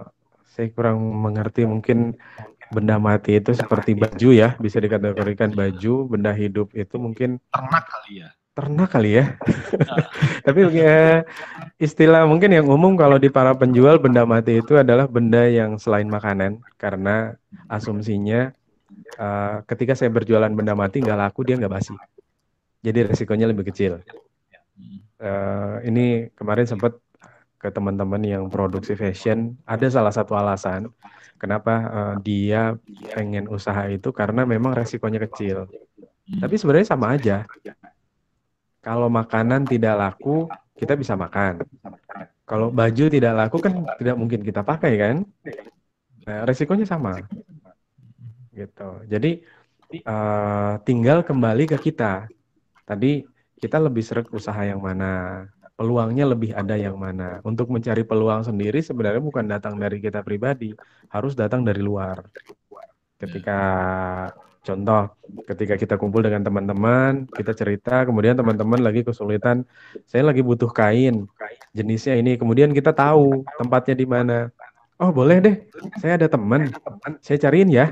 [0.52, 1.64] saya kurang mengerti.
[1.64, 2.14] Mungkin
[2.72, 6.08] benda mati itu seperti baju ya, bisa dikategorikan baju.
[6.08, 8.28] Benda hidup itu mungkin Ternak kali ya.
[8.52, 9.24] Ternak kali ya.
[10.46, 11.24] Tapi eh,
[11.80, 16.08] istilah mungkin yang umum kalau di para penjual benda mati itu adalah benda yang selain
[16.08, 17.36] makanan karena
[17.72, 18.52] asumsinya
[19.16, 21.96] eh, ketika saya berjualan benda mati nggak laku dia nggak basi.
[22.84, 24.04] Jadi resikonya lebih kecil.
[25.22, 26.98] Eh, ini kemarin sempat
[27.56, 30.90] ke teman-teman yang produksi fashion ada salah satu alasan
[31.38, 32.62] kenapa eh, dia
[33.16, 35.70] pengen usaha itu karena memang resikonya kecil.
[36.22, 37.46] Tapi sebenarnya sama aja.
[38.82, 41.62] Kalau makanan tidak laku, kita bisa makan.
[42.42, 45.16] Kalau baju tidak laku kan tidak mungkin kita pakai kan?
[46.26, 47.22] Nah, resikonya sama.
[48.50, 48.90] Gitu.
[49.06, 49.40] Jadi
[50.02, 52.26] eh, tinggal kembali ke kita.
[52.82, 53.22] Tadi
[53.62, 55.46] kita lebih seret usaha yang mana?
[55.78, 57.38] Peluangnya lebih ada yang mana?
[57.46, 60.74] Untuk mencari peluang sendiri sebenarnya bukan datang dari kita pribadi,
[61.14, 62.26] harus datang dari luar.
[63.22, 63.58] Ketika
[64.62, 65.10] contoh,
[65.50, 69.66] ketika kita kumpul dengan teman-teman, kita cerita, kemudian teman-teman lagi kesulitan,
[70.06, 71.26] saya lagi butuh kain,
[71.74, 74.38] jenisnya ini, kemudian kita tahu tempatnya di mana.
[75.02, 75.56] Oh boleh deh,
[75.98, 76.70] saya ada teman,
[77.18, 77.90] saya cariin ya.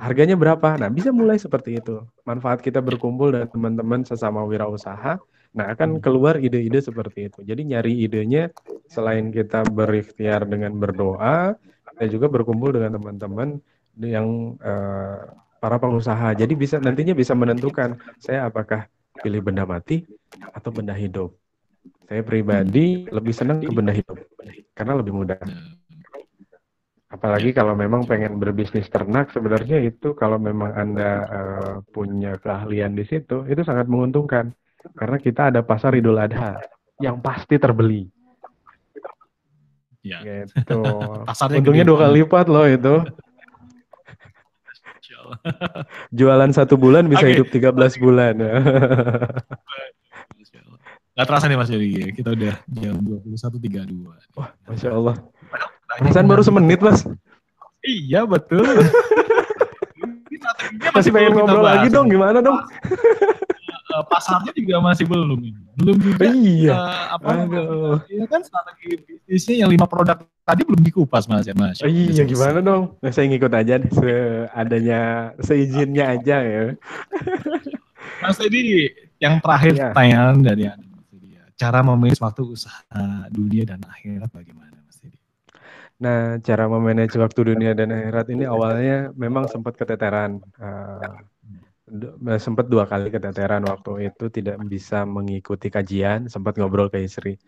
[0.00, 0.80] Harganya berapa?
[0.80, 2.00] Nah, bisa mulai seperti itu.
[2.24, 5.20] Manfaat kita berkumpul dengan teman-teman sesama wirausaha,
[5.52, 7.44] nah akan keluar ide-ide seperti itu.
[7.44, 8.50] Jadi nyari idenya
[8.88, 11.54] selain kita berikhtiar dengan berdoa,
[11.94, 13.60] kita juga berkumpul dengan teman-teman
[14.00, 15.20] yang eh,
[15.60, 16.36] para pengusaha.
[16.36, 18.86] Jadi bisa nantinya bisa menentukan saya apakah
[19.24, 20.04] pilih benda mati
[20.52, 21.32] atau benda hidup.
[22.06, 24.18] Saya pribadi lebih senang ke benda hidup
[24.76, 25.40] karena lebih mudah.
[27.06, 33.06] Apalagi kalau memang pengen berbisnis ternak, sebenarnya itu kalau memang Anda eh, punya keahlian di
[33.08, 34.52] situ, itu sangat menguntungkan.
[34.94, 36.62] Karena kita ada pasar Idul Adha
[37.02, 38.06] yang pasti terbeli.
[40.06, 40.22] Ya.
[40.22, 40.80] Gitu.
[41.28, 42.94] Pasarnya Untungnya dua kali lipat loh itu.
[46.18, 47.32] Jualan satu bulan bisa Oke.
[47.36, 48.34] hidup 13 bulan.
[51.16, 54.04] Gak terasa nih Mas Yodi, kita udah jam 21.32.
[54.36, 55.16] Wah, Masya Allah.
[55.96, 57.08] Perasaan baru semenit, Mas.
[57.80, 58.68] Iya betul.
[60.92, 62.60] Masih pengen ngobrol lagi dong, gimana dong?
[63.86, 65.62] Eh, pasarnya juga masih belum ini.
[65.78, 66.74] Belum juga Iya.
[66.74, 68.02] eh, apa Aduh.
[68.10, 71.78] ya kan strategi bisnisnya yang lima produk tadi belum dikupas Mas ya Mas.
[71.78, 72.98] Oh, iya, gimana dong?
[72.98, 75.00] Nah, saya ngikut aja seadanya,
[75.38, 76.62] seizinnya aja ya.
[78.18, 78.90] Mas Teddy,
[79.22, 79.84] yang terakhir Iya.
[79.90, 80.86] pertanyaan dari Anda
[81.22, 81.42] ya.
[81.54, 82.82] Cara memilih waktu usaha
[83.30, 85.18] dunia dan akhirat bagaimana Mas Teddy?
[86.02, 90.42] Nah, cara memanage waktu dunia dan akhirat ini awalnya memang sempat keteteran.
[90.42, 91.22] Du-
[92.42, 97.38] sempat dua kali keteteran waktu itu tidak bisa mengikuti kajian, sempat ngobrol ke istri.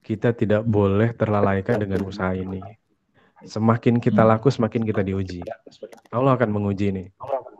[0.00, 2.64] Kita tidak boleh terlalaikan dengan usaha ini.
[3.44, 5.44] Semakin kita laku, semakin kita diuji.
[6.10, 7.08] Allah akan menguji nih.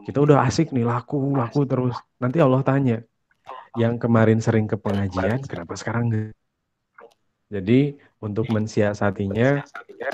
[0.09, 1.95] Kita udah asik nih, laku, laku terus.
[2.17, 2.99] Nanti Allah tanya,
[3.77, 6.33] yang kemarin sering ke pengajian, kenapa sekarang enggak?
[7.49, 9.65] Jadi untuk mensiasatinya,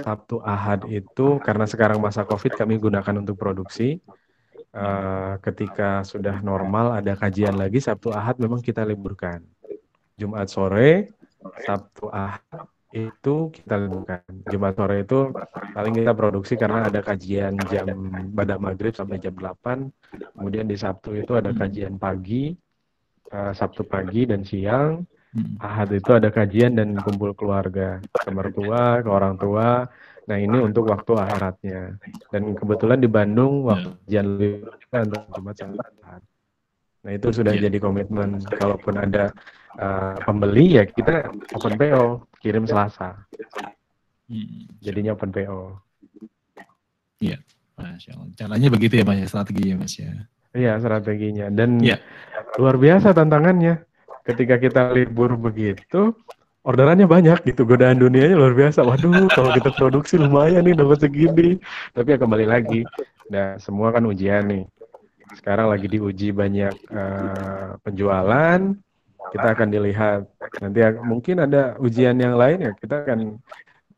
[0.02, 4.02] Sabtu Ahad itu karena sekarang masa Covid kami gunakan untuk produksi.
[4.74, 9.38] Eh, ketika sudah normal ada kajian lagi Sabtu Ahad memang kita liburkan.
[10.18, 11.14] Jumat sore,
[11.62, 14.26] Sabtu Ahad itu kita liburkan.
[14.50, 15.30] Jumat sore itu
[15.78, 17.86] paling kita produksi karena ada kajian jam
[18.34, 19.94] pada maghrib sampai jam 8.
[20.34, 22.50] Kemudian di Sabtu itu ada kajian pagi,
[23.30, 25.06] eh, Sabtu pagi dan siang.
[25.34, 25.54] Hmm.
[25.62, 29.86] Ahad itu ada kajian dan kumpul keluarga, ke mertua, ke orang tua.
[30.24, 32.00] Nah ini untuk waktu akhiratnya.
[32.32, 34.50] Dan kebetulan di Bandung waktu kajian lebih
[34.92, 35.56] untuk Jumat
[36.00, 36.22] Ahad.
[37.04, 37.68] Nah itu sudah Iya.
[37.68, 38.40] jadi komitmen.
[38.56, 39.28] Kalaupun ada
[39.76, 42.04] uh, pembeli ya kita open PO,
[42.40, 43.28] kirim Selasa.
[44.24, 44.64] Hmm.
[44.80, 45.84] Jadinya open PO.
[47.74, 48.30] Masya Allah.
[48.38, 50.10] Caranya begitu ya Mas ya, strateginya Mas ya.
[50.54, 51.50] Iya strateginya.
[51.50, 51.98] Dan Iya.
[52.58, 53.82] luar biasa tantangannya.
[54.24, 56.16] Ketika kita libur begitu,
[56.64, 57.62] orderannya banyak gitu.
[57.68, 58.80] Godaan dunianya luar biasa.
[58.82, 61.60] Waduh, kalau kita produksi lumayan nih dapat segini.
[61.92, 62.88] Tapi ya kembali lagi.
[63.30, 64.64] Nah, semua kan ujian nih.
[65.36, 68.60] Sekarang lagi diuji banyak eh, penjualan.
[69.34, 70.20] kita akan dilihat.
[70.62, 73.42] Nanti ak- mungkin ada ujian yang lain ya, kita akan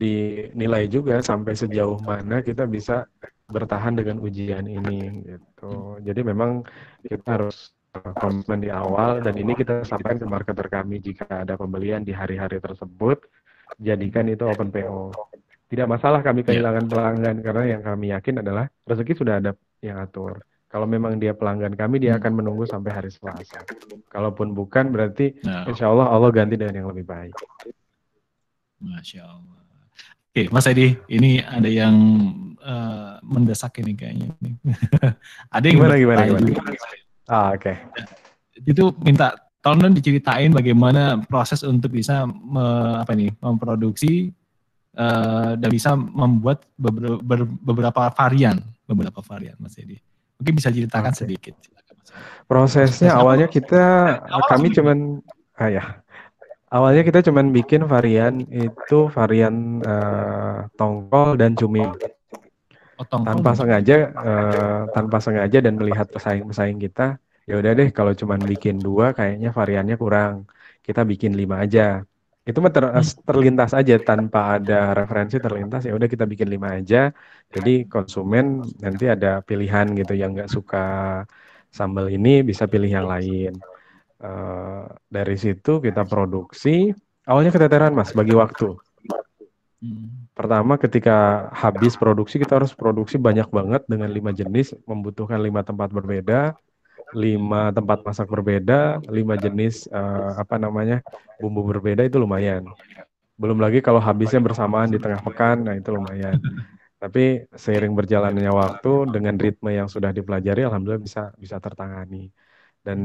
[0.00, 3.04] dinilai juga sampai sejauh mana kita bisa
[3.52, 6.00] bertahan dengan ujian ini gitu.
[6.00, 6.64] Jadi memang
[7.04, 7.75] kita harus uh,
[8.14, 12.58] komitmen di awal dan ini kita sampaikan ke marketer kami jika ada pembelian di hari-hari
[12.58, 13.24] tersebut,
[13.76, 15.12] jadikan itu open PO.
[15.66, 16.54] Tidak masalah kami Iya.
[16.54, 19.50] kehilangan pelanggan karena yang kami yakin adalah rezeki sudah ada
[19.82, 20.38] yang atur.
[20.66, 22.20] Kalau memang dia pelanggan kami, dia Hmm.
[22.22, 23.62] akan menunggu sampai hari Selasa.
[24.10, 27.34] Kalaupun bukan, berarti Nah, insya Allah Allah ganti dengan yang lebih baik.
[28.78, 29.58] Masya Allah.
[30.28, 31.94] Oke, Mas Edi, ini ada yang
[32.60, 34.26] eh, mendesak ini kayaknya.
[35.54, 36.70] ada yang Gimana, gimana, bertanya gimana?
[37.26, 37.72] Ah, oke.
[38.62, 44.30] Itu minta tolong dong diceritain bagaimana proses untuk bisa me- apa nih memproduksi
[44.96, 49.98] eh, dan bisa membuat beber- ber- beberapa varian, beberapa varian, Mas Edi.
[50.38, 51.20] Mungkin bisa ceritakan Oke.
[51.26, 51.54] sedikit.
[51.60, 52.20] Silakan, Mas Edi.
[52.46, 53.84] Prosesnya Proses awalnya kita
[54.24, 54.98] Awal kami cuman
[55.58, 55.84] ah ya.
[56.66, 61.82] Awalnya kita cuman bikin varian itu varian eh, tongkol dan cumi.
[63.04, 63.94] Tongkol Tanpa sengaja
[64.28, 67.02] eh, tanpa sengaja dan melihat pesaing-pesaing kita,
[67.48, 70.34] ya udah deh kalau cuman bikin dua kayaknya variannya kurang.
[70.86, 72.00] Kita bikin lima aja.
[72.46, 72.94] Itu mah ter-
[73.28, 77.10] terlintas aja tanpa ada referensi terlintas ya udah kita bikin lima aja.
[77.54, 78.44] Jadi konsumen
[78.84, 80.78] nanti ada pilihan gitu yang nggak suka
[81.76, 83.52] sambal ini bisa pilih yang lain.
[84.16, 86.90] Eh, dari situ kita produksi.
[87.28, 88.66] Awalnya keteteran mas, bagi waktu.
[89.82, 90.25] Hmm.
[90.36, 95.88] Pertama ketika habis produksi kita harus produksi banyak banget dengan lima jenis, membutuhkan lima tempat
[95.88, 96.52] berbeda,
[97.16, 101.00] lima tempat masak berbeda, lima jenis eh, apa namanya
[101.40, 102.68] bumbu berbeda itu lumayan.
[103.40, 106.36] Belum lagi kalau habisnya bersamaan di tengah pekan, nah itu lumayan.
[107.00, 112.28] Tapi seiring berjalannya waktu dengan ritme yang sudah dipelajari, alhamdulillah bisa bisa tertangani.
[112.84, 113.00] Dan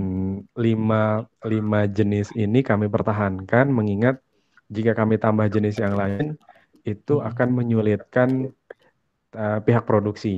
[0.60, 4.20] lima lima jenis ini kami pertahankan, mengingat
[4.68, 6.36] jika kami tambah jenis yang lain
[6.84, 8.50] itu akan menyulitkan
[9.36, 10.38] uh, pihak produksi.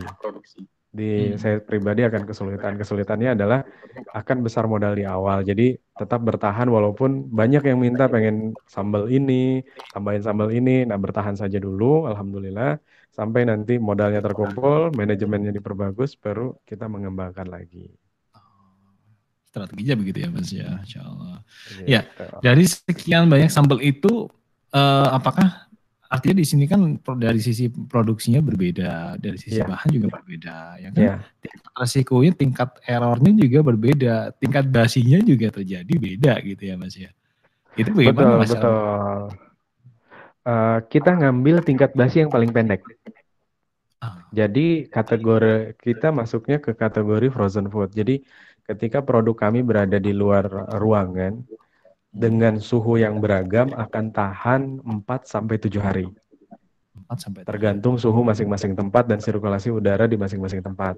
[0.93, 1.41] Di Hmm.
[1.41, 2.77] saya pribadi akan kesulitan.
[2.77, 3.65] Kesulitannya adalah
[4.13, 5.41] akan besar modal di awal.
[5.41, 10.85] Jadi tetap bertahan walaupun banyak yang minta pengen sambal ini, tambahin sambal ini.
[10.85, 12.77] Nah, bertahan saja dulu alhamdulillah
[13.09, 17.89] sampai nanti modalnya terkumpul, manajemennya diperbagus baru kita mengembangkan lagi.
[19.49, 21.45] Strateginya begitu ya Mas ya, Insya Allah.
[21.85, 22.25] Ya, Gitu.
[22.41, 24.29] Dari sekian banyak sambal itu,
[24.73, 25.62] eh, apakah
[26.13, 29.65] artinya di sini kan dari sisi produksinya berbeda, dari sisi Iya.
[29.65, 31.01] bahan juga berbeda, ya kan?
[31.01, 36.93] Ya, Tingkat resikonya, tingkat errornya juga berbeda, tingkat basinya juga terjadi beda gitu ya Mas
[36.93, 37.09] ya.
[37.73, 38.53] Itu betul, bagaimana Mas?
[38.53, 38.77] betul.
[40.43, 42.83] Eh, kita ngambil tingkat basi yang paling pendek.
[44.03, 47.89] Ah, Jadi kategori kita masuknya ke kategori frozen food.
[47.95, 48.21] Jadi
[48.67, 50.45] ketika produk kami berada di luar
[50.77, 51.41] ruangan
[52.13, 56.05] dengan suhu yang beragam akan tahan 4 sampai 7 hari.
[56.93, 60.95] 4 sampai Tergantung suhu masing-masing tempat dan sirkulasi udara di masing-masing tempat.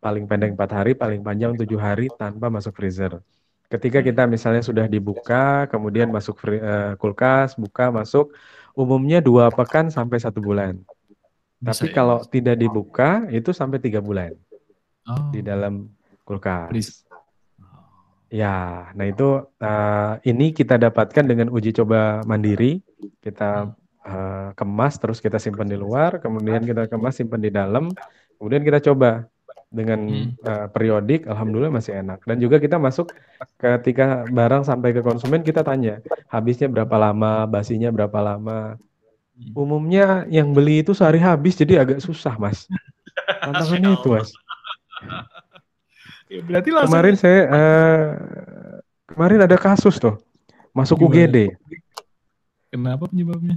[0.00, 3.20] Paling pendek 4 hari, paling panjang 7 hari tanpa masuk freezer.
[3.68, 8.32] Ketika kita misalnya sudah dibuka, kemudian masuk fri- eh, kulkas, buka, masuk,
[8.76, 10.80] umumnya dua pekan sampai satu bulan.
[11.60, 14.36] Bisa Tapi ya, kalau tidak dibuka, itu sampai tiga bulan
[15.04, 15.88] Oh, di dalam
[16.24, 17.03] kulkas.
[18.40, 18.48] Ya,
[18.96, 19.24] nah itu
[19.62, 21.98] eh, ini kita dapatkan dengan uji coba
[22.30, 22.82] mandiri.
[23.24, 23.44] Kita
[24.08, 27.84] eh, kemas terus kita simpan di luar, kemudian kita kemas simpan di dalam,
[28.36, 29.08] kemudian kita coba
[29.70, 30.28] dengan Hmm.
[30.50, 31.20] eh, periodik.
[31.30, 32.18] Alhamdulillah masih enak.
[32.28, 33.06] Dan juga kita masuk
[33.62, 36.02] ketika barang sampai ke konsumen kita tanya
[36.34, 38.74] habisnya berapa lama, basinya berapa lama.
[39.34, 39.50] Hmm.
[39.62, 42.66] Umumnya yang beli itu sehari habis, jadi agak susah mas.
[43.46, 44.30] Tantangannya itu mas.
[46.34, 48.06] Ya, berarti langsung Kemarin saya eh,
[49.06, 50.18] kemarin ada kasus tuh
[50.74, 51.30] masuk Gimana?
[51.30, 51.36] UGD,
[52.74, 53.54] kenapa penyebabnya?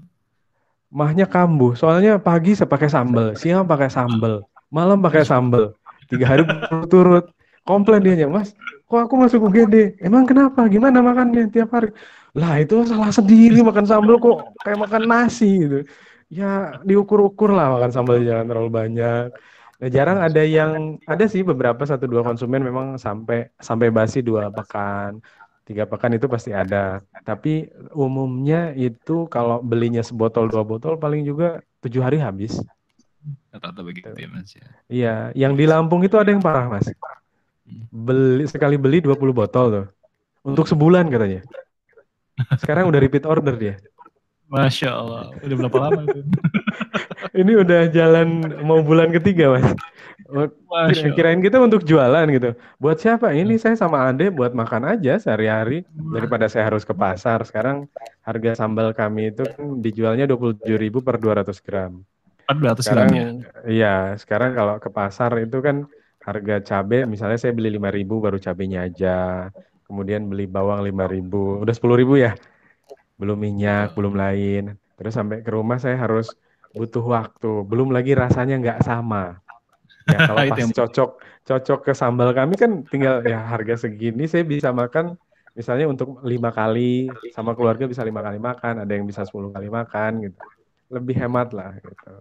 [0.93, 1.73] mahnya kambuh.
[1.73, 5.73] Soalnya pagi saya pakai sambal, siang pakai sambal, malam pakai sambal,
[6.07, 7.33] tiga hari berturut.
[7.67, 8.55] Komplain dia mas,
[8.87, 9.99] kok aku masuk UGD?
[9.99, 10.63] Emang kenapa?
[10.71, 11.91] Gimana makannya tiap hari?
[12.31, 15.83] Lah itu salah sendiri makan sambal kok kayak makan nasi gitu.
[16.31, 19.27] Ya diukur-ukur lah makan sambal jangan terlalu banyak.
[19.77, 24.49] Nah, jarang ada yang ada sih beberapa satu dua konsumen memang sampai sampai basi dua
[24.49, 25.21] pekan,
[25.69, 27.05] tiga pekan itu pasti ada.
[27.21, 32.57] Tapi umumnya itu kalau belinya sebotol dua botol paling juga tujuh hari habis.
[33.53, 34.65] Rata-rata begitu ya Mas ya.
[34.89, 36.89] Iya, yang di Lampung itu ada yang parah mas.
[37.91, 39.85] Beli sekali beli 20 botol tuh,
[40.41, 41.43] untuk sebulan katanya.
[42.57, 43.75] Sekarang udah repeat order dia.
[44.47, 45.23] Masya Allah.
[45.43, 46.19] Udah berapa lama itu?
[47.41, 48.27] Ini udah jalan
[48.63, 49.67] mau bulan ketiga, Mas.
[50.67, 51.15] Masya.
[51.15, 52.51] Kirain kita untuk jualan gitu.
[52.79, 53.31] Buat siapa?
[53.31, 57.43] Ini saya sama Ade buat makan aja sehari-hari daripada saya harus ke pasar.
[57.47, 57.87] Sekarang
[58.23, 61.93] harga sambal kami itu kan dijualnya 27.000 per 200 gram.
[62.47, 63.27] 400 gram Sekarang ya.
[63.67, 65.87] iya, sekarang kalau ke pasar itu kan
[66.23, 69.47] harga cabai misalnya saya beli 5.000 baru cabenya aja.
[69.87, 71.63] Kemudian beli bawang 5.000.
[71.63, 72.31] Udah 10.000 ya?
[73.17, 74.77] Belum minyak, belum lain.
[74.97, 76.33] Terus sampai ke rumah saya harus
[76.73, 77.65] butuh waktu.
[77.65, 79.41] Belum lagi rasanya nggak sama.
[80.07, 81.09] Ya kalau pas cocok
[81.43, 85.19] cocok ke sambal kami kan tinggal ya harga segini saya bisa makan
[85.51, 89.67] misalnya untuk lima kali sama keluarga bisa lima kali makan, ada yang bisa 10 kali
[89.67, 90.39] makan gitu.
[90.87, 92.13] Lebih hemat lah gitu.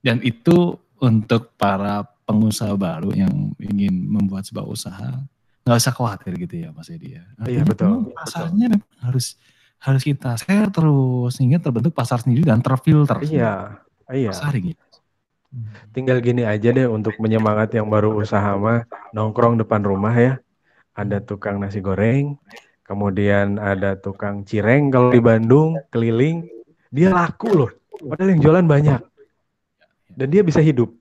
[0.00, 5.20] Dan itu untuk para pengusaha baru yang ingin membuat sebuah usaha,
[5.64, 7.24] nggak usah khawatir gitu ya Mas Edi ya.
[7.44, 8.16] Iya, betul, memang.
[8.16, 8.68] Pasarnya
[9.04, 9.36] harus
[9.80, 13.16] harus kita share terus sehingga terbentuk pasar sendiri dan terfilter.
[13.24, 13.80] Iya,
[14.12, 14.30] iya.
[14.30, 14.78] Saring ya.
[15.90, 18.86] Tinggal gini aja deh untuk menyemangat yang baru usaha mah
[19.16, 20.38] nongkrong depan rumah ya.
[20.94, 22.36] Ada tukang nasi goreng,
[22.84, 26.44] kemudian ada tukang cireng kalau di Bandung keliling,
[26.92, 27.70] dia laku loh.
[28.04, 29.00] Padahal yang jualan banyak.
[30.12, 30.92] Dan dia bisa hidup.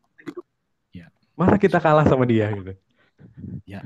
[0.96, 1.12] Ya.
[1.36, 2.74] Masa kita kalah sama dia gitu.
[3.68, 3.84] Ya.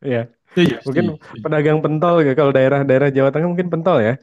[0.00, 1.42] Ya, Setuju, mungkin setuju, setuju.
[1.46, 4.14] pedagang pentol ya kalau daerah-daerah Jawa Tengah mungkin pentol ya.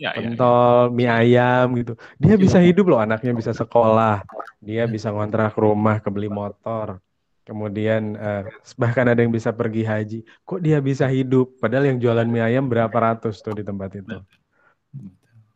[0.00, 0.12] Ya, ya, ya.
[0.16, 1.92] pentol, mie ayam gitu.
[2.16, 4.24] Dia bisa hidup loh, anaknya bisa sekolah,
[4.64, 7.04] dia bisa ngontrak rumah, kebeli motor.
[7.44, 8.42] Kemudian eh,
[8.80, 10.18] bahkan ada yang bisa pergi haji.
[10.48, 11.60] Kok dia bisa hidup?
[11.60, 14.16] Padahal yang jualan mie ayam berapa ratus tuh di tempat itu.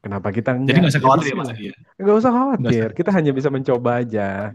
[0.04, 0.76] Kenapa kita enggak?
[0.76, 1.36] Jadi nggak usah khawatir ya.
[1.40, 1.74] Mas ya.
[1.96, 2.86] Nggak usah khawatir.
[2.92, 4.52] Kita hanya bisa mencoba aja.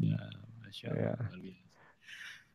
[0.00, 0.20] Ya,
[0.64, 1.14] Masya Allah, Ya.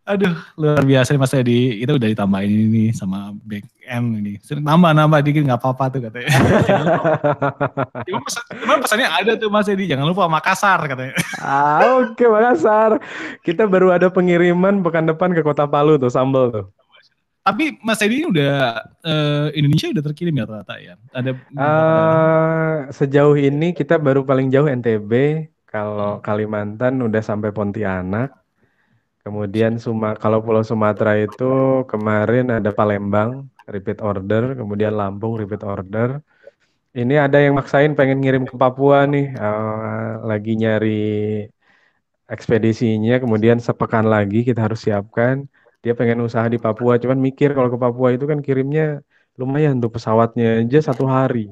[0.07, 1.84] Aduh, luar biasa nih Mas Edi.
[1.84, 4.34] Kita udah ditambahin ini nih sama back end ini.
[4.39, 6.27] Nambah-nambah dikit nggak apa-apa tuh katanya.
[8.07, 9.84] Cuma pesan, cuman pesannya ada tuh Mas Edi.
[9.84, 11.11] Jangan lupa Makassar katanya.
[11.43, 13.03] Ah, oke Makassar.
[13.43, 16.65] Kita baru ada pengiriman pekan depan ke Kota Palu tuh sambal tuh.
[17.43, 20.95] Tapi Mas Edi ini udah eh, Indonesia udah terkirim ya rata ya.
[21.11, 25.11] Ada Eh, sejauh ini kita baru paling jauh NTB,
[25.67, 28.31] kalau Kalimantan udah sampai Pontianak.
[29.28, 31.44] Kemudian Suma, kalau Pulau Sumatera itu
[31.91, 33.32] kemarin ada Palembang
[33.68, 36.24] repeat order, kemudian Lampung repeat order.
[36.95, 40.95] Ini ada yang maksain pengen ngirim ke Papua nih, eh, lagi nyari
[42.34, 45.36] ekspedisinya, kemudian sepekan lagi kita harus siapkan.
[45.84, 49.04] Dia pengen usaha di Papua, cuman mikir kalau ke Papua itu kan kirimnya
[49.40, 51.52] lumayan tuh pesawatnya aja satu hari.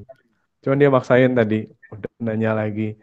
[0.64, 2.96] Cuman dia maksain tadi, udah nanya lagi.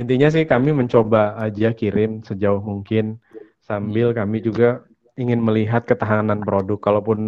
[0.00, 3.04] Intinya sih kami mencoba aja kirim sejauh mungkin
[3.70, 4.82] sambil kami juga
[5.14, 6.82] ingin melihat ketahanan produk.
[6.82, 7.18] Kalaupun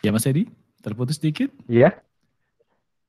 [0.00, 0.48] ya Mas Edi
[0.80, 1.52] terputus sedikit.
[1.68, 1.92] ya,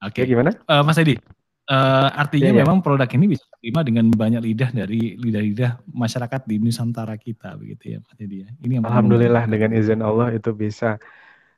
[0.03, 0.23] Oke.
[0.23, 0.51] ya gimana?
[0.51, 2.61] Eh, Mas Edi, eh, artinya Iya, iya.
[2.67, 7.95] memang produk ini bisa diterima dengan banyak lidah dari lidah-lidah masyarakat di Nusantara kita begitu
[7.95, 8.49] ya Mas Edi ya.
[8.59, 10.99] Ini yang Alhamdulillah dengan izin Allah itu bisa.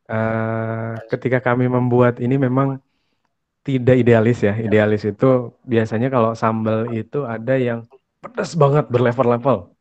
[0.04, 2.78] Eh, ketika kami membuat ini memang
[3.64, 4.54] tidak idealis ya.
[4.60, 7.88] Idealis itu biasanya kalau sambal itu ada yang
[8.20, 9.72] pedas banget berlevel-level.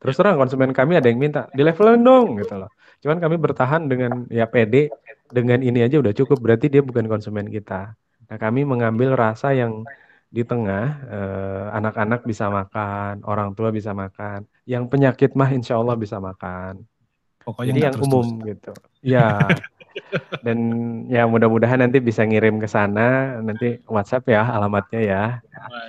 [0.00, 2.70] Terus terang konsumen kami ada yang minta di levelin dong gitu loh.
[3.00, 4.90] Cuman kami bertahan dengan ya pede
[5.30, 7.94] dengan ini aja udah cukup berarti dia bukan konsumen kita.
[8.28, 9.84] Nah kami mengambil rasa yang
[10.30, 15.98] di tengah eh, anak-anak bisa makan, orang tua bisa makan, yang penyakit mah insya Allah
[15.98, 16.86] bisa makan.
[17.42, 18.06] Pokoknya Jadi yang terus-terus.
[18.06, 18.72] umum gitu.
[19.02, 19.36] Ya.
[20.40, 20.58] Dan
[21.06, 25.22] ya mudah-mudahan nanti bisa ngirim ke sana, nanti WhatsApp ya alamatnya ya.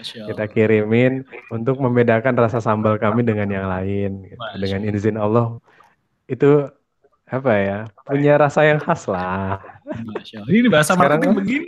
[0.03, 4.37] Kita kirimin untuk membedakan rasa sambal kami dengan yang lain gitu.
[4.57, 5.57] Dengan izin Allah
[6.25, 6.67] itu
[7.25, 7.79] apa ya?
[8.03, 9.61] Punya rasa yang khas lah.
[9.85, 10.51] Masya Allah.
[10.51, 11.67] Ini bahasa Sekarang marketing kan- begini.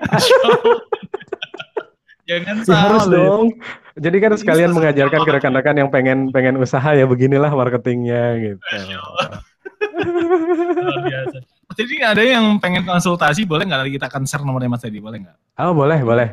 [2.30, 3.10] Jangan Ya harus salah.
[3.10, 3.26] ya.
[3.26, 3.46] dong.
[3.98, 8.62] Jadi kan sekalian mengajarkan ke rekan-rekan yang pengen pengen usaha ya beginilah marketingnya gitu.
[10.78, 11.38] Luar biasa.
[11.70, 15.36] Jadi ada yang pengen konsultasi, boleh nggak kita akan share nomornya Mas Edi, boleh nggak?
[15.62, 16.28] Oh boleh boleh.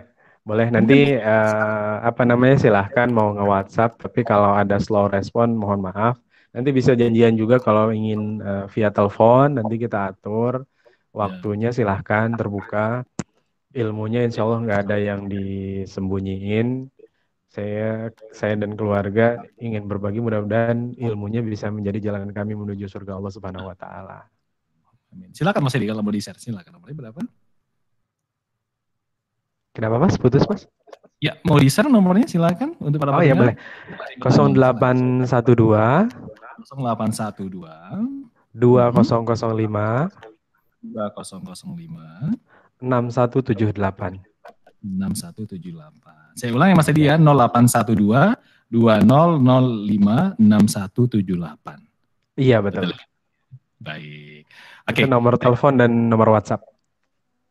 [0.48, 0.72] Boleh.
[0.72, 6.16] Nanti eh, apa namanya silahkan mau nge WhatsApp tapi kalau ada slow respon mohon maaf.
[6.56, 10.64] Nanti bisa janjian juga kalau ingin eh, via telepon nanti kita atur
[11.12, 13.04] waktunya silahkan terbuka.
[13.76, 16.88] Ilmunya insya Allah nggak ada yang disembunyiin.
[17.52, 23.32] Saya saya dan keluarga ingin berbagi mudah-mudahan ilmunya bisa menjadi jalan kami menuju surga Allah
[23.36, 24.37] Subhanahu Wa Taala
[25.18, 25.34] Amin.
[25.34, 27.26] Silakan Mas Edi kalau mau di share, silakan nomornya berapa?
[29.78, 30.66] kenapa mas putus mas
[31.18, 33.58] Ya, mau di share nomornya silakan untuk para oh ya boleh
[34.22, 34.78] pendengar.
[35.26, 36.14] 0812
[36.70, 37.58] 0812
[38.54, 40.14] 2005 2005
[42.78, 44.22] 6178.
[44.86, 46.38] 6178.
[46.38, 48.38] Saya ulang ya Mas Edi ya 0812
[48.70, 52.38] 2005 6178.
[52.38, 52.94] Iya betul.
[53.82, 54.46] Baik.
[54.88, 55.04] Oke.
[55.04, 56.64] Itu nomor telepon dan nomor WhatsApp.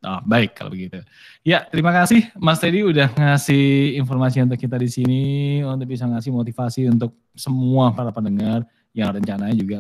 [0.04, 1.00] Oh, baik kalau begitu.
[1.40, 5.24] Ya, terima kasih Mas Teddy udah ngasih informasi untuk kita di sini
[5.64, 9.78] untuk bisa ngasih motivasi untuk semua para pendengar yang rencananya juga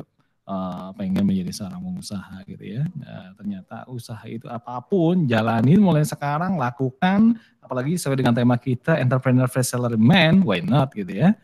[0.48, 2.82] uh, pengen menjadi seorang pengusaha gitu ya.
[2.96, 8.96] Nah, ternyata usaha itu apa pun jalanin mulai sekarang lakukan apalagi sesuai dengan tema kita
[8.96, 11.36] entrepreneur fresh seller man, why not gitu ya.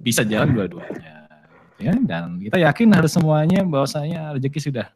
[0.00, 1.28] Bisa jalan dua-duanya.
[1.80, 4.86] Ya, dan kita yakin harus semuanya bahwasanya rezeki sudah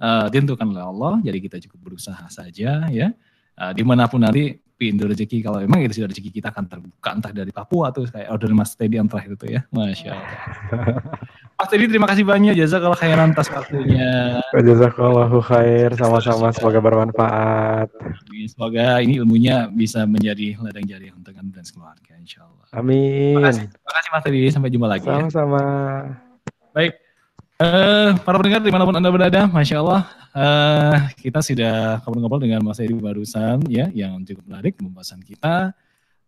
[0.00, 1.12] uh, ditentukan oleh Allah.
[1.22, 3.08] Jadi kita cukup berusaha saja ya.
[3.58, 7.10] Uh, di mana pun nanti pintu rezeki kalau memang itu sudah rezeki kita akan terbuka
[7.10, 9.60] entah dari Papua atau kayak order Mas Teddy yang terakhir itu ya.
[9.74, 10.40] Masya Allah.
[11.58, 14.38] Mas Teddy terima kasih banyak kalau khairan atas waktunya.
[14.54, 17.90] Jazakallahu khair sama-sama semoga bermanfaat.
[18.46, 22.64] Semoga ini ilmunya bisa menjadi ladang jari untuk Anda dan keluarga insya Allah.
[22.70, 23.34] Amin.
[23.34, 25.10] Terima kasih, terima kasih Mas Teddy sampai jumpa lagi.
[25.10, 25.18] Ya.
[25.26, 25.62] Sama-sama.
[25.66, 26.14] Ya.
[26.70, 27.07] Baik.
[27.58, 32.62] Uh, para pendengar di mana pun anda berada, masya Allah, uh, kita sudah ngobrol-ngobrol dengan
[32.62, 35.74] Mas Edi barusan ya, yang cukup menarik pembahasan kita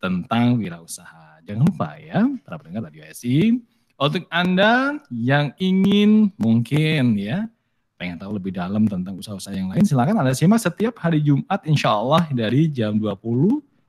[0.03, 1.39] tentang wirausaha.
[1.47, 3.63] Jangan lupa ya, para pendengar radio SI,
[3.95, 7.47] untuk anda yang ingin mungkin ya,
[7.95, 11.95] pengen tahu lebih dalam tentang usaha-usaha yang lain, silakan anda simak setiap hari Jumat, insya
[11.95, 13.15] Allah dari jam 20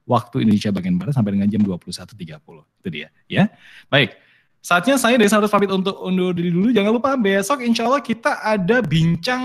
[0.05, 2.37] waktu Indonesia bagian barat sampai dengan jam 21.30.
[2.85, 3.49] Itu dia ya.
[3.89, 4.13] Baik.
[4.61, 6.69] Saatnya saya dari Sahabat pamit untuk undur diri dulu.
[6.69, 9.41] Jangan lupa besok insya Allah kita ada bincang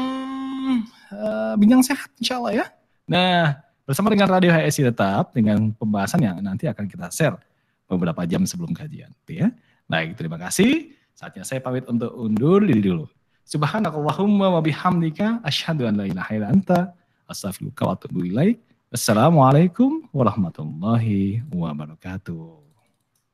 [1.08, 2.66] uh, bincang sehat insya Allah ya.
[3.08, 3.56] Nah
[3.88, 7.40] bersama dengan Radio HSI tetap dengan pembahasan yang nanti akan kita share
[7.88, 9.08] beberapa jam sebelum kajian.
[9.24, 9.56] Ya.
[9.88, 10.92] Baik terima kasih.
[11.16, 13.08] Saatnya saya pamit untuk undur diri dulu.
[13.48, 16.92] Subhanakallahumma wa bihamdika asyhadu an la ilaha illa anta
[17.24, 18.60] astaghfiruka wa atubu ilaik.
[18.92, 22.65] Assalamualaikum warahmatullahi wabarakatuh.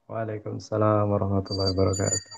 [0.08, 2.32] وعليكم السلام ورحمة الله وبركاته.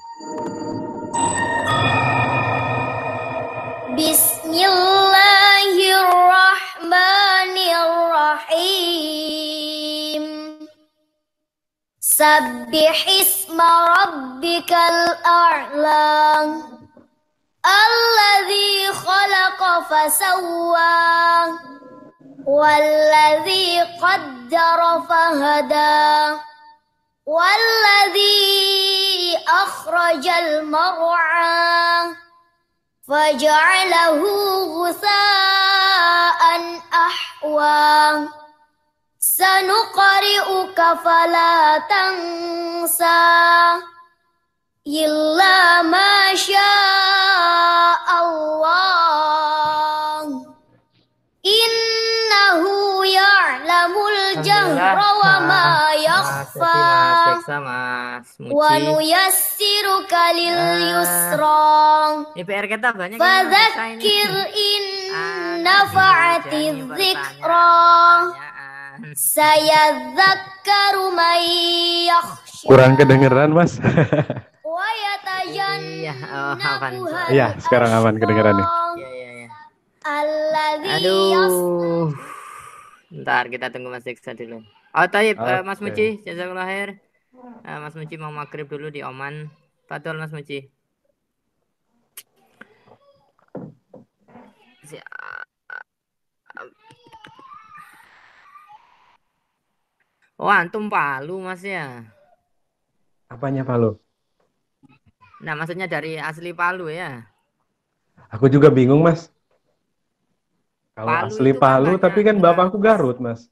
[3.97, 9.05] بسم الله الرحمن الرحيم
[12.01, 13.59] سبح اسم
[13.99, 16.13] ربك الأعلى
[17.65, 21.05] الذي خلق فسوى
[22.47, 26.15] والذي قدر فهدى
[27.27, 28.65] والذي
[29.49, 32.17] أخرج المرعى
[33.09, 34.23] فجعله
[34.83, 36.43] غثاء
[36.93, 38.29] أحوى.
[39.21, 43.25] سنقرئك فلا تنسى
[44.87, 49.44] إلا ما شاء الله.
[54.45, 55.67] Yang rawa ma
[55.97, 56.81] yakhfa.
[58.53, 60.59] Wa nuyassiruka lil
[60.93, 61.65] yusra.
[62.37, 64.85] Ini kita banyak fadzakir in
[65.65, 67.73] nafa'ati dzikra
[69.15, 71.11] saya zakaru
[72.65, 73.77] kurang kedengeran mas.
[75.85, 76.93] Iya, aman.
[77.31, 78.69] Iya, sekarang aman kedengeran nih.
[80.99, 82.13] Aduh.
[83.15, 84.67] Ntar kita tunggu Mas Diksa dulu.
[84.95, 85.59] Oh, Taib, okay.
[85.59, 86.99] uh, Mas Muci, jazakallah khair.
[87.63, 89.51] Uh, Mas Muci mau maghrib dulu di Oman.
[89.87, 90.67] Fatul Mas Muci.
[100.35, 102.07] Oh, antum Palu, Mas ya?
[103.31, 103.99] Apanya Palu?
[105.43, 107.27] Nah, maksudnya dari asli Palu ya?
[108.31, 109.34] Aku juga bingung, Mas.
[110.95, 113.51] Kalau asli kan Palu, kan tapi kan bapakku Garut, Mas.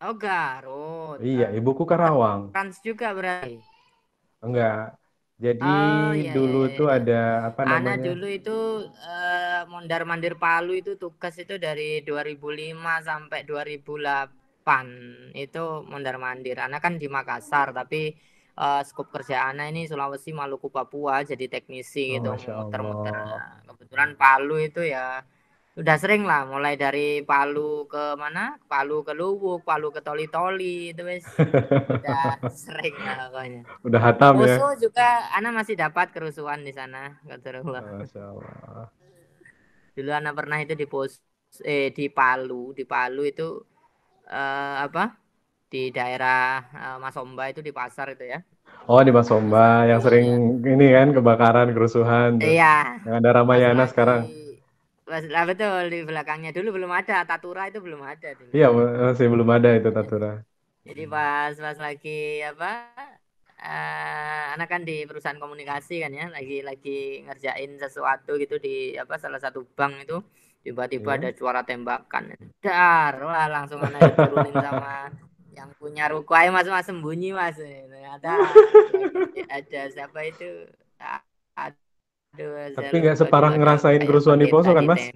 [0.00, 1.20] Oh, Garut.
[1.20, 2.52] Iya, ibuku Karawang.
[2.52, 3.60] Trans juga berarti.
[4.40, 4.96] Enggak.
[5.36, 6.78] Jadi oh, iya, dulu iya, iya.
[6.80, 7.20] tuh ada
[7.52, 8.00] apa namanya?
[8.00, 12.72] Anak dulu itu uh, mondar mandir Palu itu tugas itu dari 2005
[13.04, 16.56] sampai 2008 itu mondar mandir.
[16.56, 18.16] Anak kan di Makassar tapi
[18.56, 23.16] uh, skop kerjaannya ini Sulawesi, Maluku, Papua jadi teknisi oh, gitu muter-muter.
[23.68, 25.20] Kebetulan Palu itu ya
[25.76, 30.96] udah sering lah mulai dari Palu ke mana Palu ke Luwuk Palu ke Toli Toli
[30.96, 36.72] itu wes udah sering lah pokoknya udah hatam ya juga anak masih dapat kerusuhan di
[36.72, 38.88] sana Masya Allah.
[39.92, 41.20] dulu anak pernah itu di pos
[41.60, 43.60] eh di Palu di Palu itu
[44.32, 45.12] eh, apa
[45.68, 48.40] di daerah uh, Masomba itu di pasar itu ya
[48.86, 52.38] Oh, di Mas Somba yang sering ini kan kebakaran, kerusuhan.
[52.38, 53.02] Iya.
[53.02, 54.30] Yang ada Ramayana sekarang
[55.06, 56.50] lah betul di belakangnya.
[56.50, 58.50] Dulu belum ada tatura itu belum ada dulu.
[58.50, 60.42] Iya masih belum ada itu tatura.
[60.82, 62.90] Jadi pas pas lagi apa
[63.62, 69.14] uh, anak kan di perusahaan komunikasi kan ya lagi lagi ngerjain sesuatu gitu di apa
[69.18, 70.18] salah satu bank itu.
[70.66, 71.30] Tiba-tiba iya.
[71.30, 72.34] ada suara tembakan.
[72.58, 75.06] Dar wah langsung anak turunin sama
[75.54, 76.34] yang punya ruko.
[76.34, 77.54] Ayo mas mas sembunyi mas.
[78.18, 78.34] Ada
[79.46, 80.66] ada siapa itu?
[81.54, 81.85] Ada
[82.76, 85.08] tapi nggak separah ngerasain ya, kerusuhan di Poso kan, Mas?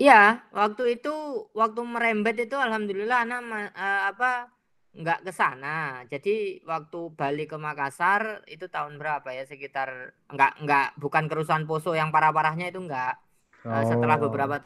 [0.00, 1.12] Iya, waktu itu
[1.52, 4.48] waktu merembet itu alhamdulillah anak uh, eh, apa
[4.96, 6.02] nggak ke sana.
[6.08, 11.92] Jadi waktu balik ke Makassar itu tahun berapa ya sekitar nggak nggak bukan kerusuhan Poso
[11.92, 13.14] yang parah-parahnya itu nggak.
[13.60, 13.76] Eh, oh.
[13.76, 14.64] Uh, setelah beberapa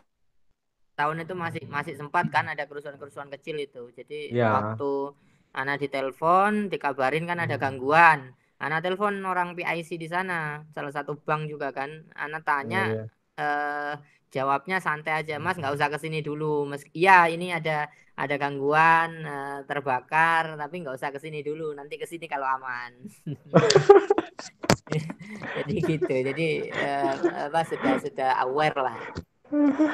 [0.94, 3.90] tahun itu masih masih sempat kan ada kerusuhan-kerusuhan kecil itu.
[3.90, 4.54] Jadi ya.
[4.54, 5.18] waktu
[5.54, 8.38] anak ditelepon, dikabarin kan ada gangguan.
[8.64, 11.90] Anak telepon orang PIC di sana, salah satu bank juga kan.
[12.16, 13.04] Anak tanya Iya, iya.
[13.44, 13.94] eh
[14.34, 16.66] jawabnya santai aja mas nggak usah ke sini dulu.
[16.70, 17.86] Meski iya ini ada
[18.16, 21.76] ada gangguan eh, terbakar tapi nggak usah ke sini dulu.
[21.78, 22.92] Nanti ke sini kalau aman.
[25.60, 26.14] Jadi gitu.
[26.28, 27.14] Jadi eh,
[27.46, 28.98] apa sudah sudah aware lah.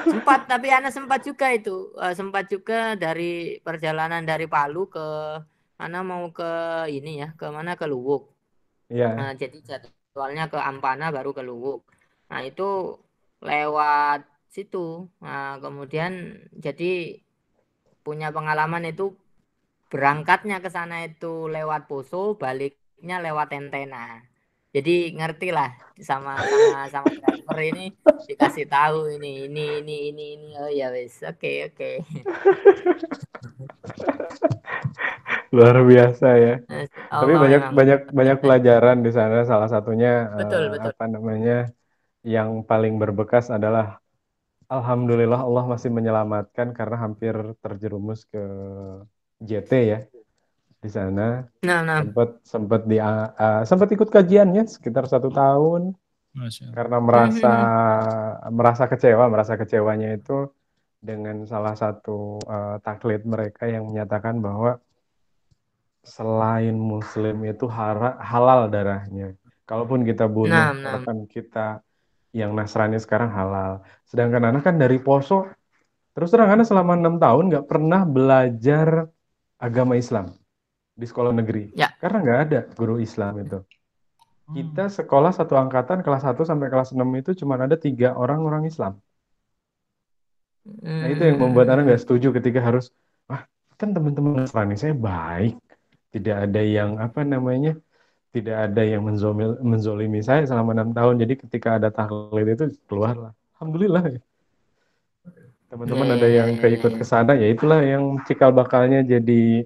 [0.09, 5.07] Sempat tapi anak sempat juga itu eh, sempat juga dari perjalanan dari Palu ke
[5.81, 6.51] anak mau ke
[6.89, 7.77] ini ya ke mana?
[7.77, 8.40] Ke Luwuk
[8.91, 9.07] Iya.
[9.17, 11.79] Nah, jadi jadwalnya ke Ampana baru ke Luwuk.
[12.29, 12.63] Nah, itu
[13.49, 14.19] lewat
[14.55, 15.07] situ.
[15.23, 16.11] Nah, kemudian
[16.65, 16.91] jadi
[18.05, 19.05] punya pengalaman itu
[19.91, 24.05] berangkatnya ke sana itu lewat Poso, baliknya lewat Tentena.
[24.71, 27.91] Jadi ngerti lah sama sama sama driver ini
[28.23, 31.91] dikasih tahu ini ini ini ini ini oh ya wes oke oke
[35.51, 36.63] Luar biasa ya.
[37.11, 39.43] Tapi Allah banyak memang banyak banyak pelajaran di sana.
[39.43, 40.95] Salah satunya Betul, eh, betul.
[40.95, 41.67] apa namanya
[42.23, 43.99] yang paling berbekas adalah
[44.71, 48.39] Alhamdulillah Allah masih menyelamatkan karena hampir terjerumus ke
[49.43, 49.99] JT ya
[50.83, 51.45] di sana.
[51.61, 55.93] nah nah Sempat sempat di eh, sempat ikut kajiannya sekitar satu tahun
[56.31, 57.53] Masya karena merasa
[58.49, 60.47] merasa kecewa, merasa kecewanya itu
[61.01, 64.81] dengan salah satu eh, taklid mereka yang menyatakan bahwa
[66.01, 69.37] selain Muslim itu hara- halal darahnya.
[69.69, 70.93] Kalaupun kita bunuh Nah, nah.
[70.97, 71.79] rekan kita
[72.33, 73.85] yang Nasrani sekarang halal.
[74.09, 75.45] Sedangkan anak kan dari Poso,
[76.15, 78.87] terus terang anak selama enam tahun nggak pernah belajar
[79.61, 80.40] agama Islam
[80.95, 81.71] di sekolah negeri.
[81.73, 81.91] Ya.
[81.97, 83.59] Karena nggak ada guru Islam itu.
[84.51, 88.67] Kita sekolah satu angkatan kelas 1 sampai kelas 6 itu cuma ada tiga orang orang
[88.67, 88.99] Islam.
[90.67, 92.91] Nah itu yang membuat anak nggak setuju ketika harus,
[93.31, 93.47] ah
[93.79, 95.57] kan teman-teman Nasrani saya baik,
[96.13, 97.79] tidak ada yang apa namanya,
[98.35, 101.15] tidak ada yang menzomil, menzolimi saya selama enam tahun.
[101.23, 104.19] Jadi ketika ada taklid itu keluarlah, alhamdulillah.
[104.19, 104.21] ya.
[105.71, 109.63] Teman-teman Ya, ada ya, yang ya, keikut ke sana, ya itulah yang cikal bakalnya jadi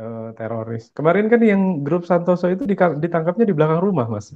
[0.00, 0.84] eh, teroris.
[0.96, 2.64] Kemarin kan yang grup Santoso itu
[3.04, 4.26] ditangkapnya di belakang rumah, Mas,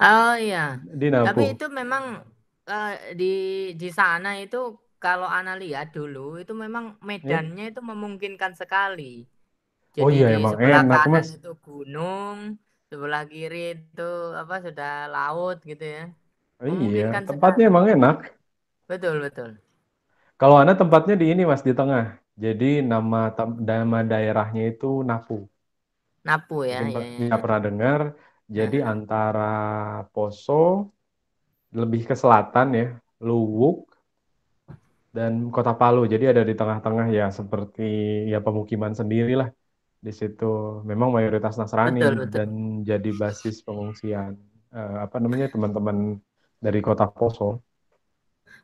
[0.00, 0.58] Oh iya.
[1.00, 2.04] di Tapi itu memang
[2.70, 2.88] eh,
[3.20, 3.24] di
[3.80, 4.56] di sana itu
[5.04, 9.02] kalau Ana lihat dulu itu memang medannya itu memungkinkan sekali.
[9.98, 10.02] Ya.
[10.02, 11.28] Oh Jadi iya, di emang sebelah enak, kanan Mas.
[11.36, 12.38] itu gunung,
[12.90, 14.02] sebelah kiri itu
[14.42, 16.02] apa sudah laut gitu ya.
[16.62, 17.70] Oh iya, tempatnya sekali.
[17.70, 18.16] emang enak.
[18.88, 19.62] Betul betul.
[20.40, 22.04] Kalau Anda tempatnya di ini Mas di tengah.
[22.38, 25.50] Jadi nama nama daerahnya itu Napu.
[26.22, 27.42] Napu ya, Mungkin ya, ya.
[27.42, 28.00] pernah dengar.
[28.48, 29.52] Jadi antara
[30.14, 30.88] Poso
[31.74, 32.86] lebih ke selatan ya,
[33.20, 33.90] Luwuk
[35.12, 36.06] dan Kota Palu.
[36.06, 37.82] Jadi ada di tengah-tengah ya seperti
[38.32, 39.50] ya pemukiman sendirilah
[39.98, 40.80] di situ.
[40.86, 42.36] Memang mayoritas Nasrani Betul, betul.
[42.38, 42.50] dan
[42.86, 44.38] jadi basis pengungsian
[44.72, 46.22] eh, apa namanya teman-teman
[46.62, 47.67] dari Kota Poso.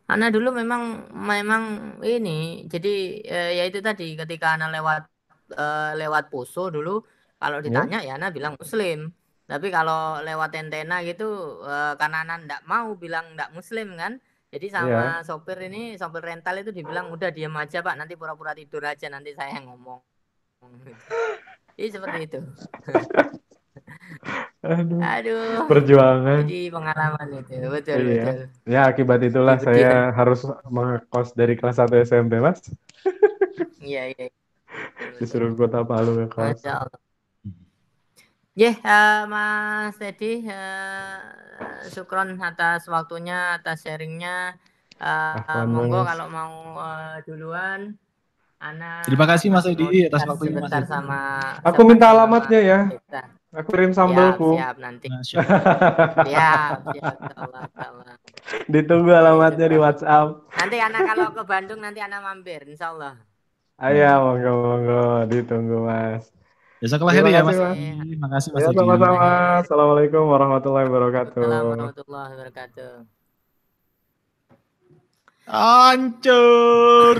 [0.04, 1.62] Ana dulu memang memang
[2.04, 2.94] ini jadi
[3.24, 5.02] eh, ya itu tadi ketika Ana lewat
[5.56, 7.00] eh, lewat Poso dulu
[7.40, 7.64] kalau Ya.
[7.64, 9.12] ditanya ya Ana bilang Muslim.
[9.44, 11.24] Tapi kalau lewat Tentena gitu
[11.64, 14.20] eh, karena Ana ndak mau bilang ndak Muslim kan.
[14.54, 18.84] Jadi sama sopir ini sopir rental itu dibilang udah diam aja Pak nanti pura-pura tidur
[18.86, 19.98] aja nanti saya yang ngomong.
[21.76, 22.38] Jadi seperti itu.
[24.64, 25.68] Aduh, Aduh.
[25.68, 26.48] perjuangan.
[26.48, 28.24] Jadi pengalaman itu betul Iya.
[28.24, 28.38] betul.
[28.64, 30.40] Ya, akibat itulah Itu saya harus
[30.72, 32.64] mengekos dari kelas 1 SMP, Mas.
[33.84, 34.26] Iya iya.
[34.32, 35.20] Betul, betul.
[35.20, 36.64] Disuruh ke Kota Palu ngekos.
[36.64, 37.00] Masya Allah.
[38.54, 41.18] Yeh, eh, Mas Teddy, eh,
[41.92, 44.56] syukron atas waktunya, atas sharingnya.
[44.96, 46.08] Eh, Afwan, monggo Mas.
[46.14, 47.80] kalau mau eh, duluan,
[48.62, 50.88] Ana Terima kasih, Mas Edi, atas waktunya, Mas Edi.
[50.88, 51.18] sama
[51.60, 52.78] Aku siapa minta sama alamatnya ya.
[52.94, 53.22] kita.
[53.54, 54.58] Aku kirim Siap, sambelku.
[54.58, 55.06] siap nanti.
[55.30, 55.46] Siap,
[56.26, 57.16] siap.
[57.22, 58.16] insyaallah.
[58.66, 60.42] Ditunggu alamatnya di WhatsApp.
[60.58, 63.14] Nanti anak kalau ke Bandung nanti anak mampir, insya Allah.
[63.78, 66.34] Ayo, monggo monggo ditunggu Mas.
[66.78, 67.78] Terima khair ya kasih, Mas.
[67.78, 68.14] Edi.
[68.18, 68.76] Makasih Mas Ya Edi.
[68.76, 69.28] sama-sama.
[69.62, 71.38] Assalamualaikum warahmatullahi wabarakatuh.
[71.38, 72.92] Assalamualaikum warahmatullahi wabarakatuh.
[75.46, 77.16] Hancur.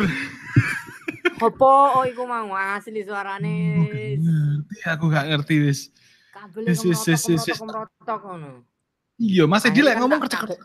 [1.35, 3.57] Apa oh iku mau asli suarane
[4.17, 5.81] Ngerti, aku gak ngerti wis.
[6.45, 6.69] Kabel
[7.57, 8.53] kemerotok ngono.
[9.17, 10.61] Iya, Mas Edi lek ngomong kercek tak- kercek.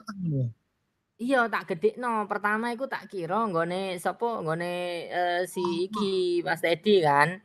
[1.20, 2.26] Iya tak gedekno.
[2.32, 4.72] Pertama iku tak kira nggone sapa nggone
[5.12, 7.44] eh, si iki Mas Teddy kan.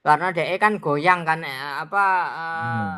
[0.00, 2.96] Karena dhek kan goyang kan eh, apa eh,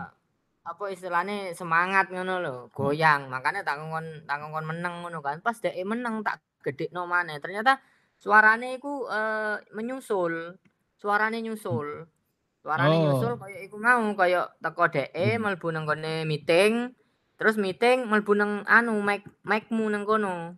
[0.63, 3.33] apa istilahnya semangat ngono lho, goyang.
[3.33, 5.41] Makanya tak ngongkon tak ngongkon meneng ngono kan.
[5.41, 7.41] Pas dhek meneng tak gedekno maneh.
[7.41, 7.81] Ternyata
[8.21, 10.61] suarane iku eh, menyusul.
[11.01, 12.05] Suarane nyusul.
[12.63, 13.03] Suarane Oh.
[13.11, 16.95] nyusul kaya iku mau kaya teko dheke mlebu nang kene meeting.
[17.35, 20.55] Terus meeting mlebu nang anu mic mic-mu nang kono.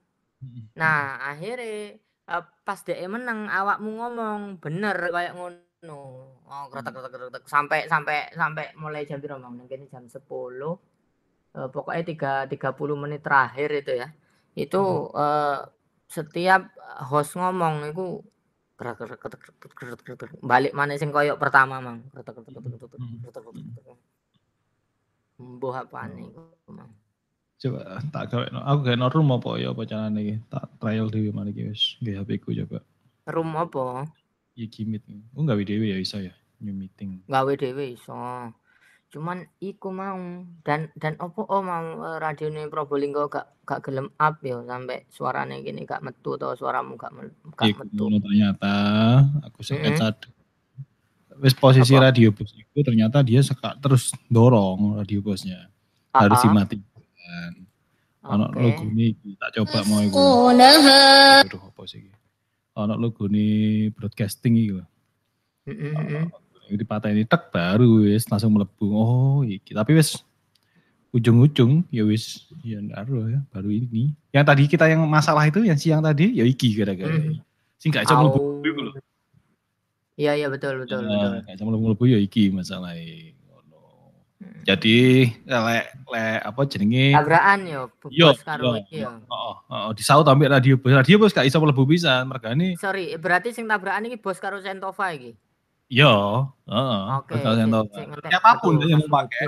[0.77, 1.97] Nah, akhirnya
[2.29, 6.01] eh, pas dhek meneng awakmu ngomong bener kayak ngono.
[6.45, 9.57] Oh, kretek kretek kretek sampai sampai sampai mulai jam piro Mang?
[9.57, 10.77] Nang kene jam 10.
[11.57, 14.13] Eh, pokoknya tiga 30 menit terakhir itu ya.
[14.53, 15.59] Itu eh,
[16.13, 16.69] setiap
[17.09, 18.21] host ngomong itu
[20.45, 22.05] balik mana sing koyok pertama Mang.
[25.41, 26.29] Mbuh apane
[26.69, 26.91] Mang.
[27.65, 28.61] Coba tak gawe no.
[28.61, 30.35] Aku gawe no room apa ya apa carane iki?
[30.53, 31.97] Tak trial dhewe mana iki wis.
[32.05, 32.85] Nggih HP ku coba.
[33.33, 34.05] Room apa?
[34.53, 35.05] Iki meet.
[35.33, 36.37] Oh gawe dhewe ya iso ya.
[36.61, 37.25] New meeting.
[37.25, 38.13] gawe dhewe iso
[39.15, 44.11] cuman iku mau dan dan opo oh mau e, radio ini Probolinggo gak gak gelem
[44.19, 47.15] up ya sampai suaranya gini gak metu atau suaramu gak,
[47.55, 48.11] gak iku metu.
[48.19, 48.75] ternyata
[49.47, 50.35] aku sempat mm
[51.31, 51.39] -hmm.
[51.47, 52.11] wis posisi apa?
[52.11, 55.71] radio bus itu ternyata dia suka terus dorong radio busnya
[56.11, 57.63] harus dimati harus
[58.27, 58.63] anak okay.
[58.67, 58.85] logo
[59.39, 60.19] tak coba mau itu
[62.75, 63.47] anak logo ini
[63.95, 64.83] broadcasting gitu
[65.71, 68.87] mm -hmm dipateni tek baru wis langsung melebu.
[68.95, 69.77] Oh, iki.
[69.77, 70.25] Tapi wis
[71.15, 74.17] ujung-ujung ya wis ya baru ya baru ini.
[74.35, 77.15] Yang tadi kita yang masalah itu yang siang tadi ya iki gara-gara.
[77.15, 77.39] Mhm.
[77.79, 78.67] Sing gak iso mlebu Au.
[78.67, 78.93] iku lho.
[80.19, 81.31] Iya iya betul betul betul.
[81.37, 82.51] Nah, gak iso mlebu ya iki.
[82.51, 83.81] Ngono.
[84.43, 84.63] Hmm.
[84.67, 87.07] Jadi lek lek apa jenenge?
[87.15, 89.15] Tabrakan yo bos karo iki yo.
[89.15, 90.91] Heeh, heeh, disaut ambek radio bos.
[90.97, 95.15] Radio bos gak iso mlebu pisan, mergane Sorry, berarti sing tabrakan iki bos karo Sentova
[95.15, 95.39] iki.
[95.89, 96.13] Yo,
[96.67, 97.01] heeh.
[97.21, 97.33] Oke.
[97.39, 99.45] Bakal sing- sento- sing ngentek- Siapa pun yang mau pakai.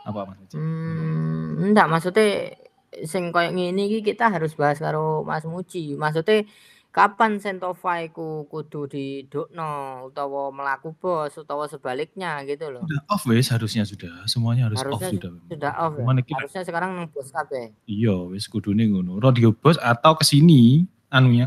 [0.00, 0.38] Apa Mas?
[0.56, 2.56] Hmm, enggak maksudnya
[3.04, 5.94] sing koyo ngene iki kita harus bahas karo Mas Muji.
[5.94, 6.48] Maksudnya
[6.90, 9.70] kapan Sentova iku kudu didukno
[10.10, 12.82] utawa melaku bos utawa sebaliknya gitu loh.
[12.82, 14.24] Sudah off wis harusnya sudah.
[14.26, 15.32] Semuanya harus off Harusnya sudah.
[15.46, 16.00] Sudah off ya.
[16.02, 17.70] Cuman iki Harusnya sekarang nang bos kabeh.
[17.86, 19.20] Iya, wis kudune ngono.
[19.20, 20.82] Radio bos atau ke sini
[21.12, 21.46] anunya.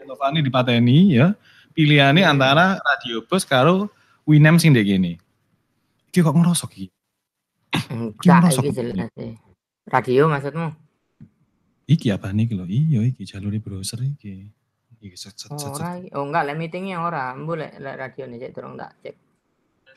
[0.00, 1.34] Telovani dipateni ya.
[1.72, 2.32] Pilihannya Hmm.
[2.36, 3.88] antara radio bos karo
[4.22, 5.18] Winem sing dek gini.
[6.12, 6.86] Iki kok ngerosok iki?
[7.90, 9.10] Enggak iki jelas.
[9.90, 10.68] Radio maksudmu?
[11.90, 12.64] Iki apa nih lho?
[12.70, 14.46] Iya iki jalur browser iki.
[15.02, 15.74] Iki set set set.
[15.74, 15.98] Ora.
[16.14, 17.34] Oh enggak, lek meetingnya ora.
[17.34, 19.16] Lek lek radio nih cek durung tak cek.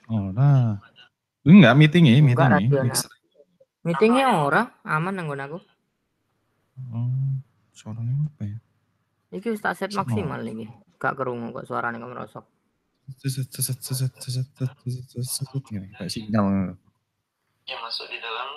[0.10, 0.82] Oh nah.
[1.46, 3.06] Enggak meeting ya, meeting Enggak.
[3.86, 5.60] Meetingnya ora, aman nang nggon aku.
[6.90, 7.38] Oh,
[7.70, 8.58] suaranya apa ya?
[9.38, 10.66] Iki wis tak set maksimal iki
[10.98, 12.46] kak kerungu kok suaranya kamu merosot.
[15.94, 16.74] Kayak sinyal.
[17.66, 17.78] Ya
[18.22, 18.50] dalam.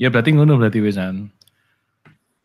[0.00, 1.30] Ya berarti ngono berarti wisan.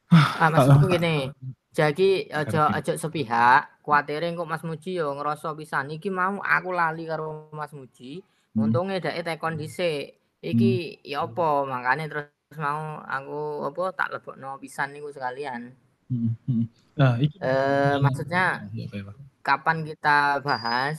[0.09, 1.29] Ah, ah, maksudku gini.
[1.69, 7.05] Jadi aja aja sepihak, kuatirin kok Mas Muji yo ngerasa pisan iki mau aku lali
[7.05, 8.25] karo Mas Muji.
[8.57, 8.73] Hmm.
[8.73, 10.17] dak e tekon dhisik.
[10.39, 11.09] Iki hmm.
[11.09, 15.75] ya apa makane terus mau aku apa tak lebokno pisan niku sekalian.
[16.09, 19.11] Nah, iki Eh maksudnya Ya, apa, apa.
[19.45, 20.97] kapan kita bahas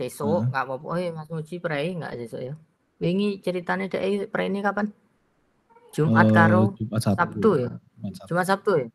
[0.00, 0.42] Heeh.
[0.50, 0.84] nggak apa-apa.
[0.84, 2.54] Oh, Mas Muji prei nggak sesuk ya?
[2.98, 4.88] Wingi ceritane dek prei ini kapan?
[5.94, 7.20] Jumat Eh, karo Jumat Sabtu.
[7.20, 7.70] Sabtu ya?
[8.00, 8.28] Jumat Sabtu.
[8.32, 8.86] Cuma Sabtu ya.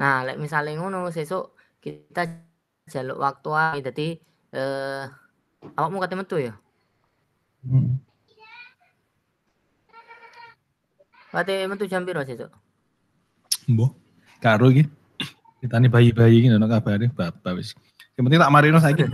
[0.00, 2.22] Nah, lek misalnya ngono sesuk kita
[2.92, 4.08] jaluk waktu ae dadi
[4.54, 5.04] eh
[5.74, 6.52] awakmu kate metu ya?
[7.64, 7.96] Hmm.
[11.32, 12.52] Kate metu jam piro sesuk?
[13.68, 14.03] Mbok.
[14.44, 14.84] Karo iki.
[15.64, 17.72] Ditani bayi-bayi iki ono kabare bapak wis.
[18.20, 19.08] Yang penting tak marino saiki.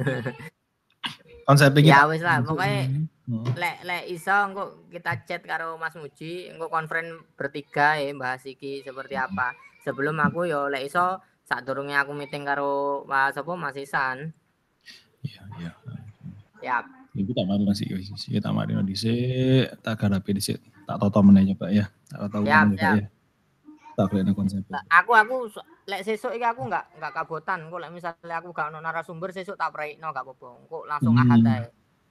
[1.47, 1.94] Konsep iki.
[1.94, 3.47] Ya wis lah, pokoknya Hmm.
[3.55, 8.82] lek lek iso engko kita chat karo Mas Muji engko konferen bertiga ya bahas iki
[8.82, 9.55] seperti apa
[9.86, 14.35] sebelum aku yo lek iso sadurunge aku meeting karo Mas apa Mas Isan
[15.23, 15.73] Iya, iya.
[16.59, 16.77] ya
[17.15, 21.55] Ibu tak mari nasi wis iki tak mari dhisik, tak garapi dhisik, tak toto meneh
[21.55, 21.86] coba ya.
[22.11, 23.20] Tak tahu meneh Pak, siap.
[24.01, 24.07] Ya.
[24.07, 24.63] Tak kena konsep.
[24.67, 25.37] Lah, aku aku
[25.85, 29.55] lek sesuk iki aku enggak enggak kabotan engko lek misalnya aku gak ono narasumber sesuk
[29.55, 31.25] tak preikno gak apa-apa engko langsung Hmm.
[31.27, 31.65] ahad ae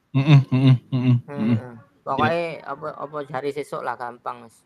[0.10, 0.76] Heeh, heeh,
[1.24, 1.58] heeh.
[2.02, 4.62] Pokoknya apa apa hari sesuk lah gampang Mas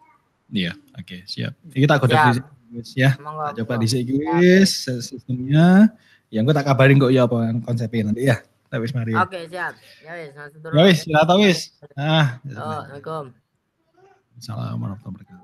[0.47, 1.51] Iya, oke, siap.
[1.67, 2.27] Iki tak godok Siap.
[2.29, 3.09] dhisik wis ya.
[3.17, 4.71] monggo coba dhisik iki wis
[5.01, 5.89] sistemnya.
[6.27, 8.37] Ya engko tak kabarin kok ya apa konsepnya nanti ya.
[8.67, 9.11] Tak wis mari.
[9.11, 9.21] ya.
[9.21, 10.31] oke siap ya wis
[10.65, 11.59] Ya wis, ya tau wis.
[11.93, 13.25] Ah, Oh, Assalamualaikum
[14.33, 15.42] Assalamualaikum warahmatullahi wabarakatuh.